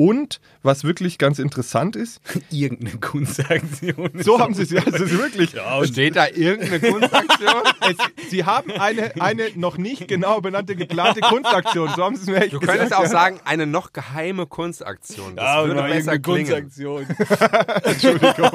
Und 0.00 0.40
was 0.62 0.82
wirklich 0.84 1.18
ganz 1.18 1.38
interessant 1.38 1.94
ist, 1.94 2.22
Irgendeine 2.50 2.96
Kunstaktion. 3.00 4.10
so 4.20 4.38
haben 4.40 4.54
sie 4.54 4.62
es 4.62 4.70
ja, 4.70 4.82
also 4.82 5.10
wirklich. 5.10 5.54
Steht 5.84 6.16
da 6.16 6.26
irgendeine 6.26 6.80
Kunstaktion? 6.90 7.62
Es, 7.82 8.30
sie 8.30 8.44
haben 8.46 8.70
eine, 8.72 9.12
eine 9.20 9.50
noch 9.56 9.76
nicht 9.76 10.08
genau 10.08 10.40
benannte 10.40 10.74
geplante 10.74 11.20
Kunstaktion. 11.20 11.90
So 11.94 12.02
haben 12.02 12.16
sie 12.16 12.22
es 12.22 12.28
mir 12.28 12.36
echt 12.44 12.54
Du 12.54 12.60
gesagt. 12.60 12.78
könntest 12.78 12.98
auch 12.98 13.04
sagen, 13.04 13.40
eine 13.44 13.66
noch 13.66 13.92
geheime 13.92 14.46
Kunstaktion. 14.46 15.36
Das 15.36 15.66
würde 15.66 15.82
besser 15.82 16.18
klingen. 16.18 16.46
Kunstaktion. 16.46 17.06
Entschuldigung. 17.84 18.50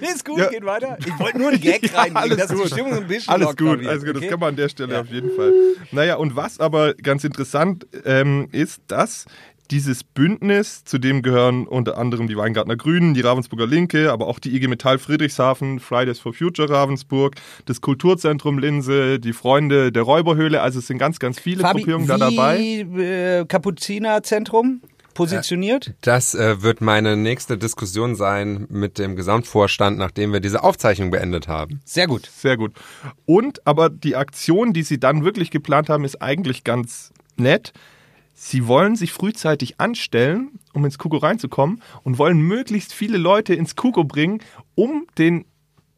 Nee, 0.00 0.08
ist 0.14 0.24
gut, 0.24 0.38
Ja. 0.38 0.46
geht 0.48 0.64
weiter. 0.64 0.96
Ich 0.98 1.18
wollte 1.18 1.36
nur 1.38 1.48
einen 1.50 1.60
Gag 1.60 1.82
Ja, 1.92 2.06
alles 2.14 2.38
dass 2.38 2.48
die 2.48 2.54
gut. 2.54 2.66
Stimmung 2.68 2.94
ein 2.94 3.06
bisschen 3.06 3.34
Alles 3.34 3.54
gut, 3.54 3.86
alles 3.86 4.00
gut, 4.02 4.14
das 4.14 4.22
okay? 4.22 4.28
kann 4.28 4.40
man 4.40 4.48
an 4.50 4.56
der 4.56 4.68
Stelle 4.70 4.94
Ja. 4.94 5.00
auf 5.02 5.08
jeden 5.08 5.36
Fall. 5.36 5.52
Naja, 5.92 6.16
und 6.16 6.36
was 6.36 6.58
aber 6.58 6.94
ganz 6.94 7.24
interessant 7.24 7.86
ähm, 8.06 8.48
ist, 8.52 8.80
dass 8.86 9.09
dieses 9.70 10.02
Bündnis, 10.02 10.84
zu 10.84 10.98
dem 10.98 11.22
gehören 11.22 11.66
unter 11.66 11.96
anderem 11.96 12.26
die 12.26 12.36
Weingartner 12.36 12.76
Grünen, 12.76 13.14
die 13.14 13.20
Ravensburger 13.20 13.66
Linke, 13.66 14.10
aber 14.10 14.26
auch 14.26 14.38
die 14.38 14.54
IG 14.54 14.66
Metall 14.68 14.98
Friedrichshafen, 14.98 15.78
Fridays 15.78 16.18
for 16.18 16.32
Future 16.32 16.68
Ravensburg, 16.68 17.36
das 17.66 17.80
Kulturzentrum 17.80 18.58
Linse, 18.58 19.20
die 19.20 19.32
Freunde 19.32 19.92
der 19.92 20.02
Räuberhöhle, 20.02 20.60
also 20.60 20.80
es 20.80 20.88
sind 20.88 20.98
ganz, 20.98 21.18
ganz 21.18 21.38
viele 21.38 21.62
Fabi, 21.62 21.80
Gruppierungen 21.80 22.08
da 22.08 22.18
dabei. 22.18 22.58
wie 22.58 23.02
äh, 23.02 23.44
Kapuzinerzentrum 23.46 24.80
positioniert? 25.14 25.92
Das 26.00 26.34
äh, 26.34 26.62
wird 26.62 26.80
meine 26.80 27.16
nächste 27.16 27.58
Diskussion 27.58 28.14
sein 28.14 28.66
mit 28.70 28.98
dem 28.98 29.16
Gesamtvorstand, 29.16 29.98
nachdem 29.98 30.32
wir 30.32 30.40
diese 30.40 30.62
Aufzeichnung 30.62 31.10
beendet 31.10 31.48
haben. 31.48 31.80
Sehr 31.84 32.06
gut. 32.06 32.26
Sehr 32.26 32.56
gut. 32.56 32.72
Und 33.26 33.66
aber 33.66 33.90
die 33.90 34.16
Aktion, 34.16 34.72
die 34.72 34.82
sie 34.82 34.98
dann 34.98 35.24
wirklich 35.24 35.50
geplant 35.50 35.88
haben, 35.88 36.04
ist 36.04 36.22
eigentlich 36.22 36.64
ganz 36.64 37.12
nett. 37.36 37.72
Sie 38.42 38.66
wollen 38.66 38.96
sich 38.96 39.12
frühzeitig 39.12 39.80
anstellen, 39.80 40.58
um 40.72 40.86
ins 40.86 40.96
Kugo 40.96 41.18
reinzukommen 41.18 41.82
und 42.04 42.16
wollen 42.16 42.40
möglichst 42.40 42.94
viele 42.94 43.18
Leute 43.18 43.52
ins 43.52 43.76
Kugo 43.76 44.04
bringen, 44.04 44.42
um 44.74 45.06
den 45.18 45.44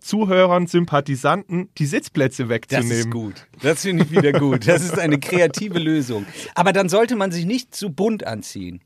Zuhörern, 0.01 0.67
Sympathisanten 0.67 1.69
die 1.79 1.87
Sitzplätze 1.87 2.43
Das 2.43 2.51
wegzunehmen. 2.51 2.91
ist 2.91 3.11
gut. 3.13 3.47
Das 3.63 3.83
finde 3.83 4.03
ich 4.03 4.11
wieder 4.11 4.33
gut. 4.33 4.67
Das 4.67 4.83
ist 4.83 4.99
eine 4.99 5.21
kreative 5.21 5.79
Lösung. 5.79 6.27
Aber 6.57 6.73
dann 6.73 6.89
sollte 6.89 7.15
man 7.15 7.31
sich 7.31 7.47
nicht 7.47 7.77
zu 7.77 7.91
bunt 7.91 8.27
anziehen. 8.27 8.81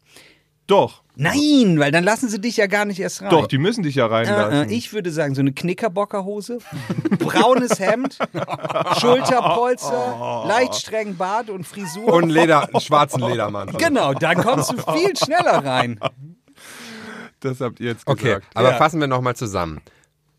Doch, 0.66 1.02
Nein, 1.18 1.78
weil 1.78 1.92
dann 1.92 2.04
lassen 2.04 2.28
sie 2.28 2.40
dich 2.40 2.58
ja 2.58 2.66
gar 2.66 2.84
nicht 2.84 3.00
erst 3.00 3.22
rein. 3.22 3.30
doch, 3.30 3.46
die 3.46 3.56
müssen 3.56 3.82
dich 3.82 3.94
ja 3.94 4.06
Äh, 4.06 4.10
reinlassen. 4.28 4.68
äh, 4.68 4.72
ich 4.74 4.92
würde 4.92 5.10
sagen, 5.10 5.34
so 5.34 5.40
eine 5.40 5.52
Knickerbockerhose, 5.52 6.58
braunes 7.18 7.78
Hemd, 7.80 8.18
Schulterpolster, 9.00 10.44
leicht 10.46 10.74
streng 10.74 11.16
Bart 11.16 11.50
und 11.50 11.64
Frisur. 11.66 12.12
Und 12.12 12.28
Leder, 12.30 12.68
einen 12.68 12.80
schwarzen 12.80 13.20
Ledermantel. 13.22 13.76
genau, 13.78 14.12
dann 14.14 14.42
kommst 14.42 14.72
du 14.72 14.76
viel 14.92 15.16
schneller 15.16 15.64
rein. 15.64 15.98
das 17.40 17.60
habt 17.60 17.80
ihr 17.80 17.90
jetzt 17.92 18.06
Okay, 18.06 18.24
gesagt. 18.24 18.46
aber 18.54 18.70
Ja. 18.72 18.76
fassen 18.76 19.00
wir 19.00 19.06
nochmal 19.06 19.36
zusammen. 19.36 19.80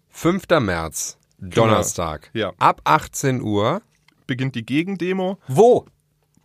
5. 0.10 0.44
März, 0.60 1.18
Donnerstag, 1.40 2.30
Ja. 2.34 2.52
ab 2.60 2.82
18 2.84 3.42
Uhr. 3.42 3.82
Beginnt 4.26 4.56
die 4.56 4.66
Gegendemo. 4.66 5.38
Wo? 5.48 5.86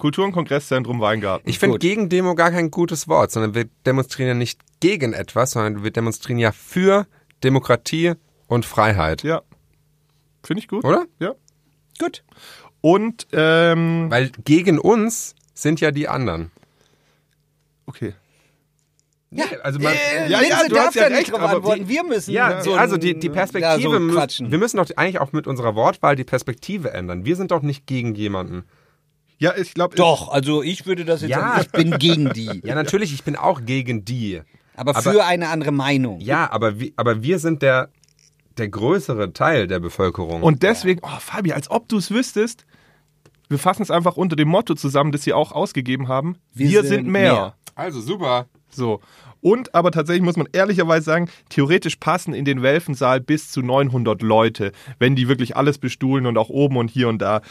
Kultur- 0.02 0.24
und 0.24 0.32
Kongresszentrum 0.32 1.00
Weingarten. 1.00 1.48
Ich 1.48 1.60
finde 1.60 1.74
Gut. 1.74 1.82
Gegendemo 1.82 2.34
gar 2.34 2.50
kein 2.50 2.72
gutes 2.72 3.06
Wort, 3.06 3.30
sondern 3.30 3.54
wir 3.54 3.66
demonstrieren 3.86 4.28
ja 4.30 4.34
nicht 4.34 4.60
gegen 4.80 5.12
etwas, 5.12 5.52
sondern 5.52 5.84
wir 5.84 5.92
demonstrieren 5.92 6.40
ja 6.40 6.50
für 6.50 7.06
Demokratie 7.44 8.14
und 8.48 8.66
Freiheit. 8.66 9.22
ja. 9.22 9.42
Finde 10.42 10.60
ich 10.60 10.66
gut. 10.66 10.84
Oder? 10.84 11.06
Ja. 11.20 11.34
Gut. 12.00 12.24
Und, 12.80 13.28
ähm, 13.32 14.10
Weil 14.10 14.32
gegen 14.44 14.80
uns 14.80 15.36
sind 15.54 15.80
ja 15.80 15.92
die 15.92 16.08
anderen. 16.08 16.50
okay. 17.86 18.14
Ja, 19.30 19.44
also 19.62 19.78
man- 19.78 19.92
äh, 19.94 20.28
Ja, 20.28 20.40
Linse 20.40 20.50
ja, 20.62 20.68
du 20.68 20.74
darf 20.74 20.86
hast 20.88 20.94
ja 20.96 21.02
da 21.04 21.08
nicht 21.10 21.18
recht, 21.20 21.30
drauf 21.32 21.40
aber 21.42 21.52
antworten. 21.58 21.84
die- 21.84 21.88
Wir 21.88 22.02
müssen 22.04 22.32
Ja, 22.32 22.60
so 22.62 22.74
also 22.74 22.96
die, 22.96 23.16
die 23.18 23.28
ja, 23.28 23.32
Perspektive, 23.32 23.82
so 23.82 23.90
mü- 23.96 24.12
quatschen. 24.12 24.50
wir 24.50 24.58
müssen 24.58 24.76
doch 24.78 24.86
eigentlich 24.96 25.20
auch 25.20 25.32
mit 25.32 25.46
unserer 25.46 25.74
Wortwahl 25.76 26.16
die 26.16 26.24
Perspektive 26.24 26.92
ändern. 26.92 27.24
Wir 27.24 27.36
sind 27.36 27.52
doch 27.52 27.62
nicht 27.62 27.86
gegen 27.86 28.14
jemanden. 28.16 28.64
Ja, 29.42 29.54
ich 29.56 29.74
glaube. 29.74 29.96
Doch, 29.96 30.28
also 30.30 30.62
ich 30.62 30.86
würde 30.86 31.04
das 31.04 31.20
jetzt 31.22 31.30
Ja. 31.30 31.40
sagen, 31.40 31.60
ich 31.62 31.70
bin 31.72 31.98
gegen 31.98 32.32
die. 32.32 32.60
Ja, 32.64 32.74
natürlich, 32.74 33.12
ich 33.12 33.24
bin 33.24 33.34
auch 33.36 33.64
gegen 33.64 34.04
die. 34.04 34.40
Aber 34.76 34.96
Aber- 34.96 35.02
für 35.02 35.24
eine 35.24 35.48
andere 35.48 35.72
Meinung. 35.72 36.20
Ja, 36.20 36.50
aber, 36.50 36.78
wir- 36.78 36.92
aber 36.96 37.22
wir 37.22 37.38
sind 37.38 37.60
der, 37.60 37.88
der 38.56 38.68
größere 38.68 39.32
Teil 39.32 39.66
der 39.66 39.80
Bevölkerung. 39.80 40.42
Und 40.42 40.62
deswegen, 40.62 41.00
oh 41.02 41.18
Fabi, 41.18 41.52
als 41.52 41.70
ob 41.70 41.88
du 41.88 41.98
es 41.98 42.10
wüsstest, 42.10 42.64
wir 43.48 43.58
fassen 43.58 43.82
es 43.82 43.90
einfach 43.90 44.16
unter 44.16 44.36
dem 44.36 44.48
Motto 44.48 44.74
zusammen, 44.74 45.12
das 45.12 45.22
sie 45.24 45.32
auch 45.32 45.52
ausgegeben 45.52 46.06
haben. 46.08 46.36
Wir, 46.54 46.70
Wir 46.70 46.80
sind, 46.82 46.88
sind 46.90 47.06
mehr. 47.08 47.32
mehr. 47.32 47.54
also 47.74 48.00
super. 48.00 48.46
So. 48.70 49.00
Und 49.40 49.74
aber 49.74 49.90
tatsächlich 49.90 50.22
muss 50.22 50.36
man 50.36 50.48
ehrlicherweise 50.52 51.04
sagen, 51.04 51.28
theoretisch 51.48 51.96
passen 51.96 52.32
in 52.32 52.44
den 52.44 52.62
Welfensaal 52.62 53.20
bis 53.20 53.50
zu 53.50 53.60
900 53.60 54.22
Leute, 54.22 54.70
wenn 55.00 55.16
die 55.16 55.26
wirklich 55.28 55.56
alles 55.56 55.78
bestuhlen 55.78 56.26
und 56.26 56.38
auch 56.38 56.48
oben 56.48 56.76
und 56.76 56.90
hier 56.90 57.08
und 57.08 57.18
da. 57.20 57.42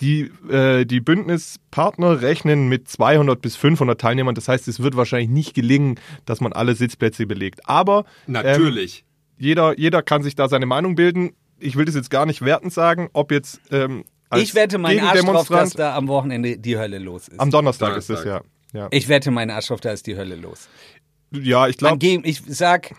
Die, 0.00 0.30
äh, 0.50 0.84
die 0.84 1.00
Bündnispartner 1.00 2.20
rechnen 2.20 2.68
mit 2.68 2.88
200 2.88 3.40
bis 3.40 3.56
500 3.56 4.00
Teilnehmern. 4.00 4.34
Das 4.34 4.48
heißt, 4.48 4.66
es 4.66 4.80
wird 4.80 4.96
wahrscheinlich 4.96 5.30
nicht 5.30 5.54
gelingen, 5.54 6.00
dass 6.24 6.40
man 6.40 6.52
alle 6.52 6.74
Sitzplätze 6.74 7.26
belegt. 7.26 7.68
Aber 7.68 8.04
ähm, 8.28 8.76
jeder, 9.38 9.78
jeder 9.78 10.02
kann 10.02 10.22
sich 10.22 10.34
da 10.34 10.48
seine 10.48 10.66
Meinung 10.66 10.96
bilden. 10.96 11.32
Ich 11.60 11.76
will 11.76 11.84
das 11.84 11.94
jetzt 11.94 12.10
gar 12.10 12.26
nicht 12.26 12.42
wertend 12.42 12.72
sagen, 12.72 13.08
ob 13.12 13.30
jetzt 13.30 13.60
ähm, 13.70 14.04
als 14.30 14.42
Ich 14.42 14.54
wette 14.54 14.78
meinen 14.78 15.00
Arsch 15.00 15.20
drauf, 15.20 15.48
dass 15.48 15.72
da 15.74 15.96
am 15.96 16.08
Wochenende 16.08 16.58
die 16.58 16.76
Hölle 16.76 16.98
los 16.98 17.28
ist. 17.28 17.38
Am 17.38 17.50
Donnerstag, 17.50 17.90
Donnerstag. 17.90 18.14
ist 18.14 18.20
es 18.20 18.26
ja. 18.26 18.40
Ja, 18.72 18.88
ich 18.90 19.08
wette 19.08 19.30
meinen 19.30 19.50
Arsch 19.50 19.68
drauf, 19.68 19.80
da 19.80 19.92
ist 19.92 20.06
die 20.08 20.16
Hölle 20.16 20.34
los. 20.34 20.68
ja 21.30 21.68
ich 21.68 21.76
glaube, 21.76 22.04
Ich 22.04 22.42
sag 22.48 22.92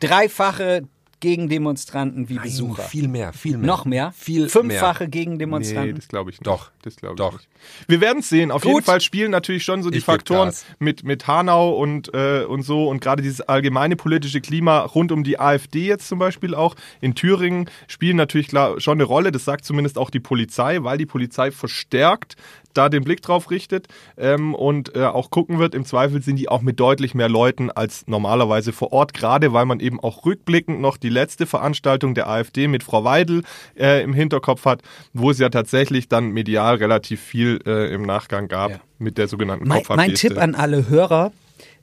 dreifache 0.00 0.84
Gegendemonstranten 1.20 2.28
wie 2.28 2.34
Nein, 2.34 2.44
Besucher. 2.44 2.82
viel 2.82 3.08
mehr, 3.08 3.32
viel 3.32 3.58
mehr. 3.58 3.66
Noch 3.66 3.84
mehr? 3.84 4.12
Viel 4.16 4.48
Fünffache 4.48 5.04
nee, 5.04 5.10
Gegendemonstranten? 5.10 5.96
das 5.96 6.08
glaube 6.08 6.30
ich 6.30 6.38
nicht. 6.38 6.46
Doch. 6.46 6.70
Das 6.82 6.96
glaube 6.96 7.14
ich 7.14 7.18
Doch. 7.18 7.32
nicht. 7.32 7.48
Wir 7.88 8.00
werden 8.00 8.20
es 8.20 8.28
sehen. 8.28 8.50
Auf 8.50 8.62
Gut. 8.62 8.72
jeden 8.72 8.84
Fall 8.84 9.00
spielen 9.00 9.30
natürlich 9.30 9.64
schon 9.64 9.82
so 9.82 9.90
die 9.90 9.98
Ich 9.98 10.04
Faktoren 10.04 10.52
mit, 10.78 11.04
mit 11.04 11.26
Hanau 11.26 11.70
und, 11.72 12.12
äh, 12.14 12.44
und 12.44 12.62
so 12.62 12.88
und 12.88 13.00
gerade 13.00 13.22
dieses 13.22 13.40
allgemeine 13.40 13.96
politische 13.96 14.40
Klima 14.40 14.80
rund 14.80 15.10
um 15.12 15.24
die 15.24 15.40
AfD 15.40 15.86
jetzt 15.86 16.08
zum 16.08 16.18
Beispiel 16.18 16.54
auch 16.54 16.76
in 17.00 17.14
Thüringen 17.14 17.68
spielen 17.88 18.16
natürlich 18.16 18.48
klar 18.48 18.80
schon 18.80 18.98
eine 18.98 19.04
Rolle. 19.04 19.32
Das 19.32 19.44
sagt 19.44 19.64
zumindest 19.64 19.98
auch 19.98 20.10
die 20.10 20.20
Polizei, 20.20 20.78
weil 20.82 20.98
die 20.98 21.06
Polizei 21.06 21.50
verstärkt 21.50 22.36
da 22.74 22.88
den 22.88 23.02
Blick 23.04 23.22
drauf 23.22 23.50
richtet 23.50 23.88
ähm, 24.16 24.54
und 24.54 24.94
äh, 24.94 25.04
auch 25.04 25.30
gucken 25.30 25.58
wird. 25.58 25.74
Im 25.74 25.84
Zweifel 25.84 26.22
sind 26.22 26.36
die 26.36 26.48
auch 26.48 26.62
mit 26.62 26.78
deutlich 26.78 27.14
mehr 27.14 27.28
Leuten 27.28 27.70
als 27.70 28.06
normalerweise 28.06 28.72
vor 28.72 28.92
Ort, 28.92 29.14
gerade 29.14 29.52
weil 29.52 29.64
man 29.64 29.80
eben 29.80 29.98
auch 30.00 30.24
rückblickend 30.24 30.80
noch 30.80 30.96
die 30.96 31.08
letzte 31.08 31.46
Veranstaltung 31.46 32.14
der 32.14 32.28
AfD 32.28 32.68
mit 32.68 32.82
Frau 32.82 33.04
Weidel 33.04 33.42
äh, 33.76 34.02
im 34.02 34.12
Hinterkopf 34.14 34.64
hat, 34.64 34.82
wo 35.12 35.30
es 35.30 35.38
ja 35.38 35.48
tatsächlich 35.48 36.08
dann 36.08 36.30
medial 36.30 36.76
relativ 36.76 37.20
viel 37.20 37.58
äh, 37.66 37.92
im 37.92 38.02
Nachgang 38.02 38.48
gab 38.48 38.70
Ja. 38.70 38.80
mit 38.98 39.18
der 39.18 39.28
sogenannten 39.28 39.66
Mein, 39.66 39.82
mein. 39.88 40.14
Tipp 40.14 40.38
an 40.38 40.54
alle 40.54 40.88
Hörer, 40.88 41.32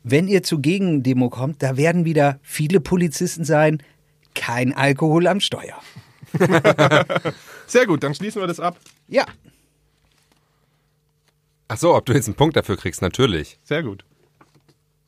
wenn 0.04 0.28
ihr 0.28 0.44
zur 0.44 0.62
Gegendemo 0.62 1.30
kommt, 1.30 1.62
da 1.64 1.78
werden 1.78 2.06
wieder 2.06 2.40
viele 2.44 2.80
Polizisten 2.80 3.44
sein. 3.44 3.82
Kein 4.36 4.74
Alkohol 4.74 5.28
am 5.28 5.40
Steuer. 5.40 5.76
Sehr 7.68 7.86
gut, 7.86 8.04
dann 8.04 8.14
schließen 8.14 8.42
wir 8.42 8.48
das 8.48 8.60
ab. 8.60 8.78
Ja, 9.08 9.26
Ach 11.68 11.78
so, 11.78 11.96
ob 11.96 12.06
du 12.06 12.14
jetzt 12.14 12.28
einen 12.28 12.36
Punkt 12.36 12.56
dafür 12.56 12.78
kriegst, 12.78 13.02
natürlich. 13.02 13.58
Sehr 13.64 13.84
gut. 13.84 14.06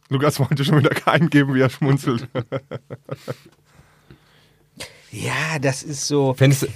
Lukas 0.10 0.40
wollte 0.40 0.64
schon 0.64 0.80
wieder 0.80 0.90
keinen 0.92 1.30
geben, 1.30 1.54
wie 1.54 1.62
er 1.62 1.70
schmunzelt. 1.70 2.28
ja, 5.12 5.60
das 5.62 5.84
ist 5.84 6.08
so. 6.08 6.34
Findest 6.34 6.64
du, 6.64 6.68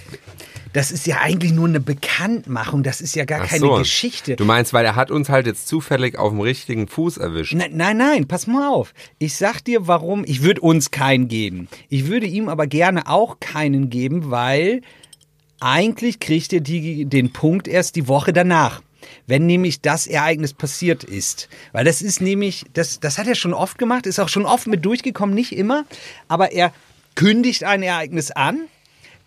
Das 0.73 0.91
ist 0.91 1.05
ja 1.05 1.19
eigentlich 1.19 1.51
nur 1.51 1.67
eine 1.67 1.79
Bekanntmachung. 1.79 2.84
Das 2.84 3.01
ist 3.01 3.15
ja 3.15 3.25
gar 3.25 3.41
Ach 3.41 3.47
keine 3.47 3.59
so. 3.59 3.75
Geschichte. 3.75 4.36
Du 4.36 4.45
meinst, 4.45 4.73
weil 4.73 4.86
er 4.86 4.95
hat 4.95 5.11
uns 5.11 5.29
halt 5.29 5.45
jetzt 5.47 5.67
zufällig 5.67 6.17
auf 6.17 6.32
dem 6.32 6.39
richtigen 6.41 6.88
Fuß 6.88 7.17
erwischt. 7.17 7.53
Nein, 7.53 7.71
nein, 7.73 7.97
nein, 7.97 8.27
pass 8.27 8.47
mal 8.47 8.69
auf. 8.69 8.93
Ich 9.17 9.36
sag 9.36 9.61
dir, 9.61 9.88
warum. 9.88 10.23
Ich 10.25 10.43
würde 10.43 10.61
uns 10.61 10.91
keinen 10.91 11.27
geben. 11.27 11.67
Ich 11.89 12.07
würde 12.07 12.25
ihm 12.27 12.47
aber 12.49 12.67
gerne 12.67 13.07
auch 13.07 13.39
keinen 13.39 13.89
geben, 13.89 14.32
weil 14.32 14.82
eigentlich 15.59 16.19
kriegt 16.19 16.53
er 16.53 16.61
die, 16.61 17.05
den 17.05 17.34
Punkt 17.34 17.67
erst 17.67 17.95
die 17.95 18.07
Woche 18.07 18.34
danach. 18.34 18.82
Wenn 19.28 19.45
nämlich 19.45 19.82
das 19.82 20.07
Ereignis 20.07 20.53
passiert 20.53 21.03
ist. 21.03 21.49
Weil 21.72 21.86
das 21.86 22.01
ist 22.01 22.22
nämlich, 22.22 22.65
das, 22.74 22.99
das 22.99 23.17
hat 23.17 23.28
er 23.28 23.36
schon 23.36 23.53
oft 23.53 23.78
gemacht, 23.78 24.05
ist 24.05 24.19
auch 24.19 24.30
schon 24.30 24.45
oft 24.45 24.67
mit 24.67 24.84
durchgekommen, 24.86 25.36
nicht 25.36 25.51
immer, 25.53 25.86
aber 26.28 26.51
er 26.51 26.74
kündigt 27.15 27.63
ein 27.63 27.84
Ereignis 27.84 28.32
an, 28.32 28.61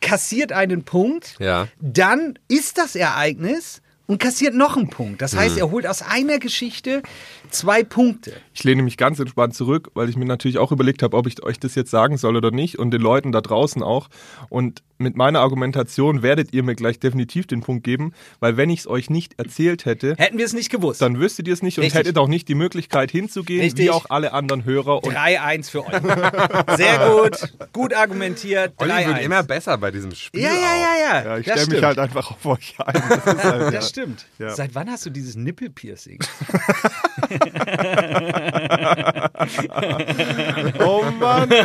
kassiert 0.01 0.53
einen 0.53 0.85
Punkt, 0.85 1.37
Ja. 1.39 1.69
dann 1.81 2.39
ist 2.49 2.79
das 2.79 2.95
Ereignis 2.97 3.81
und 4.07 4.19
kassiert 4.19 4.55
noch 4.55 4.77
einen 4.77 4.91
Punkt. 4.91 5.23
Das 5.23 5.35
heißt, 5.35 5.57
er 5.57 5.71
holt 5.71 5.87
aus 5.87 6.03
einer 6.03 6.39
Geschichte 6.39 7.03
zwei 7.51 7.83
Punkte. 7.83 8.33
Ich 8.53 8.65
lehne 8.65 8.83
mich 8.83 8.97
ganz 8.97 9.19
entspannt 9.19 9.55
zurück, 9.55 9.91
weil 9.95 10.09
ich 10.09 10.17
mir 10.17 10.25
natürlich 10.25 10.59
auch 10.59 10.73
überlegt 10.73 11.03
habe, 11.03 11.17
ob 11.17 11.27
ich 11.27 11.43
euch 11.43 11.59
das 11.59 11.75
jetzt 11.75 11.91
sagen 11.91 12.17
soll 12.17 12.37
oder 12.37 12.51
nicht 12.51 12.79
und 12.79 12.91
den 12.91 13.01
Leuten 13.01 13.33
da 13.33 13.41
draußen 13.41 13.83
auch. 13.83 14.09
Und 14.49 14.83
mit 14.97 15.17
meiner 15.17 15.41
Argumentation 15.41 16.23
werdet 16.23 16.53
ihr 16.53 16.63
mir 16.63 16.75
gleich 16.77 17.01
definitiv 17.01 17.47
den 17.49 17.63
Punkt 17.63 17.83
geben, 17.85 18.13
weil 18.39 18.57
wenn 18.57 18.71
ich 18.71 18.81
es 18.81 18.87
euch 18.87 19.11
nicht 19.11 19.39
erzählt 19.39 19.85
hätte, 19.87 20.15
Hätten 20.17 20.39
wir 20.39 20.45
es 20.45 20.53
nicht 20.53 20.71
gewusst. 20.71 21.03
dann 21.03 21.19
wüsstet 21.19 21.49
ihr 21.49 21.55
es 21.55 21.63
nicht 21.63 21.79
und 21.79 21.83
Richtig. 21.85 21.99
hättet 21.99 22.19
auch 22.19 22.29
nicht 22.29 22.49
die 22.49 22.55
Möglichkeit 22.55 23.11
hinzugehen, 23.11 23.61
Richtig. 23.61 23.87
wie 23.87 23.91
auch 23.91 24.07
alle 24.09 24.33
anderen 24.33 24.65
Hörer. 24.65 25.03
Und 25.03 25.13
3-1 25.15 25.71
für 25.71 25.85
euch. 25.85 26.77
Sehr 26.77 27.11
gut, 27.11 27.53
gut 27.73 27.93
argumentiert. 27.95 28.75
Olli 28.79 28.93
3-1. 28.93 29.07
wird 29.09 29.23
immer 29.23 29.43
besser 29.43 29.77
bei 29.79 29.91
diesem 29.91 30.15
Spiel. 30.15 30.43
Ja, 30.43 30.53
ja, 30.53 30.55
ja, 30.55 30.95
ja. 30.99 31.25
ja, 31.25 31.39
ich 31.39 31.47
stelle 31.51 31.67
mich 31.67 31.83
halt 31.83 31.99
einfach 31.99 32.31
auf 32.31 32.47
euch 32.47 32.77
ein. 32.79 33.03
Das 33.09 33.45
halt, 33.45 33.45
ja. 33.63 33.71
Das 33.73 33.89
stimmt. 33.89 34.27
Ja. 34.39 34.51
Seit 34.55 34.75
wann 34.77 34.89
hast 34.89 35.05
du 35.07 35.11
dieses 35.11 35.35
Nippelpiercing? 35.35 36.21
Oh 40.81 41.03
Mann, 41.21 41.51
ey. 41.51 41.65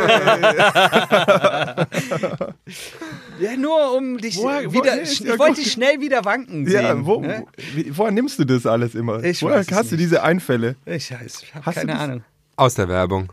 Ja, 3.40 3.56
nur 3.56 3.96
um 3.96 4.18
dich 4.18 4.36
Woher- 4.36 4.70
wieder. 4.70 4.84
woher 4.84 5.00
ist 5.00 5.12
ich 5.12 5.26
ja 5.26 5.38
wollte 5.38 5.62
dich 5.62 5.72
schnell 5.72 5.98
wieder 6.00 6.24
wanken 6.26 6.66
sehen. 6.66 6.82
Ja, 6.84 7.06
wo, 7.06 7.20
ne? 7.22 7.46
woher 7.92 8.10
nimmst 8.12 8.38
du 8.38 8.44
das 8.44 8.66
alles 8.66 8.94
immer? 8.94 9.24
Ich 9.24 9.42
woher 9.42 9.60
hast 9.60 9.70
du 9.70 9.76
nicht. 9.96 9.98
diese 10.04 10.22
Einfälle? 10.22 10.76
Ich 10.84 11.10
weiß, 11.10 11.42
ich 11.44 11.54
habe 11.54 11.64
Hast 11.64 11.76
du 11.78 11.86
keine 11.86 11.98
Ahnung. 11.98 12.22
Aus 12.56 12.74
der 12.74 12.88
Werbung. 12.90 13.32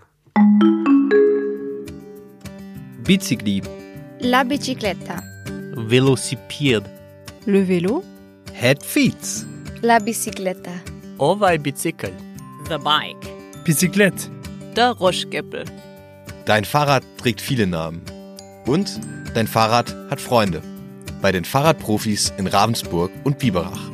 Bicicli, 3.03 3.61
La 4.19 4.43
bicicletta. 4.43 5.21
velocipede, 5.75 6.85
Le 7.45 7.63
vélo, 7.67 8.01
Head 8.53 8.83
Feeds. 8.85 9.45
La 9.81 9.99
bicicletta. 9.99 10.71
ovaj 11.19 11.57
bicicl, 11.59 12.11
The 12.69 12.77
Bike. 12.77 13.15
Bicyclette, 13.63 14.29
Der 14.75 14.91
Roschgeppel. 14.91 15.63
Dein 16.45 16.65
Fahrrad 16.65 17.03
trägt 17.17 17.39
viele 17.39 17.65
Namen. 17.65 18.01
Und 18.65 18.99
dein 19.33 19.47
Fahrrad 19.47 19.95
hat 20.09 20.19
Freunde. 20.19 20.61
Bei 21.21 21.31
den 21.31 21.45
Fahrradprofis 21.45 22.33
in 22.37 22.47
Ravensburg 22.47 23.11
und 23.23 23.39
Biberach. 23.39 23.89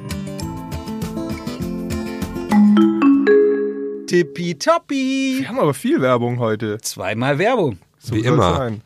Tippitoppi. 4.07 5.37
Wir 5.39 5.49
haben 5.49 5.59
aber 5.59 5.73
viel 5.73 6.01
Werbung 6.01 6.39
heute. 6.39 6.77
Zweimal 6.81 7.37
Werbung. 7.37 7.77
So 7.99 8.15
Wie 8.15 8.19
immer. 8.21 8.55
Sein. 8.55 8.81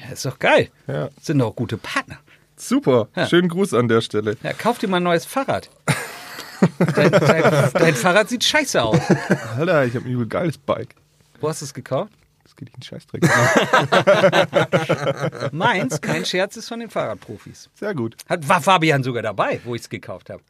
Ja, 0.00 0.12
ist 0.12 0.24
doch 0.24 0.38
geil. 0.38 0.70
Ja. 0.86 1.08
Sind 1.20 1.38
doch 1.38 1.54
gute 1.54 1.76
Partner. 1.78 2.18
Super. 2.56 3.08
Ja. 3.16 3.26
Schönen 3.26 3.48
Gruß 3.48 3.74
an 3.74 3.88
der 3.88 4.00
Stelle. 4.00 4.36
Ja, 4.42 4.52
kauf 4.52 4.78
dir 4.78 4.88
mal 4.88 4.98
ein 4.98 5.02
neues 5.02 5.24
Fahrrad. 5.26 5.68
dein, 6.94 7.10
dein, 7.10 7.70
dein 7.72 7.94
Fahrrad 7.94 8.28
sieht 8.28 8.44
scheiße 8.44 8.82
aus. 8.82 8.98
Alter, 9.56 9.84
ich 9.84 9.94
habe 9.94 10.06
ein 10.06 10.12
übel 10.12 10.26
geiles 10.26 10.58
Bike. 10.58 10.94
Wo 11.40 11.48
hast 11.48 11.60
du 11.60 11.64
es 11.64 11.74
gekauft? 11.74 12.12
Das 12.44 12.56
geht 12.56 12.68
dich 12.68 12.74
einen 12.74 12.82
Scheißdreck. 12.82 13.22
Meins, 15.52 16.00
kein 16.00 16.24
Scherz, 16.24 16.56
ist 16.56 16.68
von 16.68 16.80
den 16.80 16.90
Fahrradprofis. 16.90 17.70
Sehr 17.74 17.94
gut. 17.94 18.16
Hat, 18.28 18.48
war 18.48 18.60
Fabian 18.60 19.02
sogar 19.02 19.22
dabei, 19.22 19.60
wo 19.64 19.74
ich 19.74 19.82
es 19.82 19.88
gekauft 19.88 20.30
habe. 20.30 20.42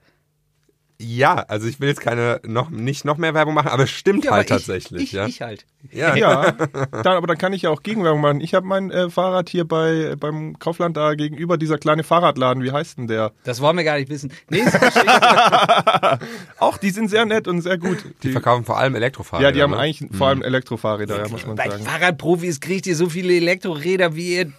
Ja, 1.04 1.34
also 1.48 1.66
ich 1.66 1.80
will 1.80 1.88
jetzt 1.88 2.00
keine 2.00 2.40
noch 2.46 2.70
nicht 2.70 3.04
noch 3.04 3.16
mehr 3.16 3.34
Werbung 3.34 3.54
machen, 3.54 3.68
aber 3.68 3.82
es 3.82 3.90
stimmt 3.90 4.24
Ja, 4.24 4.30
halt 4.32 4.50
aber 4.50 4.60
ich- 4.60 4.64
tatsächlich, 4.66 5.02
Ich, 5.02 5.12
ja. 5.12 5.26
ich 5.26 5.42
halt. 5.42 5.66
ja. 5.90 6.14
Ja, 6.14 6.52
dann, 6.92 7.06
aber 7.16 7.26
dann 7.26 7.38
kann 7.38 7.52
ich 7.52 7.62
ja 7.62 7.70
auch 7.70 7.82
Gegenwerbung 7.82 8.20
machen. 8.20 8.40
Ich 8.40 8.54
habe 8.54 8.66
mein 8.66 8.90
äh, 8.90 9.10
Fahrrad 9.10 9.48
hier 9.48 9.64
bei 9.66 10.14
beim 10.18 10.58
Kaufland 10.58 10.96
da 10.96 11.14
gegenüber 11.14 11.58
dieser 11.58 11.78
kleine 11.78 12.04
Fahrradladen. 12.04 12.62
Wie 12.62 12.70
heißt 12.70 12.98
denn 12.98 13.08
der? 13.08 13.32
Das 13.44 13.60
wollen 13.60 13.76
wir 13.76 13.84
gar 13.84 13.96
nicht 13.98 14.08
wissen. 14.10 14.32
Nächste 14.48 14.78
Geschichte. 14.78 16.18
Auch, 16.58 16.78
die 16.78 16.90
sind 16.90 17.08
sehr 17.08 17.24
nett 17.26 17.48
und 17.48 17.60
sehr 17.62 17.78
gut. 17.78 17.98
Die 18.22 18.30
verkaufen 18.30 18.64
vor 18.64 18.78
allem 18.78 18.94
Elektrofahrräder. 18.94 19.48
ja, 19.48 19.52
die 19.52 19.62
haben 19.62 19.72
ne? 19.72 19.78
eigentlich 19.78 20.08
vor 20.16 20.28
allem 20.28 20.42
Elektrofahrräder, 20.42 21.18
ja, 21.24 21.28
muss 21.28 21.46
man 21.46 21.56
Bei 21.56 21.68
sagen. 21.68 21.84
Fahrradprofis 21.84 22.60
kriegt 22.60 22.86
ihr 22.86 22.96
so 22.96 23.08
viele 23.08 23.34
Elektroräder, 23.34 24.14
wie 24.14 24.36
ihr 24.36 24.52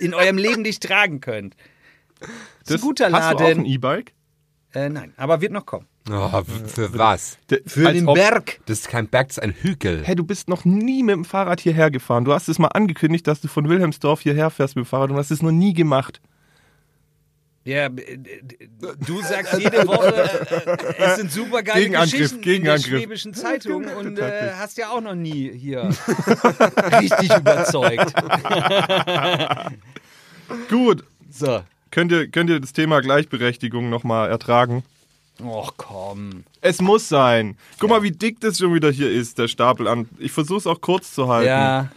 in 0.00 0.14
eurem 0.14 0.36
Leben 0.38 0.62
nicht 0.62 0.82
tragen 0.82 1.20
könnt. 1.20 1.54
Das 2.64 2.74
ist 2.74 2.74
ein 2.76 2.80
guter 2.80 3.12
Hast 3.12 3.32
du 3.32 3.36
auch 3.36 3.40
ein 3.40 3.46
Laden. 3.58 3.64
E-Bike? 3.66 4.12
Äh, 4.72 4.88
nein, 4.88 5.12
aber 5.16 5.40
wird 5.40 5.52
noch 5.52 5.66
kommen. 5.66 5.86
Oh, 6.10 6.42
für 6.66 6.96
was? 6.96 7.38
Der- 7.50 7.60
Für 7.66 7.88
als 7.88 7.96
den 7.98 8.08
ob- 8.08 8.14
Berg. 8.16 8.60
Das 8.66 8.80
ist 8.80 8.88
kein 8.88 9.08
Berg, 9.08 9.28
das 9.28 9.36
ist 9.38 9.42
ein 9.42 9.52
Hügel. 9.52 10.02
Hey, 10.04 10.14
du 10.16 10.24
bist 10.24 10.48
noch 10.48 10.64
nie 10.64 11.02
mit 11.02 11.14
dem 11.14 11.24
Fahrrad 11.24 11.60
hierher 11.60 11.90
gefahren. 11.90 12.24
Du 12.24 12.32
hast 12.32 12.48
es 12.48 12.58
mal 12.58 12.68
angekündigt, 12.68 13.26
dass 13.26 13.40
du 13.40 13.48
von 13.48 13.68
Wilhelmsdorf 13.68 14.20
hierher 14.20 14.50
fährst 14.50 14.76
mit 14.76 14.84
dem 14.86 14.88
Fahrrad 14.88 15.10
und 15.10 15.16
hast 15.16 15.30
es 15.30 15.42
noch 15.42 15.50
nie 15.52 15.72
gemacht. 15.74 16.20
Ja, 17.64 17.86
äh, 17.86 17.90
du 19.06 19.20
sagst 19.20 19.58
jede 19.58 19.86
Woche, 19.86 20.14
äh, 20.14 20.94
es 20.98 21.16
sind 21.16 21.30
super 21.30 21.62
geile 21.62 21.80
Gegenangriff, 21.82 22.12
Geschichten 22.12 22.48
in 22.48 22.64
der 22.64 22.78
Schwäbischen 22.78 23.34
Zeitung 23.34 23.84
und 23.84 24.18
äh, 24.18 24.52
hast 24.56 24.78
ja 24.78 24.88
auch 24.88 25.02
noch 25.02 25.14
nie 25.14 25.52
hier 25.52 25.82
richtig 27.00 27.36
überzeugt. 27.36 28.14
Gut. 30.70 31.04
So. 31.30 31.60
Könnt 31.90 32.12
ihr, 32.12 32.28
könnt 32.28 32.50
ihr 32.50 32.60
das 32.60 32.72
Thema 32.72 33.00
Gleichberechtigung 33.00 33.90
nochmal 33.90 34.30
ertragen? 34.30 34.84
Och 35.42 35.74
komm. 35.76 36.44
Es 36.60 36.80
muss 36.80 37.08
sein. 37.08 37.56
Guck 37.78 37.90
mal, 37.90 38.02
wie 38.02 38.10
dick 38.10 38.40
das 38.40 38.58
schon 38.58 38.74
wieder 38.74 38.90
hier 38.90 39.10
ist, 39.10 39.38
der 39.38 39.48
Stapel 39.48 39.88
an. 39.88 40.08
Ich 40.18 40.32
versuche 40.32 40.58
es 40.58 40.66
auch 40.66 40.80
kurz 40.80 41.14
zu 41.14 41.28
halten. 41.28 41.48
Ja. 41.48 41.88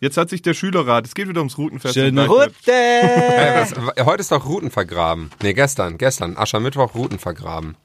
Jetzt 0.00 0.18
hat 0.18 0.28
sich 0.28 0.42
der 0.42 0.52
Schülerrat, 0.52 1.06
es 1.06 1.14
geht 1.14 1.28
wieder 1.28 1.40
ums 1.40 1.56
Routenfest. 1.56 1.94
Schöne 1.94 2.12
Bleichwald. 2.12 2.54
Hey, 2.66 3.62
was, 3.62 4.04
heute 4.04 4.20
ist 4.20 4.30
doch 4.30 4.44
Routen 4.44 4.70
vergraben. 4.70 5.30
Nee, 5.42 5.54
gestern, 5.54 5.96
gestern. 5.96 6.36
Aschermittwoch 6.36 6.94
Routen 6.94 7.18
vergraben. 7.18 7.76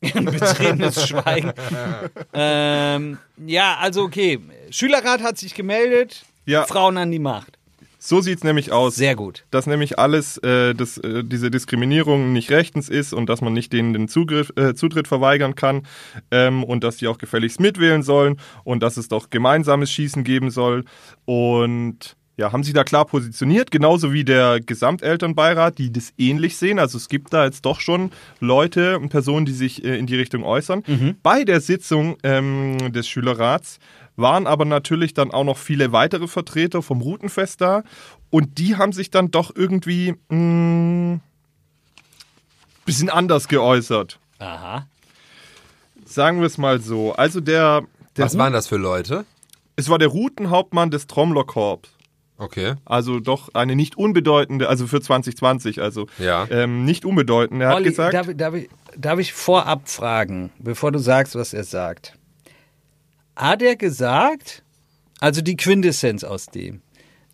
Betretenes 0.00 1.06
Schweigen. 1.06 1.52
ähm, 2.32 3.18
ja, 3.44 3.76
also 3.78 4.02
okay. 4.02 4.40
Schülerrat 4.70 5.22
hat 5.22 5.36
sich 5.36 5.54
gemeldet. 5.54 6.24
Ja. 6.46 6.64
Frauen 6.64 6.96
an 6.96 7.10
die 7.10 7.18
Macht. 7.18 7.55
So 8.06 8.20
sieht's 8.20 8.44
nämlich 8.44 8.70
aus. 8.70 8.94
Sehr 8.94 9.16
gut. 9.16 9.44
dass 9.50 9.66
nämlich 9.66 9.98
alles, 9.98 10.38
äh, 10.38 10.74
dass 10.74 10.96
äh, 10.98 11.24
diese 11.24 11.50
Diskriminierung 11.50 12.32
nicht 12.32 12.50
rechtens 12.52 12.88
ist 12.88 13.12
und 13.12 13.28
dass 13.28 13.40
man 13.40 13.52
nicht 13.52 13.72
denen 13.72 13.92
den 13.94 14.06
Zugriff, 14.06 14.52
äh, 14.54 14.74
Zutritt 14.74 15.08
verweigern 15.08 15.56
kann 15.56 15.82
ähm, 16.30 16.62
und 16.62 16.84
dass 16.84 16.98
die 16.98 17.08
auch 17.08 17.18
gefälligst 17.18 17.58
mitwählen 17.58 18.04
sollen 18.04 18.36
und 18.62 18.82
dass 18.84 18.96
es 18.96 19.08
doch 19.08 19.30
gemeinsames 19.30 19.90
Schießen 19.90 20.22
geben 20.22 20.50
soll 20.50 20.84
und 21.24 22.16
ja, 22.36 22.52
haben 22.52 22.62
sich 22.62 22.74
da 22.74 22.84
klar 22.84 23.06
positioniert, 23.06 23.70
genauso 23.70 24.12
wie 24.12 24.22
der 24.22 24.60
Gesamtelternbeirat, 24.60 25.78
die 25.78 25.90
das 25.90 26.12
ähnlich 26.18 26.58
sehen. 26.58 26.78
Also 26.78 26.98
es 26.98 27.08
gibt 27.08 27.32
da 27.32 27.46
jetzt 27.46 27.64
doch 27.64 27.80
schon 27.80 28.10
Leute 28.40 28.98
und 28.98 29.08
Personen, 29.08 29.46
die 29.46 29.52
sich 29.52 29.84
äh, 29.84 29.98
in 29.98 30.06
die 30.06 30.16
Richtung 30.16 30.44
äußern. 30.44 31.16
Bei 31.22 31.44
der 31.44 31.60
Sitzung 31.60 32.18
ähm, 32.22 32.92
des 32.92 33.08
Schülerrats 33.08 33.78
waren 34.16 34.46
aber 34.46 34.64
natürlich 34.64 35.14
dann 35.14 35.30
auch 35.30 35.44
noch 35.44 35.58
viele 35.58 35.92
weitere 35.92 36.26
Vertreter 36.28 36.82
vom 36.82 37.00
Routenfest 37.00 37.60
da 37.60 37.82
und 38.30 38.58
die 38.58 38.76
haben 38.76 38.92
sich 38.92 39.10
dann 39.10 39.30
doch 39.30 39.52
irgendwie 39.54 40.14
mh, 40.28 41.20
bisschen 42.84 43.10
anders 43.10 43.48
geäußert. 43.48 44.18
Aha. 44.38 44.86
Sagen 46.04 46.40
wir 46.40 46.46
es 46.46 46.56
mal 46.58 46.80
so. 46.80 47.12
Also 47.14 47.40
der, 47.40 47.82
der 48.16 48.24
Was 48.26 48.38
waren 48.38 48.52
das 48.52 48.68
für 48.68 48.76
Leute? 48.76 49.24
es 49.78 49.88
war 49.90 49.98
der 49.98 50.08
Routenhauptmann 50.08 50.90
des 50.90 51.06
Trommlerkorps. 51.06 51.90
Okay. 52.38 52.74
Also 52.84 53.18
doch 53.20 53.48
eine 53.54 53.76
nicht 53.76 53.96
unbedeutende, 53.96 54.68
also 54.68 54.86
für 54.86 55.00
2020, 55.00 55.80
also 55.82 56.06
Ja. 56.18 56.46
ähm, 56.50 56.84
nicht 56.84 57.04
unbedeutend. 57.04 57.60
Er 57.62 57.68
hat 57.68 57.76
Olli, 57.76 57.88
gesagt, 57.90 58.14
darf, 58.14 58.26
darf, 58.34 58.54
ich, 58.54 58.68
darf 58.96 59.18
ich 59.18 59.32
vorab 59.32 59.88
fragen, 59.88 60.50
bevor 60.58 60.92
du 60.92 60.98
sagst, 60.98 61.34
was 61.34 61.52
er 61.54 61.64
sagt? 61.64 62.18
Hat 63.36 63.62
er 63.62 63.76
gesagt, 63.76 64.62
also 65.20 65.42
die 65.42 65.56
Quintessenz 65.56 66.24
aus 66.24 66.46
dem, 66.46 66.80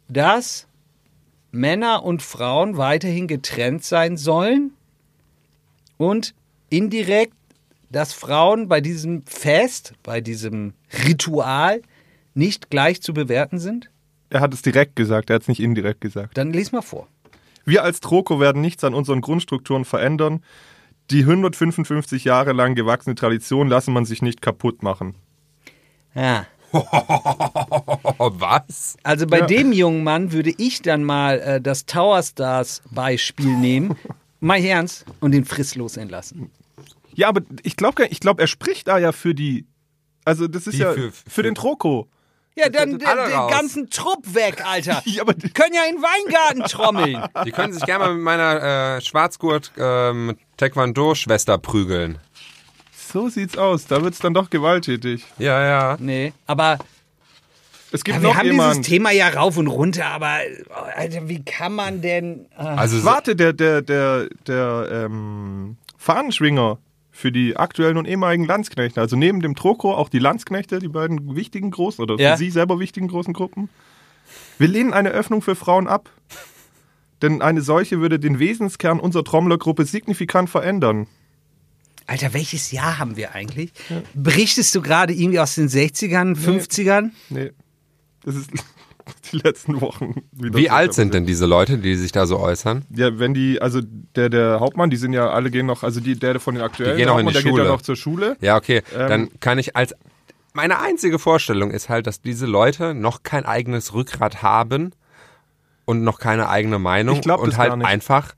dass 0.08 0.66
Männer 1.50 2.02
und 2.02 2.22
Frauen 2.22 2.76
weiterhin 2.76 3.28
getrennt 3.28 3.84
sein 3.84 4.16
sollen 4.16 4.72
und 5.96 6.34
indirekt, 6.70 7.34
dass 7.90 8.12
Frauen 8.12 8.68
bei 8.68 8.80
diesem 8.80 9.24
Fest, 9.26 9.94
bei 10.02 10.20
diesem 10.20 10.74
Ritual 11.06 11.82
nicht 12.34 12.70
gleich 12.70 13.02
zu 13.02 13.12
bewerten 13.12 13.58
sind? 13.58 13.90
er 14.32 14.40
hat 14.40 14.54
es 14.54 14.62
direkt 14.62 14.96
gesagt, 14.96 15.30
er 15.30 15.34
hat 15.34 15.42
es 15.42 15.48
nicht 15.48 15.60
indirekt 15.60 16.00
gesagt. 16.00 16.36
Dann 16.36 16.52
lies 16.52 16.72
mal 16.72 16.82
vor. 16.82 17.06
Wir 17.64 17.84
als 17.84 18.00
Troko 18.00 18.40
werden 18.40 18.62
nichts 18.62 18.82
an 18.82 18.94
unseren 18.94 19.20
Grundstrukturen 19.20 19.84
verändern. 19.84 20.42
Die 21.10 21.20
155 21.20 22.24
Jahre 22.24 22.52
lang 22.52 22.74
gewachsene 22.74 23.14
Tradition 23.14 23.68
lassen 23.68 23.92
man 23.92 24.04
sich 24.04 24.22
nicht 24.22 24.42
kaputt 24.42 24.82
machen. 24.82 25.14
Ja. 26.14 26.46
Was? 28.18 28.96
Also 29.02 29.26
bei 29.26 29.40
Ja. 29.40 29.46
dem 29.46 29.72
jungen 29.72 30.04
Mann 30.04 30.32
würde 30.32 30.52
ich 30.56 30.82
dann 30.82 31.04
mal 31.04 31.38
äh, 31.40 31.60
das 31.60 31.86
Tower 31.86 32.22
Stars 32.22 32.82
Beispiel 32.90 33.56
nehmen. 33.56 33.96
Mal 34.40 34.64
ernst 34.64 35.04
und 35.20 35.32
den 35.32 35.44
fristlos 35.44 35.96
entlassen. 35.96 36.50
Ja, 37.14 37.28
aber 37.28 37.42
ich 37.62 37.76
glaube, 37.76 38.06
ich 38.06 38.20
glaub, 38.20 38.40
er 38.40 38.46
spricht 38.46 38.88
da 38.88 38.98
ja 38.98 39.12
für 39.12 39.34
die. 39.34 39.66
Also, 40.24 40.48
das 40.48 40.66
ist 40.66 40.74
Wie 40.74 40.82
ja 40.82 40.92
für- 40.92 41.12
für, 41.12 41.30
für- 41.30 41.42
den 41.42 41.54
Troko. 41.54 42.08
Ja, 42.54 42.68
dann 42.68 42.90
den, 42.90 42.98
den 42.98 43.48
ganzen 43.48 43.88
Trupp 43.88 44.34
weg, 44.34 44.62
Alter. 44.66 45.00
Ja, 45.06 45.22
aber 45.22 45.32
Können 45.34 45.74
ja 45.74 45.82
in 45.88 45.96
den 45.96 46.02
Weingarten 46.02 46.62
trommeln. 46.64 47.22
Die 47.46 47.50
können 47.52 47.72
sich 47.72 47.84
gerne 47.86 48.04
mal 48.04 48.14
mit 48.14 48.22
meiner 48.24 48.96
äh, 48.96 49.00
Schwarzgurt 49.00 49.72
ähm, 49.78 50.36
Taekwondo-Schwester 50.58 51.56
prügeln. 51.58 52.18
So 53.12 53.28
sieht's 53.28 53.56
aus. 53.58 53.86
Da 53.86 54.02
wird's 54.02 54.18
dann 54.18 54.34
doch 54.34 54.50
gewalttätig. 54.50 55.24
Ja, 55.38 55.64
ja. 55.64 55.96
Nee, 56.00 56.32
aber 56.46 56.78
Es 57.92 58.04
gibt 58.04 58.16
ja, 58.16 58.22
wir 58.22 58.28
noch 58.30 58.36
haben 58.36 58.46
jemanden. 58.46 58.78
dieses 58.78 58.88
Thema 58.88 59.10
ja 59.10 59.28
rauf 59.28 59.56
und 59.58 59.66
runter, 59.66 60.06
aber 60.06 60.38
Alter, 60.96 61.28
wie 61.28 61.44
kann 61.44 61.74
man 61.74 62.00
denn... 62.00 62.46
ah. 62.56 62.74
Also 62.76 62.98
so- 62.98 63.04
Warte, 63.04 63.36
der, 63.36 63.52
der, 63.52 63.82
der, 63.82 64.28
der 64.46 64.88
ähm, 65.06 65.76
Fahnenschwinger 65.98 66.78
für 67.10 67.30
die 67.30 67.56
aktuellen 67.56 67.98
und 67.98 68.06
ehemaligen 68.08 68.46
Landsknechte. 68.46 69.00
Also 69.00 69.16
neben 69.16 69.40
dem 69.42 69.54
Troko 69.54 69.94
auch 69.94 70.08
die 70.08 70.18
Landsknechte, 70.18 70.78
die 70.78 70.88
beiden 70.88 71.36
wichtigen 71.36 71.70
großen 71.70 72.02
oder 72.02 72.16
Ja. 72.18 72.32
für 72.32 72.38
sie 72.38 72.50
selber 72.50 72.80
wichtigen 72.80 73.08
großen 73.08 73.34
Gruppen. 73.34 73.68
Wir 74.58 74.68
lehnen 74.68 74.94
eine 74.94 75.10
Öffnung 75.10 75.42
für 75.42 75.54
Frauen 75.54 75.86
ab. 75.86 76.08
Denn 77.20 77.40
eine 77.42 77.60
solche 77.60 78.00
würde 78.00 78.18
den 78.18 78.38
Wesenskern 78.40 78.98
unserer 78.98 79.22
Trommlergruppe 79.24 79.84
signifikant 79.84 80.50
verändern. 80.50 81.06
Alter, 82.12 82.34
welches 82.34 82.72
Jahr 82.72 82.98
haben 82.98 83.16
wir 83.16 83.34
eigentlich? 83.34 83.72
Berichtest 84.14 84.74
du 84.74 84.82
gerade 84.82 85.14
irgendwie 85.14 85.40
aus 85.40 85.54
den 85.54 85.68
60ern, 85.68 86.36
50ern? 86.36 87.10
Nee. 87.30 87.52
Das 88.24 88.36
ist 88.36 88.50
die 89.32 89.38
letzten 89.38 89.80
Wochen. 89.80 90.22
wieder 90.32 90.58
Wie 90.58 90.68
alt 90.68 90.92
sind 90.92 91.08
passiert. 91.08 91.14
denn 91.14 91.26
diese 91.26 91.46
Leute, 91.46 91.78
die 91.78 91.96
sich 91.96 92.12
da 92.12 92.26
so 92.26 92.38
äußern? 92.38 92.84
Ja, 92.94 93.18
wenn 93.18 93.32
die, 93.32 93.62
also 93.62 93.80
der, 94.14 94.28
der 94.28 94.60
Hauptmann, 94.60 94.90
die 94.90 94.96
sind 94.98 95.14
ja 95.14 95.30
alle 95.30 95.50
gehen 95.50 95.64
noch, 95.66 95.82
also 95.84 96.00
die, 96.00 96.18
der 96.18 96.38
von 96.38 96.54
den 96.54 96.62
aktuellen, 96.62 96.96
Die 96.96 96.98
gehen 96.98 97.06
noch 97.08 97.18
in 97.18 97.24
Hauptmann, 97.26 97.32
die 97.32 97.42
der 97.44 97.50
Schule. 97.50 97.62
geht 97.62 97.68
ja 97.70 97.72
noch 97.76 97.82
zur 97.82 97.96
Schule. 97.96 98.36
Ja, 98.42 98.56
okay. 98.58 98.82
Ähm, 98.94 99.08
Dann 99.08 99.28
kann 99.40 99.58
ich 99.58 99.74
als. 99.74 99.94
Meine 100.52 100.80
einzige 100.80 101.18
Vorstellung 101.18 101.70
ist 101.70 101.88
halt, 101.88 102.06
dass 102.06 102.20
diese 102.20 102.44
Leute 102.44 102.92
noch 102.94 103.22
kein 103.22 103.46
eigenes 103.46 103.94
Rückgrat 103.94 104.42
haben 104.42 104.90
und 105.86 106.02
noch 106.04 106.18
keine 106.18 106.50
eigene 106.50 106.78
Meinung 106.78 107.16
Ich 107.16 107.22
glaub 107.22 107.40
und 107.40 107.48
das 107.52 107.58
halt 107.58 107.70
gar 107.70 107.76
nicht. 107.78 107.86
einfach 107.86 108.34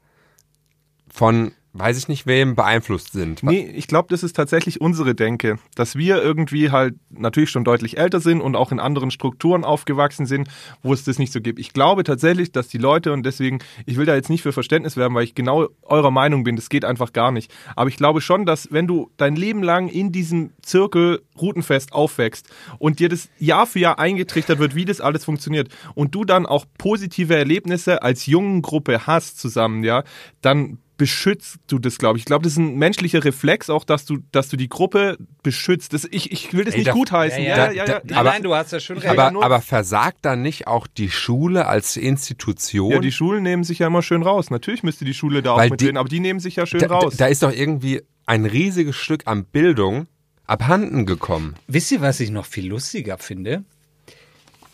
von, 1.13 1.51
weiß 1.75 1.99
ich 1.99 2.07
nicht 2.07 2.27
wem, 2.27 2.55
beeinflusst 2.55 3.13
sind. 3.13 3.43
Nee, 3.43 3.69
ich 3.75 3.89
glaube, 3.89 4.07
das 4.09 4.23
ist 4.23 4.37
tatsächlich 4.37 4.81
unsere 4.81 5.17
Denke, 5.17 5.59
dass 5.75 5.97
wir 5.97 6.23
irgendwie 6.23 6.71
halt 6.71 6.95
natürlich 7.11 7.51
schon 7.51 7.65
deutlich 7.65 7.99
älter 7.99 8.21
sind 8.21 8.41
und 8.41 8.55
auch 8.55 8.71
in 8.71 8.79
anderen 8.79 9.11
Strukturen 9.11 9.65
aufgewachsen 9.65 10.25
sind, 10.25 10.49
wo 10.83 10.93
es 10.93 11.03
das 11.03 11.19
nicht 11.19 11.33
so 11.33 11.41
gibt. 11.41 11.59
Ich 11.59 11.73
glaube 11.73 12.05
tatsächlich, 12.05 12.53
dass 12.53 12.69
die 12.69 12.79
Leute 12.79 13.13
und 13.13 13.27
deswegen, 13.27 13.59
ich 13.87 13.97
will 13.97 14.07
da 14.07 14.15
jetzt 14.15 14.31
nicht 14.31 14.43
für 14.43 14.53
Verständnis 14.53 14.97
werben, 14.97 15.17
weil 15.17 15.25
ich 15.25 15.35
genau 15.35 15.67
eurer 15.83 16.13
Meinung 16.13 16.45
bin, 16.45 16.55
das 16.55 16.69
geht 16.69 16.85
einfach 16.85 17.13
gar 17.13 17.33
nicht. 17.33 17.53
Aber 17.75 17.89
ich 17.89 17.97
glaube 17.97 18.21
schon, 18.21 18.47
dass 18.47 18.71
wenn 18.71 18.87
du 18.87 19.11
dein 19.17 19.35
Leben 19.35 19.65
lang 19.65 19.89
in 19.89 20.13
diesem 20.13 20.53
Zirkel 20.63 21.23
Routenfest 21.41 21.93
aufwächst 21.93 22.49
und 22.79 23.01
dir 23.01 23.09
das 23.09 23.29
Jahr 23.39 23.67
für 23.67 23.81
Jahr 23.81 23.99
eingetrichtert 23.99 24.61
wird, 24.61 24.77
wie 24.77 24.85
das 24.85 25.01
alles 25.01 25.25
funktioniert 25.25 25.71
und 25.97 26.15
du 26.15 26.25
dann 26.25 26.47
auch 26.47 26.67
positive 26.79 27.35
Erlebnisse 27.35 28.03
als 28.03 28.27
jungen 28.27 28.63
Gruppe 28.63 29.09
hast 29.09 29.41
zusammen, 29.41 29.83
ja, 29.83 30.05
dann 30.41 30.79
beschützt 30.97 31.57
du 31.67 31.79
das, 31.79 31.99
glaube 31.99 32.19
ich. 32.19 32.23
Ich 32.23 32.27
glaube, 32.27 32.45
das 32.45 32.53
ist 32.53 32.59
ein 32.59 32.77
menschlicher 32.77 33.25
Reflex 33.25 33.69
auch, 33.69 33.85
dass 33.85 34.05
du, 34.05 34.19
dass 34.33 34.49
du 34.49 34.57
die 34.57 34.69
Gruppe 34.69 35.17
beschützt. 35.43 35.93
Das, 35.93 36.07
ich, 36.11 36.31
ich 36.31 36.53
will 36.53 36.65
das 36.65 36.75
Ey, 36.75 36.79
nicht 36.81 36.89
da- 36.89 36.93
gutheißen. 36.93 37.43
Ja, 37.43 37.49
Ja, 37.57 37.71
ja, 37.71 37.73
ja, 37.73 37.87
ja. 37.95 38.01
Nein, 38.05 38.17
Aber- 38.19 38.31
nein, 38.31 38.43
du 38.43 38.55
hast 38.55 38.73
ja 38.73 38.79
schon 38.81 38.99
recht. 38.99 39.19
Aber, 39.19 39.45
aber 39.45 39.61
versagt 39.61 40.19
dann 40.23 40.43
nicht 40.43 40.67
auch 40.69 40.87
die 40.87 41.11
Schule 41.11 41.67
als 41.67 41.97
Institution? 41.97 42.93
Ja, 42.93 42.99
die 43.01 43.13
Schulen 43.13 43.43
nehmen 43.43 43.65
sich 43.65 43.81
ja 43.81 43.89
immer 43.89 44.03
schön 44.03 44.23
raus. 44.23 44.51
Natürlich 44.51 44.83
müsste 44.85 45.05
die 45.05 45.15
Schule 45.15 45.43
da 45.43 45.53
auch 45.53 45.59
Weil 45.59 45.71
mit 45.71 45.81
die- 45.81 45.87
reden, 45.87 45.97
aber 45.99 46.09
die 46.09 46.21
nehmen 46.21 46.39
sich 46.41 46.57
ja 46.57 46.67
schön 46.67 46.81
da, 46.81 46.87
da, 46.89 46.95
raus. 46.99 47.17
da 47.17 47.27
ist 47.27 47.43
doch 47.43 47.53
irgendwie 47.53 48.03
ein 48.27 48.45
riesiges 48.47 48.95
Stück 48.97 49.27
an 49.27 49.45
Bildung 49.45 50.07
abhanden 50.47 51.07
gekommen. 51.07 51.55
Wisst 51.67 51.91
ihr, 51.91 52.01
was 52.03 52.21
ich 52.21 52.31
noch 52.31 52.47
viel 52.47 52.69
lustiger 52.69 53.19
finde? 53.19 53.65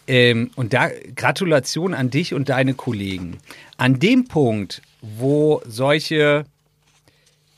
Ähm, 0.06 0.50
und 0.56 0.72
da 0.72 0.88
Gratulation 1.14 1.94
an 1.94 2.10
dich 2.10 2.34
und 2.34 2.48
deine 2.48 2.74
Kollegen. 2.74 3.38
An 3.76 3.98
dem 4.00 4.24
Punkt, 4.26 4.82
wo 5.03 5.62
solche 5.66 6.44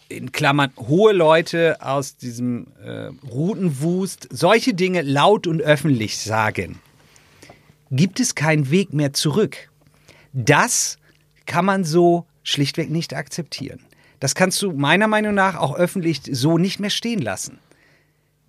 in 0.08 0.32
Klammern 0.32 0.72
hohe 0.76 1.12
Leute 1.12 1.78
aus 1.80 2.16
diesem 2.16 2.66
äh, 2.84 3.10
Routenwust 3.26 4.28
solche 4.30 4.74
Dinge 4.74 5.02
laut 5.02 5.46
und 5.46 5.62
öffentlich 5.62 6.18
sagen, 6.18 6.80
gibt 7.90 8.20
es 8.20 8.34
keinen 8.34 8.70
Weg 8.70 8.92
mehr 8.92 9.12
zurück. 9.12 9.70
Das 10.32 10.98
kann 11.46 11.64
man 11.64 11.84
so 11.84 12.26
schlichtweg 12.42 12.90
nicht 12.90 13.14
akzeptieren. 13.14 13.80
Das 14.20 14.34
kannst 14.34 14.60
du 14.62 14.72
meiner 14.72 15.08
Meinung 15.08 15.34
nach 15.34 15.56
auch 15.56 15.74
öffentlich 15.74 16.20
so 16.30 16.58
nicht 16.58 16.78
mehr 16.78 16.90
stehen 16.90 17.20
lassen 17.20 17.58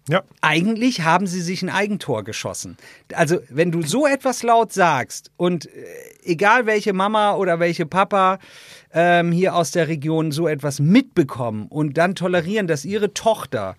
ja. 0.09 0.21
eigentlich 0.41 1.01
haben 1.01 1.27
sie 1.27 1.41
sich 1.41 1.61
ein 1.61 1.69
Eigentor 1.69 2.23
geschossen. 2.23 2.77
Also, 3.13 3.39
wenn 3.49 3.71
du 3.71 3.81
so 3.83 4.05
etwas 4.05 4.43
laut 4.43 4.73
sagst 4.73 5.31
und 5.37 5.65
äh, 5.65 5.69
egal 6.23 6.65
welche 6.65 6.93
Mama 6.93 7.35
oder 7.35 7.59
welche 7.59 7.85
Papa 7.85 8.39
ähm, 8.93 9.31
hier 9.31 9.55
aus 9.55 9.71
der 9.71 9.87
Region 9.87 10.31
so 10.31 10.47
etwas 10.47 10.79
mitbekommen 10.79 11.67
und 11.67 11.97
dann 11.97 12.15
tolerieren, 12.15 12.67
dass 12.67 12.85
ihre 12.85 13.13
Tochter 13.13 13.75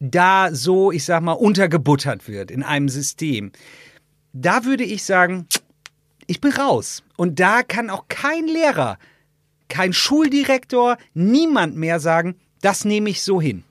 da 0.00 0.52
so, 0.52 0.90
ich 0.90 1.04
sag 1.04 1.22
mal, 1.22 1.32
untergebuttert 1.32 2.26
wird 2.26 2.50
in 2.50 2.62
einem 2.62 2.88
System, 2.88 3.52
da 4.32 4.64
würde 4.64 4.84
ich 4.84 5.04
sagen, 5.04 5.46
ich 6.26 6.40
bin 6.40 6.52
raus. 6.52 7.02
Und 7.16 7.38
da 7.38 7.62
kann 7.62 7.90
auch 7.90 8.06
kein 8.08 8.46
Lehrer, 8.46 8.98
kein 9.68 9.92
Schuldirektor, 9.92 10.96
niemand 11.12 11.76
mehr 11.76 12.00
sagen, 12.00 12.36
das 12.60 12.84
nehme 12.84 13.10
ich 13.10 13.22
so 13.22 13.40
hin. 13.40 13.62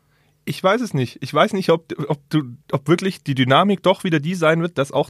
Ich 0.45 0.61
weiß 0.63 0.81
es 0.81 0.93
nicht. 0.93 1.17
Ich 1.21 1.33
weiß 1.33 1.53
nicht, 1.53 1.69
ob, 1.69 1.93
ob, 2.09 2.19
du, 2.29 2.43
ob 2.71 2.87
wirklich 2.87 3.23
die 3.23 3.35
Dynamik 3.35 3.81
doch 3.81 4.03
wieder 4.03 4.19
die 4.19 4.35
sein 4.35 4.61
wird, 4.61 4.77
dass 4.77 4.91
auch 4.91 5.09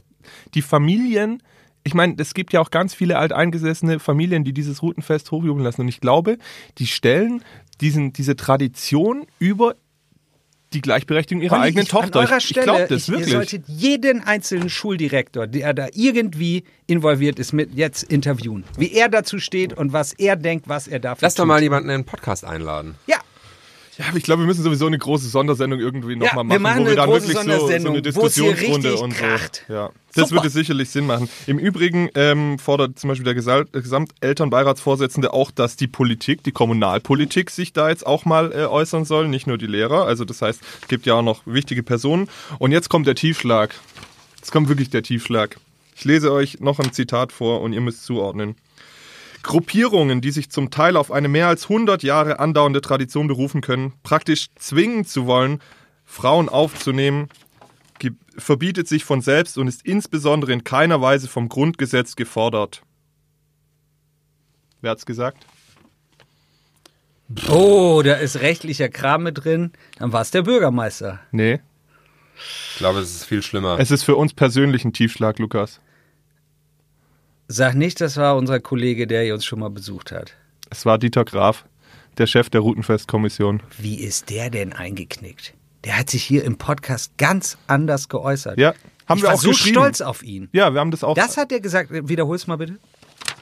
die 0.54 0.62
Familien, 0.62 1.42
ich 1.84 1.94
meine, 1.94 2.14
es 2.18 2.32
gibt 2.34 2.52
ja 2.52 2.60
auch 2.60 2.70
ganz 2.70 2.94
viele 2.94 3.18
alteingesessene 3.18 4.00
Familien, 4.00 4.42
die 4.42 4.54
dieses 4.54 4.82
Routenfest 4.82 5.30
hochjubeln 5.30 5.62
lassen. 5.62 5.82
Und 5.82 5.88
ich 5.88 6.00
glaube, 6.00 6.38
die 6.78 6.86
stellen 6.86 7.44
diesen, 7.80 8.12
diese 8.14 8.36
Tradition 8.36 9.26
über 9.38 9.76
die 10.72 10.80
Gleichberechtigung 10.80 11.42
ihrer 11.42 11.56
Olli, 11.56 11.64
eigenen 11.66 11.84
ich, 11.84 11.90
Tochter. 11.90 12.20
An 12.20 12.26
eurer 12.26 12.38
ich 12.38 12.44
ich 12.44 12.50
Stelle, 12.50 12.64
glaube 12.64 12.86
das 12.88 13.02
ich, 13.02 13.08
Ihr 13.08 13.14
wirklich. 13.14 13.32
solltet 13.32 13.68
jeden 13.68 14.22
einzelnen 14.24 14.70
Schuldirektor, 14.70 15.46
der 15.46 15.72
da 15.72 15.88
irgendwie 15.92 16.64
involviert 16.86 17.38
ist, 17.38 17.52
mit 17.52 17.74
jetzt 17.74 18.02
interviewen. 18.02 18.64
Wie 18.76 18.92
er 18.92 19.08
dazu 19.08 19.38
steht 19.38 19.72
und 19.72 19.92
was 19.92 20.12
er 20.14 20.36
denkt, 20.36 20.68
was 20.68 20.88
er 20.88 20.98
dafür 20.98 21.26
Lass 21.26 21.34
doch 21.34 21.44
tut. 21.44 21.48
mal 21.48 21.62
jemanden 21.62 21.90
in 21.90 22.00
den 22.00 22.06
Podcast 22.06 22.44
einladen. 22.44 22.96
Ja, 23.06 23.18
Ja, 23.98 24.06
aber 24.08 24.16
ich 24.16 24.24
glaube, 24.24 24.42
wir 24.42 24.46
müssen 24.46 24.62
sowieso 24.62 24.86
eine 24.86 24.98
große 24.98 25.28
Sondersendung 25.28 25.78
irgendwie 25.78 26.16
nochmal 26.16 26.30
Ja, 26.30 26.42
machen, 26.42 26.50
wir 26.50 26.58
machen 26.58 26.84
wo 26.84 26.88
wir 26.88 26.96
dann 26.96 27.10
wirklich 27.10 27.38
so, 27.38 27.68
so 27.68 27.88
eine 27.88 28.02
Diskussionsrunde 28.02 28.96
und 28.96 29.12
so. 29.12 29.16
kracht. 29.18 29.64
Ja. 29.68 29.90
Das 30.14 30.28
Super. 30.28 30.42
würde 30.42 30.50
sicherlich 30.50 30.90
Sinn 30.90 31.06
machen. 31.06 31.28
Im 31.46 31.58
Übrigen 31.58 32.08
ähm, 32.14 32.58
fordert 32.58 32.98
zum 32.98 33.08
Beispiel 33.08 33.24
der 33.24 33.34
der 33.34 33.82
Gesamtelternbeiratsvorsitzende 33.82 35.32
auch, 35.32 35.50
dass 35.50 35.76
die 35.76 35.86
Politik, 35.86 36.42
die 36.42 36.52
Kommunalpolitik 36.52 37.50
sich 37.50 37.72
da 37.72 37.88
jetzt 37.88 38.06
auch 38.06 38.24
mal 38.24 38.52
äh, 38.52 38.66
äußern 38.66 39.04
soll, 39.04 39.28
nicht 39.28 39.46
nur 39.46 39.58
die 39.58 39.66
Lehrer. 39.66 40.06
Also 40.06 40.24
das 40.24 40.42
heißt, 40.42 40.60
es 40.82 40.88
gibt 40.88 41.06
ja 41.06 41.14
auch 41.14 41.22
noch 41.22 41.42
wichtige 41.46 41.82
Personen. 41.82 42.28
Und 42.58 42.72
jetzt 42.72 42.88
kommt 42.88 43.06
der 43.06 43.14
Tiefschlag. 43.14 43.74
Jetzt 44.36 44.50
kommt 44.52 44.68
wirklich 44.68 44.90
der 44.90 45.02
Tiefschlag. 45.02 45.56
Ich 45.96 46.04
lese 46.04 46.32
euch 46.32 46.60
noch 46.60 46.80
ein 46.80 46.92
Zitat 46.92 47.32
vor 47.32 47.60
und 47.60 47.72
ihr 47.72 47.80
müsst 47.80 48.04
zuordnen. 48.04 48.56
Gruppierungen, 49.44 50.20
die 50.20 50.32
sich 50.32 50.50
zum 50.50 50.70
Teil 50.70 50.96
auf 50.96 51.12
eine 51.12 51.28
mehr 51.28 51.46
als 51.46 51.64
100 51.64 52.02
Jahre 52.02 52.40
andauernde 52.40 52.80
Tradition 52.80 53.28
berufen 53.28 53.60
können, 53.60 53.92
praktisch 54.02 54.48
zwingen 54.56 55.04
zu 55.04 55.26
wollen, 55.26 55.60
Frauen 56.04 56.48
aufzunehmen, 56.48 57.28
verbietet 58.36 58.88
sich 58.88 59.04
von 59.04 59.20
selbst 59.20 59.58
und 59.58 59.68
ist 59.68 59.86
insbesondere 59.86 60.52
in 60.52 60.64
keiner 60.64 61.00
Weise 61.00 61.28
vom 61.28 61.48
Grundgesetz 61.48 62.16
gefordert. 62.16 62.82
Wer 64.80 64.90
hat's 64.90 65.06
gesagt? 65.06 65.46
Oh, 67.48 68.02
da 68.04 68.14
ist 68.14 68.40
rechtlicher 68.40 68.88
Kram 68.88 69.22
mit 69.22 69.44
drin. 69.44 69.72
Dann 69.98 70.12
war 70.12 70.22
es 70.22 70.30
der 70.30 70.42
Bürgermeister. 70.42 71.20
Nee. 71.30 71.60
Ich 72.72 72.78
glaube, 72.78 72.98
es 72.98 73.14
ist 73.14 73.24
viel 73.24 73.42
schlimmer. 73.42 73.78
Es 73.78 73.90
ist 73.90 74.02
für 74.02 74.16
uns 74.16 74.34
persönlich 74.34 74.84
ein 74.84 74.92
Tiefschlag, 74.92 75.38
Lukas. 75.38 75.80
Sag 77.48 77.74
nicht, 77.74 78.00
das 78.00 78.16
war 78.16 78.36
unser 78.36 78.58
Kollege, 78.58 79.06
der 79.06 79.34
uns 79.34 79.44
schon 79.44 79.60
mal 79.60 79.70
besucht 79.70 80.12
hat. 80.12 80.32
Es 80.70 80.86
war 80.86 80.98
Dieter 80.98 81.24
Graf, 81.24 81.66
der 82.16 82.26
Chef 82.26 82.48
der 82.48 82.62
Routenfestkommission. 82.62 83.62
Wie 83.78 84.00
ist 84.00 84.30
der 84.30 84.48
denn 84.48 84.72
eingeknickt? 84.72 85.52
Der 85.84 85.98
hat 85.98 86.08
sich 86.08 86.24
hier 86.24 86.44
im 86.44 86.56
Podcast 86.56 87.16
ganz 87.18 87.58
anders 87.66 88.08
geäußert. 88.08 88.58
Ja, 88.58 88.72
haben 89.06 89.18
ich 89.18 89.24
wir 89.24 89.28
war 89.28 89.34
auch 89.34 89.40
so 89.40 89.52
stolz 89.52 90.00
auf 90.00 90.22
ihn. 90.22 90.48
Ja, 90.52 90.72
wir 90.72 90.80
haben 90.80 90.90
das 90.90 91.04
auch. 91.04 91.14
Das 91.14 91.36
hat 91.36 91.52
er 91.52 91.60
gesagt. 91.60 91.90
Wiederhol's 91.92 92.46
mal 92.46 92.56
bitte. 92.56 92.78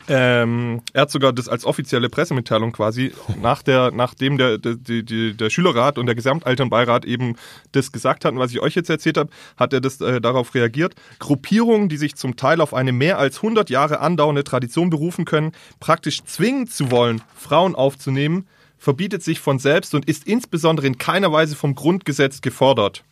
Ähm, 0.09 0.83
er 0.93 1.03
hat 1.03 1.11
sogar 1.11 1.33
das 1.33 1.49
als 1.49 1.65
offizielle 1.65 2.09
Pressemitteilung 2.09 2.73
quasi, 2.73 3.13
nach 3.41 3.63
der, 3.63 3.93
nachdem 3.93 4.37
der, 4.37 4.59
der, 4.59 4.75
die, 4.75 5.37
der 5.37 5.51
Schülerrat 5.51 5.97
und 5.99 6.07
der 6.07 6.15
Gesamtelternbeirat 6.15 7.05
eben 7.05 7.37
das 7.73 7.93
gesagt 7.93 8.25
hatten, 8.25 8.39
was 8.39 8.51
ich 8.53 8.61
euch 8.61 8.75
jetzt 8.75 8.91
erzählt 8.91 9.17
habe, 9.17 9.31
hat 9.57 9.73
er 9.73 9.81
das 9.81 10.01
äh, 10.01 10.21
darauf 10.21 10.55
reagiert. 10.55 10.95
Gruppierungen, 11.19 11.89
die 11.89 11.97
sich 11.97 12.17
zum 12.17 12.37
Teil 12.37 12.61
auf 12.61 12.75
eine 12.75 12.93
mehr 12.93 13.19
als 13.19 13.37
100 13.37 13.71
Jahre 13.71 14.01
andauernde 14.01 14.45
Tradition 14.45 14.91
berufen 14.91 15.25
können, 15.25 15.53
praktisch 15.79 16.25
zwingen 16.25 16.67
zu 16.67 16.91
wollen, 16.91 17.23
Frauen 17.37 17.75
aufzunehmen, 17.75 18.47
verbietet 18.79 19.23
sich 19.23 19.39
von 19.39 19.61
selbst 19.61 19.95
und 19.95 20.07
ist 20.07 20.27
insbesondere 20.27 20.89
in 20.89 20.99
keiner 20.99 21.31
Weise 21.31 21.55
vom 21.55 21.77
Grundgesetz 21.77 22.41
gefordert. 22.41 23.05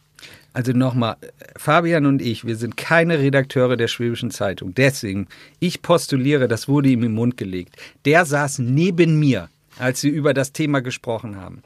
Also 0.53 0.73
nochmal, 0.73 1.17
Fabian 1.57 2.07
und 2.07 2.21
ich, 2.21 2.45
wir 2.45 2.57
sind 2.57 2.77
keine 2.77 3.19
Redakteure 3.19 3.77
der 3.77 3.89
Schwäbischen 3.89 4.31
Zeitung. 4.31 4.75
Deswegen, 4.75 5.29
ich 5.61 5.83
postuliere, 5.83 6.49
das 6.49 6.67
wurde 6.67 6.89
ihm 6.89 7.05
im 7.05 7.15
Mund 7.15 7.37
gelegt. 7.37 7.77
Der 8.05 8.25
saß 8.25 8.59
neben 8.59 9.19
mir, 9.19 9.49
als 9.79 10.03
wir 10.03 10.13
über 10.13 10.35
das 10.35 10.53
Thema 10.53 10.81
gesprochen 10.81 11.37
haben. 11.37 11.63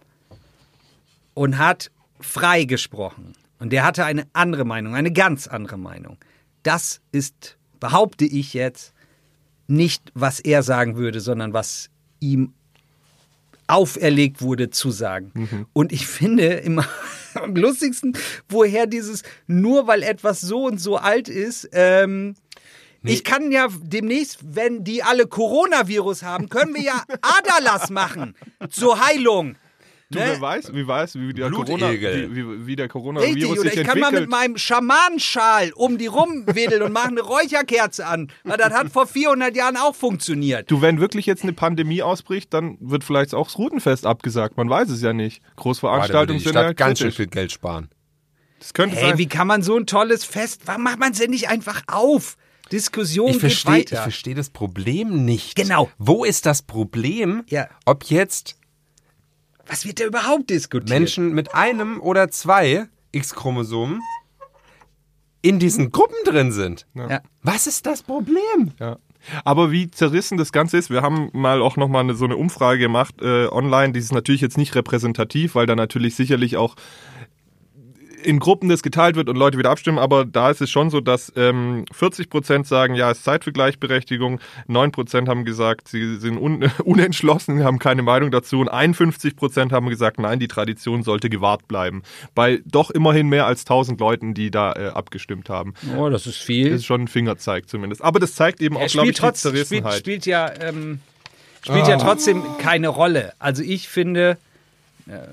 Und 1.32 1.59
hat 1.59 1.91
frei 2.20 2.64
gesprochen. 2.64 3.32
Und 3.59 3.70
der 3.70 3.85
hatte 3.85 4.05
eine 4.05 4.26
andere 4.35 4.64
Meinung, 4.64 4.95
eine 4.95 5.12
ganz 5.12 5.47
andere 5.47 5.78
Meinung. 5.78 6.18
Das 6.62 7.01
ist, 7.12 7.57
behaupte 7.80 8.24
ich 8.24 8.55
jetzt, 8.55 8.93
nicht, 9.66 10.12
was 10.14 10.41
er 10.41 10.62
sagen 10.62 10.97
würde, 10.97 11.20
sondern 11.20 11.55
was 11.55 11.89
ihm 12.20 12.53
auferlegt 13.66 14.43
wurde 14.43 14.70
zu 14.70 14.91
sagen. 14.91 15.32
Und 15.72 15.93
ich 15.93 16.07
finde 16.07 16.45
immer 16.45 16.87
am 17.43 17.55
lustigsten, 17.55 18.16
woher 18.49 18.87
dieses 18.87 19.22
nur 19.47 19.87
weil 19.87 20.03
etwas 20.03 20.41
so 20.41 20.64
und 20.64 20.80
so 20.80 20.97
alt 20.97 21.28
ist, 21.28 21.68
ähm, 21.72 22.35
Ich 23.07 23.22
kann 23.22 23.53
ja 23.53 23.68
demnächst, 23.82 24.39
wenn 24.43 24.82
die 24.82 25.03
alle 25.03 25.26
Coronavirus 25.26 26.22
haben, 26.22 26.49
können 26.49 26.74
wir 26.74 26.82
ja 26.82 27.05
Aderlass 27.20 27.91
machen 27.91 28.35
zur 28.70 29.05
Heilung. 29.05 29.57
Du, 30.11 30.18
Ne? 30.18 30.26
wer 30.28 30.40
weiß, 30.40 30.74
wie 30.74 30.86
weiß, 30.86 31.14
wie 31.16 31.32
der 31.32 31.50
Corona, 31.50 31.90
wie, 31.90 32.00
wie, 32.36 32.66
wie 32.66 32.76
der 32.76 32.84
Richtig, 32.84 32.92
Coronavirus 32.92 33.59
oder 33.59 33.70
sich 33.70 33.80
ich 33.80 33.86
kann 33.86 33.98
mal 33.98 34.12
mit 34.12 34.28
meinem 34.28 34.59
Schamanenschal 34.59 35.72
um 35.74 35.96
die 35.98 36.07
rumwedeln 36.07 36.82
und 36.82 36.92
mache 36.92 37.09
eine 37.09 37.22
Räucherkerze 37.22 38.07
an. 38.07 38.30
Weil 38.44 38.59
das 38.59 38.72
hat 38.74 38.90
vor 38.92 39.07
400 39.07 39.57
Jahren 39.57 39.76
auch 39.76 39.94
funktioniert. 39.94 40.70
Du, 40.70 40.82
wenn 40.82 41.00
wirklich 41.00 41.26
jetzt 41.26 41.42
eine 41.42 41.52
Pandemie 41.55 42.02
ausbricht, 42.02 42.52
dann 42.52 42.76
wird 42.80 43.02
vielleicht 43.02 43.34
auch 43.34 43.46
das 43.46 43.59
Routenfest 43.59 44.05
abgesagt. 44.07 44.57
Man 44.57 44.68
weiß 44.68 44.90
es 44.90 45.00
ja 45.02 45.12
nicht. 45.14 45.42
Großveranstaltungen 45.57 46.40
sind 46.40 46.55
ja 46.55 46.64
Stadt 46.64 46.76
ganz 46.76 46.98
schön 46.98 47.12
viel 47.12 47.26
Geld 47.26 47.50
sparen. 47.52 47.88
Das 48.59 48.74
könnte 48.74 48.96
Hey, 48.96 49.11
sein. 49.11 49.18
wie 49.18 49.26
kann 49.26 49.46
man 49.46 49.62
so 49.62 49.76
ein 49.76 49.86
tolles 49.86 50.24
Fest, 50.24 50.62
warum 50.66 50.82
macht 50.84 50.98
man 50.98 51.12
es 51.12 51.18
denn 51.18 51.30
nicht 51.30 51.48
einfach 51.48 51.82
auf? 51.86 52.36
Diskussion 52.72 53.26
Ich 53.28 53.32
geht 53.34 53.40
verstehe 53.40 53.76
ich 53.78 53.90
weiter. 53.92 54.02
versteh 54.02 54.34
das 54.34 54.48
Problem 54.50 55.24
nicht. 55.24 55.55
Genau. 55.55 55.90
Wo 55.98 56.24
ist 56.24 56.46
das 56.46 56.62
Problem, 56.62 57.42
Ja. 57.48 57.68
ob 57.84 58.05
jetzt 58.05 58.57
Was 59.67 59.87
wird 59.87 60.01
da 60.01 60.05
überhaupt 60.05 60.51
diskutiert? 60.51 60.89
Menschen 60.89 61.33
mit 61.33 61.55
einem 61.55 62.01
oder 62.01 62.31
zwei 62.31 62.89
X-Chromosomen 63.12 64.01
in 65.43 65.59
diesen 65.59 65.91
Gruppen 65.91 66.17
drin 66.25 66.53
sind? 66.53 66.87
Ja. 66.95 67.21
Was 67.43 67.67
ist 67.67 67.87
das 67.87 68.03
Problem? 68.03 68.73
Ja. 68.81 68.99
Aber 69.45 69.71
wie 69.71 69.91
zerrissen 69.91 70.37
das 70.39 70.53
Ganze 70.53 70.77
ist, 70.77 70.91
wir 70.91 71.03
haben 71.03 71.31
mal 71.33 71.62
auch 71.62 71.77
nochmal 71.77 72.03
eine, 72.03 72.15
so 72.15 72.25
eine 72.25 72.37
Umfrage 72.37 72.79
gemacht 72.79 73.17
äh, 73.23 73.47
online, 73.47 73.93
die 73.93 74.01
ist 74.01 74.12
natürlich 74.12 74.41
jetzt 74.41 74.59
nicht 74.59 74.75
repräsentativ, 74.75 75.55
weil 75.55 75.67
da 75.67 75.75
natürlich 75.75 76.15
sicherlich 76.15 76.57
auch 76.57 76.77
in 78.25 78.39
Gruppen 78.39 78.68
das 78.68 78.83
geteilt 78.83 79.16
wird 79.16 79.29
und 79.29 79.37
Leute 79.37 79.59
wieder 79.59 79.70
abstimmen, 79.70 79.99
aber 79.99 80.25
da 80.25 80.51
ist 80.51 80.61
es 80.61 80.70
schon 80.70 80.91
so, 80.91 81.01
dass 81.01 81.33
ähm, 81.37 81.85
40 81.93 82.31
Prozent 82.31 82.66
sagen, 82.66 82.95
ja, 82.95 83.11
es 83.11 83.18
ist 83.18 83.25
Zeit 83.25 83.45
für 83.45 83.53
Gleichberechtigung, 83.53 84.41
9 84.66 84.93
Prozent 84.93 85.29
haben 85.29 85.45
gesagt, 85.45 85.89
sie 85.89 86.16
sind 86.16 86.39
un 86.39 86.70
unentschlossen, 86.85 87.62
haben 87.64 87.79
keine 87.79 88.03
Meinung 88.03 88.31
dazu 88.31 88.61
und 88.61 88.68
51 88.68 89.37
Prozent 89.37 89.72
haben 89.72 89.89
gesagt, 89.89 90.18
nein, 90.18 90.39
die 90.39 90.49
Tradition 90.49 91.03
sollte 91.03 91.29
gewahrt 91.31 91.68
bleiben. 91.68 92.03
Bei 92.35 92.61
doch 92.66 92.91
immerhin 92.91 93.29
mehr 93.29 93.47
als 93.47 93.61
1000 93.62 94.01
Leuten, 94.01 94.35
die 94.35 94.51
da 94.51 94.72
äh, 94.72 94.89
abgestimmt 94.89 95.49
haben. 95.49 95.75
Oh, 95.97 96.09
das 96.09 96.27
ist 96.27 96.39
Das 96.39 96.45
viel. 96.45 96.68
ist 96.68 96.85
schon 96.87 97.03
ein 97.03 97.09
Fingerzeig 97.09 97.68
zumindest. 97.68 98.03
Aber 98.03 98.18
das 98.20 98.35
zeigt 98.35 98.61
eben 98.62 98.77
auch, 98.77 98.81
glaube 98.81 98.91
spielt, 98.91 99.07
ich, 99.09 99.14
die 99.16 99.20
trotz, 99.20 99.41
spielt, 99.41 99.55
Zerrissenheit. 99.55 99.99
spielt 99.99 100.27
ja, 100.27 100.51
ähm, 100.61 101.01
spielt 101.62 101.89
ja 101.89 101.97
trotzdem 101.97 102.43
keine 102.59 102.89
Rolle. 102.89 103.33
Also 103.39 103.62
ich 103.62 103.89
finde, 103.89 104.39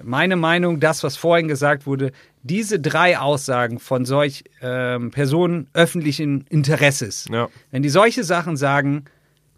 meine 0.04 0.36
Meinung, 0.36 0.80
das, 0.80 1.04
was 1.04 1.16
vorhin 1.18 1.48
gesagt 1.48 1.86
wurde, 1.86 2.12
diese 2.44 2.80
drei 2.80 3.18
Aussagen 3.20 3.80
von 3.80 4.06
solch 4.06 4.44
ähm, 4.62 5.12
Personen 5.12 5.68
öffentlichen 5.74 6.46
Interesses, 6.50 7.28
Ja. 7.32 7.48
wenn 7.72 7.82
die 7.84 7.90
solche 7.90 8.24
Sachen 8.24 8.58
sagen, 8.58 9.06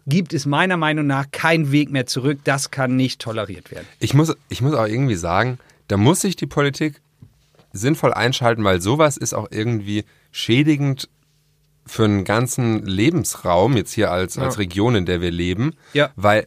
gibt 0.06 0.34
es 0.34 0.44
meiner 0.46 0.76
Meinung 0.76 1.06
nach 1.06 1.30
keinen 1.32 1.72
Weg 1.72 1.90
mehr 1.90 2.06
zurück. 2.06 2.40
Das 2.44 2.70
kann 2.70 2.94
nicht 2.94 3.20
toleriert 3.22 3.70
werden. 3.70 3.86
Ich 4.00 4.12
muss, 4.14 4.36
ich 4.50 4.60
muss 4.60 4.74
auch 4.74 4.86
irgendwie 4.86 5.14
sagen, 5.14 5.58
da 5.88 5.96
muss 5.96 6.20
sich 6.20 6.36
die 6.36 6.46
Politik 6.46 7.00
sinnvoll 7.72 8.12
einschalten, 8.12 8.62
weil 8.64 8.80
sowas 8.82 9.16
ist 9.16 9.32
auch 9.34 9.48
irgendwie 9.50 10.04
schädigend 10.30 11.08
für 11.86 12.04
einen 12.04 12.24
ganzen 12.24 12.84
Lebensraum, 12.84 13.76
jetzt 13.76 13.92
hier 13.92 14.10
als, 14.10 14.38
als 14.38 14.58
Region, 14.58 14.94
in 14.94 15.06
der 15.06 15.20
wir 15.20 15.30
leben. 15.30 15.74
Ja. 15.94 16.10
Weil 16.16 16.46